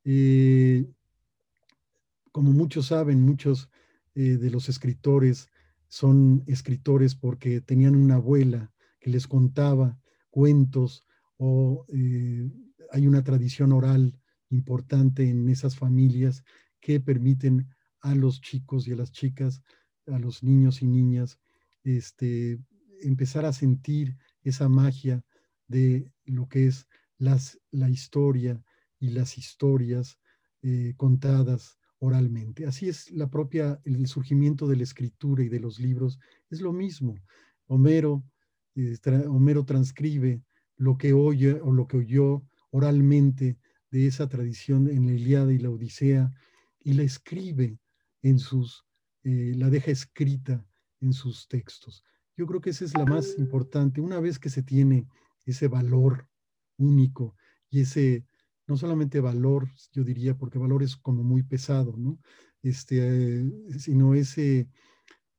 Eh, 0.04 0.86
como 2.32 2.52
muchos 2.52 2.88
saben, 2.88 3.22
muchos 3.22 3.70
eh, 4.16 4.38
de 4.38 4.50
los 4.50 4.70
escritores 4.70 5.50
son 5.88 6.44
escritores 6.48 7.16
porque 7.16 7.60
tenían 7.60 7.96
una 7.96 8.16
abuela 8.16 8.72
que 9.00 9.10
les 9.10 9.28
contaba 9.28 10.00
cuentos 10.30 11.06
o 11.38 11.86
eh, 11.90 12.50
hay 12.92 13.08
una 13.08 13.24
tradición 13.24 13.74
oral 13.74 14.18
importante 14.50 15.30
en 15.30 15.50
esas 15.50 15.76
familias 15.76 16.44
que 16.80 17.00
permiten 17.00 17.68
a 18.02 18.16
los 18.16 18.42
chicos 18.42 18.88
y 18.88 18.94
a 18.94 18.96
las 18.96 19.12
chicas, 19.12 19.62
a 20.08 20.20
los 20.20 20.44
niños 20.44 20.82
y 20.82 20.88
niñas, 20.88 21.40
este, 21.84 22.60
empezar 23.02 23.46
a 23.46 23.54
sentir 23.54 24.18
esa 24.44 24.70
magia 24.70 25.24
de 25.68 26.12
lo 26.26 26.48
que 26.48 26.68
es 26.68 26.88
las, 27.18 27.60
la 27.72 27.90
historia 27.90 28.64
y 29.00 29.10
las 29.10 29.38
historias 29.38 30.20
eh, 30.62 30.94
contadas 30.98 31.78
oralmente. 32.00 32.66
Así 32.66 32.90
es 32.90 33.12
la 33.12 33.30
propia, 33.30 33.80
el 33.86 34.08
surgimiento 34.08 34.68
de 34.68 34.76
la 34.76 34.84
escritura 34.84 35.44
y 35.44 35.50
de 35.50 35.60
los 35.60 35.80
libros, 35.80 36.20
es 36.50 36.62
lo 36.62 36.74
mismo. 36.74 37.16
Homero, 37.68 38.24
eh, 38.76 38.98
Homero 39.28 39.66
transcribe 39.66 40.44
lo 40.78 40.98
que 40.98 41.14
oye 41.14 41.54
o 41.62 41.72
lo 41.72 41.88
que 41.88 41.98
oyó 41.98 42.44
oralmente 42.72 43.58
de 43.92 44.08
esa 44.08 44.28
tradición 44.28 44.90
en 44.90 45.06
la 45.06 45.14
Iliada 45.14 45.54
y 45.54 45.60
la 45.60 45.70
Odisea 45.70 46.32
y 46.80 46.94
la 46.94 47.04
escribe 47.04 47.78
en 48.22 48.40
sus, 48.40 48.86
eh, 49.24 49.54
la 49.56 49.70
deja 49.70 49.92
escrita 49.92 50.66
en 51.00 51.14
sus 51.14 51.48
textos. 51.48 52.04
Yo 52.38 52.46
creo 52.48 52.62
que 52.62 52.72
esa 52.72 52.86
es 52.86 52.94
la 52.94 53.06
más 53.06 53.38
importante. 53.38 54.02
Una 54.02 54.20
vez 54.20 54.40
que 54.40 54.50
se 54.50 54.64
tiene 54.64 55.08
ese 55.46 55.68
valor 55.68 56.28
único 56.78 57.36
y 57.70 57.82
ese, 57.82 58.26
no 58.68 58.78
solamente 58.78 59.20
valor, 59.20 59.70
yo 59.92 60.04
diría, 60.04 60.38
porque 60.38 60.60
valor 60.60 60.84
es 60.84 60.96
como 60.96 61.24
muy 61.24 61.44
pesado, 61.44 61.96
¿no? 61.98 62.20
Este, 62.64 63.44
sino 63.80 64.14
ese, 64.14 64.70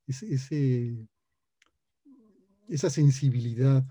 ese, 0.06 1.08
esa 2.68 2.90
sensibilidad 2.90 3.86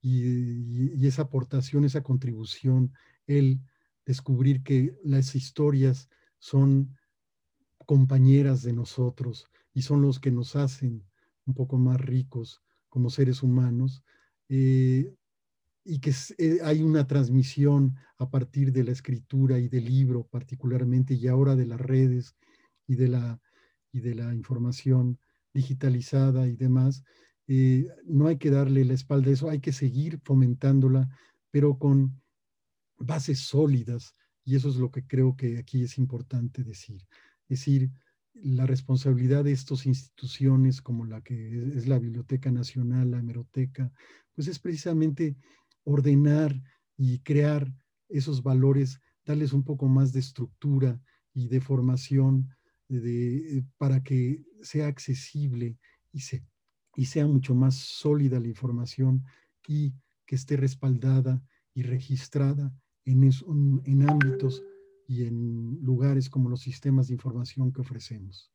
y, 0.00 0.94
y, 0.94 1.06
esa 1.06 1.22
aportación, 1.22 1.84
esa 1.84 2.02
contribución, 2.02 2.92
el 3.26 3.60
descubrir 4.04 4.62
que 4.62 4.96
las 5.02 5.34
historias 5.34 6.08
son 6.38 6.96
compañeras 7.86 8.62
de 8.62 8.72
nosotros 8.72 9.46
y 9.72 9.82
son 9.82 10.02
los 10.02 10.20
que 10.20 10.30
nos 10.30 10.56
hacen 10.56 11.04
un 11.46 11.54
poco 11.54 11.78
más 11.78 12.00
ricos 12.00 12.62
como 12.88 13.10
seres 13.10 13.42
humanos 13.42 14.02
eh, 14.48 15.14
y 15.84 16.00
que 16.00 16.12
eh, 16.38 16.58
hay 16.64 16.82
una 16.82 17.06
transmisión 17.06 17.94
a 18.18 18.28
partir 18.28 18.72
de 18.72 18.84
la 18.84 18.90
escritura 18.90 19.58
y 19.58 19.68
del 19.68 19.84
libro 19.84 20.26
particularmente 20.26 21.14
y 21.14 21.28
ahora 21.28 21.54
de 21.54 21.66
las 21.66 21.80
redes 21.80 22.34
y 22.88 22.96
de 22.96 23.08
la, 23.08 23.40
y 23.92 24.00
de 24.00 24.14
la 24.14 24.34
información 24.34 25.18
digitalizada 25.54 26.48
y 26.48 26.56
demás. 26.56 27.04
Eh, 27.46 27.86
no 28.04 28.26
hay 28.26 28.38
que 28.38 28.50
darle 28.50 28.84
la 28.84 28.94
espalda 28.94 29.30
a 29.30 29.34
eso, 29.34 29.48
hay 29.48 29.60
que 29.60 29.72
seguir 29.72 30.18
fomentándola, 30.24 31.08
pero 31.50 31.78
con 31.78 32.20
bases 32.98 33.40
sólidas, 33.40 34.14
y 34.44 34.56
eso 34.56 34.68
es 34.68 34.76
lo 34.76 34.90
que 34.90 35.06
creo 35.06 35.36
que 35.36 35.58
aquí 35.58 35.82
es 35.82 35.98
importante 35.98 36.64
decir. 36.64 37.06
Es 37.48 37.60
decir, 37.60 37.90
la 38.34 38.66
responsabilidad 38.66 39.44
de 39.44 39.52
estas 39.52 39.86
instituciones 39.86 40.82
como 40.82 41.06
la 41.06 41.20
que 41.22 41.56
es 41.74 41.86
la 41.86 41.98
Biblioteca 41.98 42.50
Nacional, 42.50 43.10
la 43.10 43.18
Hemeroteca, 43.18 43.90
pues 44.34 44.48
es 44.48 44.58
precisamente 44.58 45.36
ordenar 45.84 46.60
y 46.96 47.20
crear 47.20 47.72
esos 48.08 48.42
valores, 48.42 49.00
darles 49.24 49.52
un 49.52 49.64
poco 49.64 49.88
más 49.88 50.12
de 50.12 50.20
estructura 50.20 51.00
y 51.32 51.48
de 51.48 51.60
formación 51.60 52.50
de, 52.88 53.64
para 53.78 54.02
que 54.02 54.44
sea 54.62 54.88
accesible 54.88 55.78
y, 56.12 56.20
sea 57.06 57.26
mucho 57.26 57.54
más 57.54 57.76
sólida 57.76 58.40
la 58.40 58.48
información 58.48 59.24
y 59.66 59.94
que 60.24 60.34
esté 60.34 60.56
respaldada 60.56 61.42
y 61.74 61.82
registrada 61.82 62.72
en 63.04 64.08
ámbitos 64.08 64.62
y 65.06 65.24
en 65.24 65.78
lugares 65.82 66.28
como 66.28 66.48
los 66.48 66.60
sistemas 66.60 67.08
de 67.08 67.14
información 67.14 67.72
que 67.72 67.80
ofrecemos. 67.80 68.52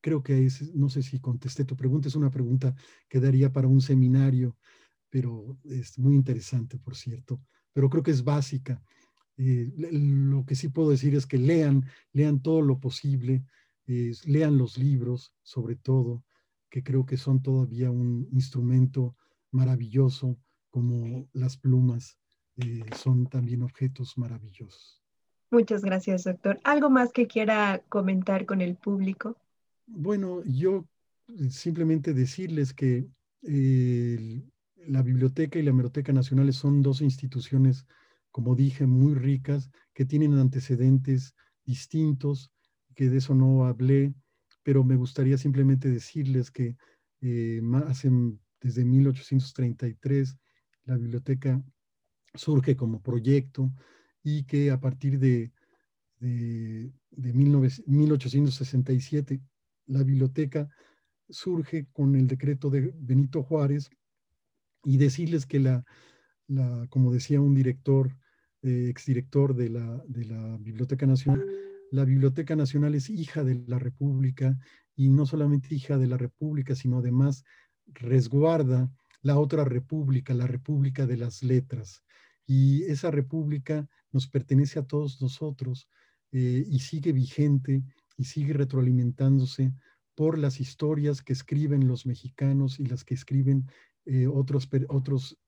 Creo 0.00 0.22
que 0.22 0.48
no 0.74 0.88
sé 0.88 1.02
si 1.02 1.20
contesté 1.20 1.64
tu 1.64 1.76
pregunta, 1.76 2.08
es 2.08 2.16
una 2.16 2.30
pregunta 2.30 2.74
que 3.08 3.20
daría 3.20 3.52
para 3.52 3.68
un 3.68 3.80
seminario, 3.80 4.56
pero 5.08 5.58
es 5.64 5.98
muy 5.98 6.14
interesante, 6.14 6.78
por 6.78 6.96
cierto, 6.96 7.40
pero 7.72 7.88
creo 7.88 8.02
que 8.02 8.10
es 8.10 8.24
básica. 8.24 8.82
Eh, 9.36 9.72
lo 9.76 10.44
que 10.44 10.56
sí 10.56 10.68
puedo 10.68 10.90
decir 10.90 11.14
es 11.14 11.26
que 11.26 11.38
lean, 11.38 11.84
lean 12.12 12.42
todo 12.42 12.62
lo 12.62 12.80
posible, 12.80 13.44
lean 13.86 14.58
los 14.58 14.78
libros, 14.78 15.34
sobre 15.42 15.76
todo, 15.76 16.24
que 16.68 16.82
creo 16.82 17.04
que 17.04 17.16
son 17.16 17.42
todavía 17.42 17.90
un 17.90 18.28
instrumento 18.32 19.16
maravilloso 19.50 20.38
como 20.70 21.28
las 21.32 21.58
plumas 21.58 22.18
eh, 22.56 22.80
son 22.96 23.26
también 23.26 23.62
objetos 23.62 24.16
maravillosos. 24.16 25.01
Muchas 25.52 25.82
gracias, 25.82 26.24
doctor. 26.24 26.58
¿Algo 26.64 26.88
más 26.88 27.12
que 27.12 27.26
quiera 27.26 27.82
comentar 27.90 28.46
con 28.46 28.62
el 28.62 28.74
público? 28.74 29.36
Bueno, 29.86 30.42
yo 30.44 30.86
simplemente 31.50 32.14
decirles 32.14 32.72
que 32.72 33.06
la 33.42 35.02
Biblioteca 35.02 35.58
y 35.58 35.62
la 35.62 35.68
Hemeroteca 35.68 36.10
Nacionales 36.10 36.56
son 36.56 36.80
dos 36.80 37.02
instituciones, 37.02 37.86
como 38.30 38.54
dije, 38.54 38.86
muy 38.86 39.12
ricas, 39.12 39.70
que 39.92 40.06
tienen 40.06 40.38
antecedentes 40.38 41.34
distintos, 41.66 42.50
que 42.94 43.10
de 43.10 43.18
eso 43.18 43.34
no 43.34 43.66
hablé, 43.66 44.14
pero 44.62 44.84
me 44.84 44.96
gustaría 44.96 45.36
simplemente 45.36 45.90
decirles 45.90 46.50
que 46.50 46.76
eh, 47.20 47.60
desde 48.58 48.84
1833 48.86 50.38
la 50.84 50.96
biblioteca 50.96 51.62
surge 52.34 52.74
como 52.74 53.02
proyecto 53.02 53.70
y 54.22 54.44
que 54.44 54.70
a 54.70 54.80
partir 54.80 55.18
de, 55.18 55.52
de, 56.20 56.92
1867 57.10 59.40
la 59.86 60.02
biblioteca 60.02 60.68
surge 61.28 61.86
con 61.92 62.14
el 62.14 62.26
decreto 62.26 62.70
de 62.70 62.92
Benito 62.96 63.42
Juárez 63.42 63.90
y 64.84 64.98
decirles 64.98 65.46
que 65.46 65.60
la, 65.60 65.84
la 66.46 66.86
como 66.88 67.12
decía 67.12 67.40
un 67.40 67.54
director, 67.54 68.16
eh, 68.62 68.88
exdirector 68.88 69.54
de 69.54 69.70
la, 69.70 70.02
de 70.06 70.24
la 70.24 70.56
Biblioteca 70.58 71.06
Nacional, 71.06 71.46
la 71.90 72.04
Biblioteca 72.04 72.56
Nacional 72.56 72.94
es 72.94 73.10
hija 73.10 73.44
de 73.44 73.62
la 73.66 73.78
República 73.78 74.58
y 74.94 75.10
no 75.10 75.26
solamente 75.26 75.74
hija 75.74 75.98
de 75.98 76.06
la 76.06 76.16
República, 76.16 76.74
sino 76.74 76.98
además 76.98 77.44
resguarda 77.86 78.90
la 79.20 79.38
otra 79.38 79.64
república, 79.64 80.34
la 80.34 80.46
república 80.46 81.06
de 81.06 81.16
las 81.16 81.42
letras. 81.42 82.02
Y 82.46 82.84
esa 82.84 83.10
república 83.10 83.88
nos 84.12 84.28
pertenece 84.28 84.78
a 84.78 84.86
todos 84.86 85.20
nosotros 85.20 85.88
eh, 86.30 86.64
y 86.66 86.78
sigue 86.78 87.12
vigente 87.12 87.82
y 88.16 88.24
sigue 88.24 88.54
retroalimentándose 88.54 89.74
por 90.14 90.38
las 90.38 90.60
historias 90.60 91.22
que 91.22 91.32
escriben 91.32 91.86
los 91.86 92.06
mexicanos 92.06 92.80
y 92.80 92.86
las 92.86 93.04
que 93.04 93.14
escriben 93.14 93.66
eh, 94.04 94.26
otros, 94.26 94.68
otros 94.88 95.38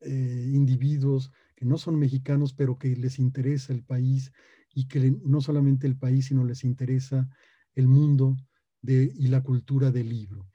eh, 0.00 0.50
individuos 0.52 1.30
que 1.56 1.64
no 1.64 1.78
son 1.78 1.98
mexicanos, 1.98 2.54
pero 2.54 2.78
que 2.78 2.96
les 2.96 3.18
interesa 3.18 3.72
el 3.72 3.82
país 3.82 4.32
y 4.74 4.86
que 4.88 5.14
no 5.24 5.40
solamente 5.40 5.86
el 5.86 5.96
país, 5.96 6.26
sino 6.26 6.44
les 6.44 6.64
interesa 6.64 7.28
el 7.74 7.86
mundo 7.86 8.36
de, 8.82 9.12
y 9.14 9.28
la 9.28 9.42
cultura 9.42 9.90
del 9.90 10.08
libro. 10.08 10.48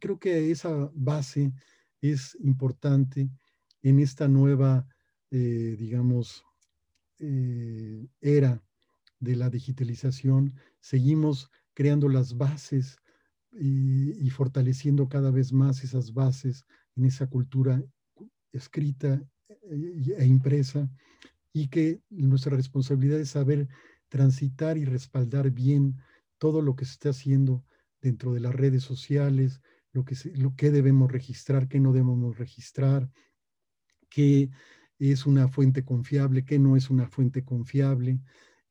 Creo 0.00 0.18
que 0.18 0.50
esa 0.50 0.90
base 0.94 1.52
es 2.00 2.36
importante 2.40 3.30
en 3.82 4.00
esta 4.00 4.26
nueva, 4.26 4.86
digamos, 5.30 6.44
eh, 7.18 8.06
era 8.20 8.62
de 9.20 9.36
la 9.36 9.50
digitalización. 9.50 10.54
Seguimos 10.80 11.50
creando 11.74 12.08
las 12.08 12.36
bases 12.36 12.98
y, 13.52 14.28
fortaleciendo 14.30 15.08
cada 15.08 15.30
vez 15.30 15.52
más 15.52 15.82
esas 15.82 16.12
bases 16.12 16.66
en 16.94 17.06
esa 17.06 17.26
cultura 17.26 17.82
escrita 18.52 19.22
e 19.70 20.26
impresa 20.26 20.90
y 21.52 21.68
que 21.68 22.02
nuestra 22.10 22.54
responsabilidad 22.54 23.18
es 23.18 23.30
saber 23.30 23.68
transitar 24.08 24.76
y 24.76 24.84
respaldar 24.84 25.50
bien 25.50 25.96
todo 26.38 26.60
lo 26.60 26.76
que 26.76 26.84
se 26.84 26.92
está 26.92 27.10
haciendo 27.10 27.64
dentro 28.00 28.34
de 28.34 28.40
las 28.40 28.54
redes 28.54 28.82
sociales, 28.82 29.60
lo 29.92 30.04
que, 30.04 30.14
lo 30.34 30.54
que 30.54 30.70
debemos 30.70 31.10
registrar, 31.10 31.68
qué 31.68 31.80
no 31.80 31.92
debemos 31.92 32.36
registrar, 32.36 33.10
qué 34.10 34.50
es 34.98 35.26
una 35.26 35.48
fuente 35.48 35.84
confiable, 35.84 36.44
qué 36.44 36.58
no 36.58 36.76
es 36.76 36.90
una 36.90 37.08
fuente 37.08 37.44
confiable. 37.44 38.20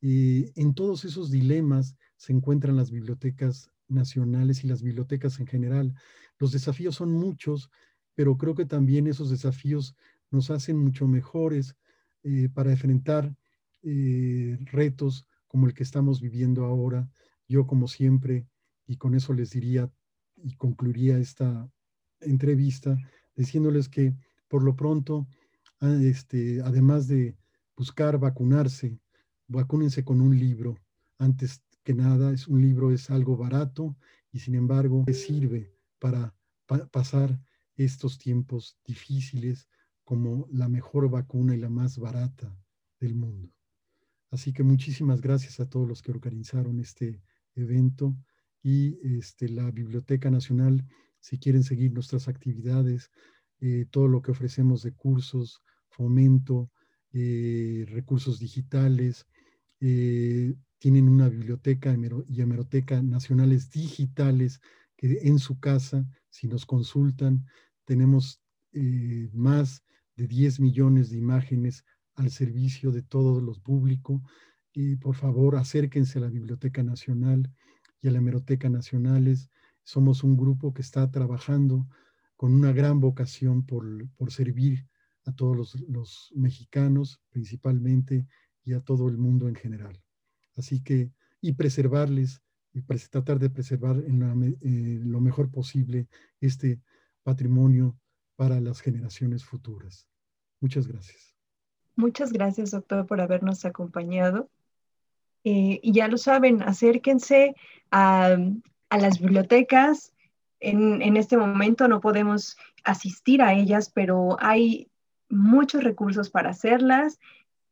Eh, 0.02 0.52
en 0.56 0.74
todos 0.74 1.06
esos 1.06 1.32
dilemas 1.32 1.96
se 2.18 2.34
encuentran 2.34 2.76
las 2.76 2.92
bibliotecas 2.92 3.72
nacionales 3.88 4.64
y 4.64 4.68
las 4.68 4.82
bibliotecas 4.82 5.40
en 5.40 5.48
general. 5.48 5.94
Los 6.40 6.52
desafíos 6.52 6.96
son 6.96 7.12
muchos, 7.12 7.70
pero 8.16 8.38
creo 8.38 8.56
que 8.56 8.66
también 8.66 9.08
esos 9.08 9.30
desafíos 9.30 9.96
nos 10.32 10.50
hacen 10.50 10.78
mucho 10.78 11.08
mejores 11.08 11.76
eh, 12.24 12.50
para 12.54 12.72
enfrentar 12.72 13.36
eh, 13.84 14.58
retos 14.72 15.28
como 15.48 15.68
el 15.68 15.74
que 15.74 15.84
estamos 15.84 16.22
viviendo 16.22 16.66
ahora. 16.66 17.10
Yo, 17.48 17.68
como 17.68 17.88
siempre, 17.88 18.48
y 18.88 18.98
con 18.98 19.16
eso 19.16 19.34
les 19.34 19.52
diría 19.52 19.92
y 20.38 20.56
concluiría 20.56 21.18
esta 21.18 21.70
entrevista, 22.20 22.98
diciéndoles 23.36 23.90
que 23.90 24.16
por 24.48 24.64
lo 24.64 24.76
pronto, 24.76 25.28
este, 25.82 26.62
además 26.62 27.08
de 27.08 27.38
buscar 27.76 28.18
vacunarse, 28.18 29.00
vacúnense 29.48 30.04
con 30.04 30.22
un 30.22 30.38
libro. 30.38 30.78
Antes 31.18 31.62
que 31.84 31.94
nada, 31.94 32.32
es 32.32 32.48
un 32.48 32.62
libro 32.62 32.92
es 32.92 33.10
algo 33.10 33.38
barato 33.38 33.96
y 34.32 34.40
sin 34.40 34.56
embargo 34.56 35.06
sirve 35.14 35.72
para 36.00 36.36
pasar 36.92 37.40
estos 37.76 38.18
tiempos 38.18 38.78
difíciles 38.86 39.68
como 40.04 40.48
la 40.52 40.68
mejor 40.68 41.10
vacuna 41.10 41.56
y 41.56 41.60
la 41.60 41.70
más 41.70 41.98
barata 41.98 42.58
del 43.00 43.16
mundo. 43.16 43.52
Así 44.32 44.52
que 44.52 44.64
muchísimas 44.64 45.22
gracias 45.22 45.60
a 45.60 45.70
todos 45.70 45.88
los 45.88 46.02
que 46.02 46.12
organizaron 46.12 46.80
este 46.80 47.22
evento 47.56 48.16
y 48.62 48.98
este, 49.18 49.48
la 49.50 49.70
Biblioteca 49.72 50.30
Nacional, 50.32 50.86
si 51.20 51.38
quieren 51.38 51.64
seguir 51.64 51.94
nuestras 51.94 52.28
actividades, 52.28 53.12
eh, 53.62 53.86
todo 53.90 54.08
lo 54.08 54.22
que 54.22 54.32
ofrecemos 54.32 54.84
de 54.84 54.94
cursos, 54.94 55.62
fomento, 55.90 56.70
eh, 57.14 57.86
recursos 57.88 58.40
digitales, 58.40 59.26
eh, 59.80 60.54
tienen 60.78 61.08
una 61.08 61.30
biblioteca 61.30 61.96
y 62.28 62.42
hemeroteca 62.42 63.02
nacionales 63.02 63.70
digitales 63.70 64.62
que 64.98 65.20
en 65.24 65.40
su 65.40 65.60
casa, 65.60 66.06
si 66.30 66.48
nos 66.48 66.66
consultan, 66.66 67.46
tenemos 67.86 68.42
más 69.32 69.84
de 70.18 70.28
10 70.28 70.60
millones 70.60 71.10
de 71.10 71.18
imágenes 71.18 71.86
al 72.16 72.30
servicio 72.30 72.92
de 72.92 73.04
todo 73.04 73.40
los 73.42 73.60
público. 73.60 74.22
Y 74.74 74.98
por 74.98 75.16
favor, 75.16 75.56
acérquense 75.56 76.18
a 76.18 76.22
la 76.22 76.30
Biblioteca 76.30 76.84
Nacional 76.84 77.50
y 78.02 78.08
a 78.10 78.12
la 78.12 78.18
Hemeroteca 78.18 78.70
Nacionales. 78.70 79.50
Somos 79.84 80.24
un 80.24 80.36
grupo 80.36 80.74
que 80.74 80.82
está 80.82 81.10
trabajando 81.10 81.88
con 82.46 82.54
una 82.54 82.72
gran 82.74 83.00
vocación 83.00 83.66
por, 83.66 84.32
servir 84.32 84.88
a 85.26 85.32
todos 85.32 85.82
los, 85.88 86.32
mexicanos 86.36 87.20
principalmente 87.32 88.28
y 88.64 88.74
a 88.74 88.82
todo 88.82 89.08
el 89.08 89.18
mundo 89.18 89.48
en 89.48 89.56
general. 89.56 90.00
Así 90.56 90.84
que, 90.84 91.12
y 91.42 91.54
preservarles, 91.54 92.44
y 92.72 92.84
tratar 92.84 93.40
de 93.40 93.50
preservar 93.50 93.96
en, 93.96 94.22
en 94.62 95.12
lo 95.12 95.20
mejor 95.22 95.50
posible 95.50 96.08
este 96.40 96.80
patrimonio 97.24 97.98
para 98.36 98.62
las 98.62 98.80
generaciones 98.80 99.44
futuras. 99.44 100.08
Muchas 100.60 100.88
gracias. 100.88 101.36
Muchas 101.96 102.32
gracias, 102.32 102.70
doctor, 102.70 103.08
por 103.08 103.22
habernos 103.22 103.66
acompañado. 103.66 104.52
Eh, 105.44 105.80
y 105.82 105.94
ya 105.94 106.08
lo 106.10 106.20
saben, 106.20 106.62
acérquense 106.62 107.56
a, 107.90 108.38
las 108.92 109.20
bibliotecas. 109.20 110.14
En, 110.60 111.18
este 111.18 111.38
momento 111.38 111.88
no 111.88 112.02
podemos 112.02 112.58
asistir 112.84 113.42
a 113.42 113.54
ellas, 113.54 113.92
pero 113.94 114.38
hay 114.40 114.90
muchos 115.30 115.84
recursos 115.84 116.30
para 116.30 116.52
hacerlas. 116.52 117.20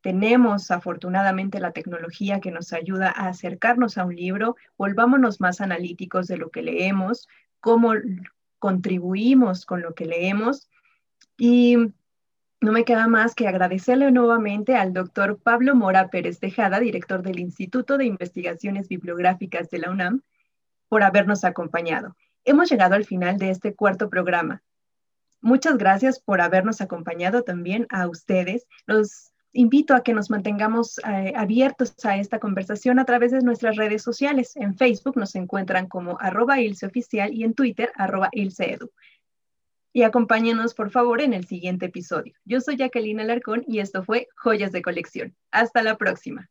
Tenemos 0.02 0.70
afortunadamente 0.70 1.60
la 1.60 1.72
tecnología 1.72 2.40
que 2.40 2.52
nos 2.52 2.74
ayuda 2.74 3.10
a 3.10 3.30
acercarnos 3.30 3.98
a 3.98 4.06
un 4.06 4.16
libro. 4.16 4.58
Volvámonos 4.78 5.40
más 5.40 5.62
analíticos 5.62 6.28
de 6.28 6.38
lo 6.38 6.50
que 6.50 6.62
leemos, 6.62 7.28
cómo, 7.60 7.94
contribuimos 8.60 9.66
con 9.66 9.82
lo 9.82 9.94
que 9.94 10.06
leemos. 10.06 10.70
Y 11.38 11.78
no 12.64 12.72
me 12.72 12.86
queda 12.86 13.08
más 13.08 13.36
que 13.36 13.48
agradecerle 13.48 14.10
nuevamente 14.12 14.78
al 14.78 14.94
doctor 14.94 15.38
Pablo 15.38 15.76
Mora 15.76 16.10
Pérez 16.10 16.40
Tejada, 16.40 16.80
director 16.80 17.22
del 17.22 17.40
Instituto 17.40 17.98
de 17.98 18.06
Investigaciones 18.06 18.88
Bibliográficas 18.88 19.70
de 19.70 19.80
la 19.80 19.90
UNAM, 19.90 20.22
por 20.88 21.04
habernos 21.04 21.44
acompañado. 21.44 22.16
Hemos 22.46 22.70
llegado 22.70 22.96
al 22.96 23.06
final 23.06 23.38
de 23.38 23.50
este 23.50 23.74
cuarto 23.74 24.10
programa. 24.10 24.62
Muchas 25.42 25.78
gracias 25.78 26.20
por 26.20 26.42
habernos 26.42 26.82
acompañado 26.82 27.44
también 27.44 27.88
a 27.90 28.08
ustedes. 28.08 28.66
Los 28.86 29.32
invito 29.54 29.94
a 29.94 30.04
que 30.04 30.14
nos 30.14 30.30
mantengamos 30.30 31.00
eh, 31.00 31.34
abiertos 31.36 31.94
a 32.04 32.18
esta 32.18 32.40
conversación 32.40 33.00
a 33.00 33.06
través 33.06 33.32
de 33.32 33.42
nuestras 33.42 33.78
redes 33.78 34.02
sociales. 34.02 34.56
En 34.56 34.76
Facebook 34.76 35.18
nos 35.18 35.36
encuentran 35.36 35.88
como 35.88 36.18
arroba 36.20 36.56
Oficial 36.86 37.34
y 37.34 37.44
en 37.44 37.54
Twitter 37.54 37.92
arroba 37.96 38.30
ilseedu. 38.32 38.92
Y 39.94 40.04
acompáñenos 40.04 40.74
por 40.74 40.90
favor 40.90 41.22
en 41.22 41.34
el 41.34 41.46
siguiente 41.46 41.86
episodio. 41.86 42.34
Yo 42.46 42.62
soy 42.62 42.78
Jacqueline 42.78 43.20
Alarcón 43.20 43.64
y 43.68 43.80
esto 43.80 44.04
fue 44.04 44.28
Joyas 44.36 44.72
de 44.72 44.82
Colección. 44.82 45.36
Hasta 45.52 45.84
la 45.84 45.98
próxima. 45.98 46.50